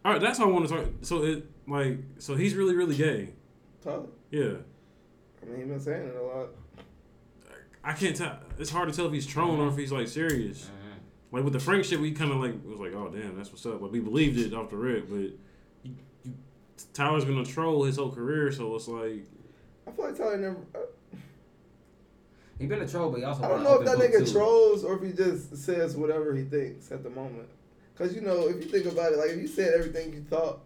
[0.04, 0.86] All right, that's how I want to talk.
[1.02, 3.30] So it like so he's really really gay.
[3.82, 4.06] Tyler.
[4.30, 4.52] Yeah,
[5.42, 6.48] I mean, he been saying it a lot.
[7.84, 8.38] I can't tell.
[8.58, 10.66] It's hard to tell if he's trolling or if he's like serious.
[10.66, 10.98] uh
[11.32, 13.50] Like with the Frank shit, we kind of like it was like, oh damn, that's
[13.50, 13.80] what's up.
[13.80, 15.16] Like we believed it off the rip, but
[15.82, 15.94] you,
[16.24, 16.34] you,
[16.92, 19.24] Tyler's been a troll his whole career, so it's like
[19.86, 20.56] I feel like Tyler never.
[20.74, 20.78] uh,
[22.58, 24.32] he been a troll, but he also I don't know if that nigga too.
[24.32, 27.48] trolls or if he just says whatever he thinks at the moment.
[27.98, 30.60] Cause you know, if you think about it, like if you said everything you thought,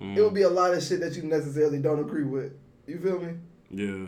[0.00, 2.52] mm, it would be a lot of shit that you necessarily don't agree with.
[2.86, 3.34] You feel me?
[3.70, 4.06] yeah,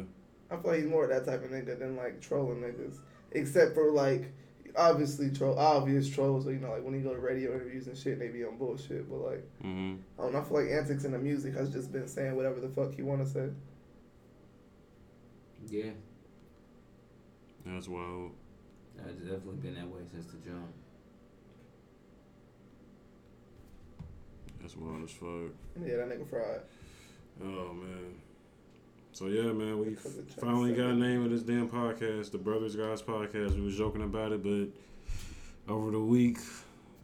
[0.52, 2.98] I feel like he's more of that type of nigga than like trolling niggas.
[3.30, 4.32] Except for like
[4.76, 8.18] obviously troll obvious trolls, you know, like when he go to radio interviews and shit,
[8.18, 9.08] they be on bullshit.
[9.08, 9.94] But like mm-hmm.
[10.18, 12.60] I don't know, I feel like antics in the music has just been saying whatever
[12.60, 13.48] the fuck he wanna say.
[15.68, 15.92] Yeah,
[17.64, 18.32] that's wild.
[18.98, 20.68] it's definitely been that way since the jump.
[24.60, 25.54] That's wild as fuck.
[25.84, 26.60] Yeah, that nigga fried.
[27.42, 28.16] Oh man.
[29.12, 29.94] So yeah, man, we
[30.40, 33.54] finally got a name of this damn podcast, the Brothers Guys Podcast.
[33.56, 34.68] We was joking about it, but
[35.72, 36.38] over the week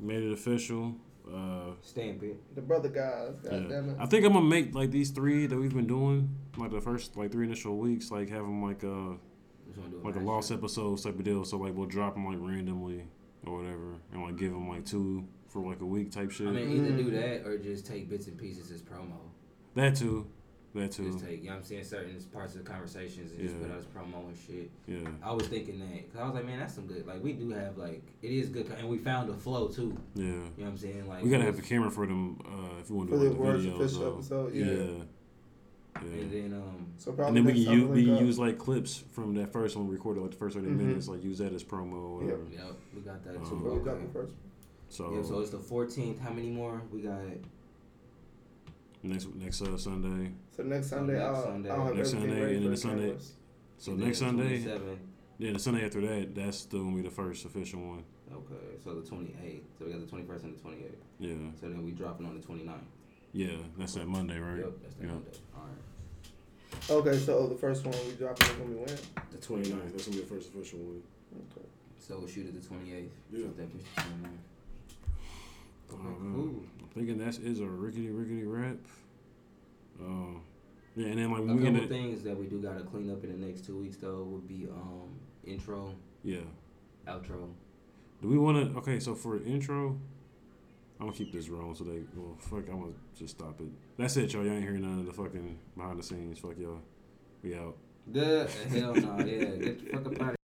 [0.00, 0.94] made it official.
[1.30, 2.40] Uh, Stamp it.
[2.54, 3.68] The brother guys, god yeah.
[3.76, 3.96] damn it.
[4.00, 7.14] I think I'm gonna make like these three that we've been doing, like the first
[7.16, 9.16] like three initial weeks, like have them like uh
[9.74, 10.56] Just like a lost shit.
[10.58, 11.44] episodes type of deal.
[11.44, 13.04] So like we'll drop them like randomly
[13.44, 16.48] or whatever, and like give them like two for like a week type shit.
[16.48, 17.12] I mean, either do Mm.
[17.42, 19.18] that or just take bits and pieces as promo.
[19.74, 20.26] that too,
[20.74, 21.10] that too.
[21.10, 23.70] Just take, you know what I'm saying, certain parts of the conversations and just put
[23.70, 24.70] out as promo and shit.
[24.86, 27.06] Yeah, I was thinking that because I was like, man, that's some good.
[27.06, 29.96] Like we do have like it is good, and we found a flow too.
[30.14, 30.24] yeah.
[30.24, 31.08] You know what I'm saying?
[31.08, 33.28] Like We gotta have the camera for them uh, if you want to For do
[33.30, 34.14] the like, the official though.
[34.14, 34.64] episode, yeah.
[34.64, 35.02] yeah.
[36.00, 39.02] And then um, So And then we can time use, we can use like clips
[39.10, 40.76] from that first one we recorded like the first 30 Mhm.
[40.76, 42.38] minutes like use that as promo or Yep.
[42.38, 42.42] whatever.
[42.52, 43.56] yep, we got that Um, too.
[43.56, 44.06] We drop Okay.
[44.06, 44.38] the first one.
[44.90, 46.20] So, Yeah, so it's the 14th.
[46.20, 46.80] How many more?
[46.92, 47.20] We got
[49.02, 50.32] next next uh, Sunday.
[50.56, 51.70] So next Sunday, next I'll, Sunday.
[51.70, 53.32] I'll have Next everything Sunday, ready and then the Sunday- cameras.
[53.78, 54.58] So and next Sunday,
[55.38, 58.04] yeah, the Sunday after that, that's still gonna be the first official one.
[58.32, 59.60] Okay, so the 28th.
[59.78, 60.96] So we got the 21st and the 28th.
[61.20, 62.80] Yeah, So then we dropping on the 29th.
[63.32, 64.58] yeah, that's that Monday, right?
[64.58, 65.12] Yep, that's the Yeah.
[65.12, 65.30] Monday.
[65.56, 67.06] All right.
[67.06, 68.86] Okay, so the first one we dropping is when we win.
[69.30, 71.02] The 29th, that's gonna be the first official one.
[71.56, 71.66] Okay.
[72.00, 73.08] So we'll shoot at the 28th.
[73.30, 73.44] Yeah.
[73.44, 74.42] So that puts the 29th.
[75.90, 76.62] Okay, Oh, cool.
[76.98, 78.76] Thinking that is a rickety rickety rap.
[80.00, 80.40] Uh,
[80.96, 83.46] Yeah, and then like we couple things that we do gotta clean up in the
[83.46, 85.08] next two weeks though would be um
[85.46, 85.94] intro,
[86.24, 86.40] yeah.
[87.06, 87.52] outro.
[88.20, 88.78] Do we want to?
[88.78, 89.96] Okay, so for intro,
[90.98, 92.02] I'm gonna keep this rolling so they.
[92.16, 93.68] Well, fuck, I'm gonna just stop it.
[93.96, 94.44] That's it, y'all.
[94.44, 96.40] Y'all ain't hearing none of the fucking behind the scenes.
[96.40, 96.80] Fuck y'all.
[97.44, 97.76] We out.
[98.08, 100.37] The hell no, yeah, get the fuck up out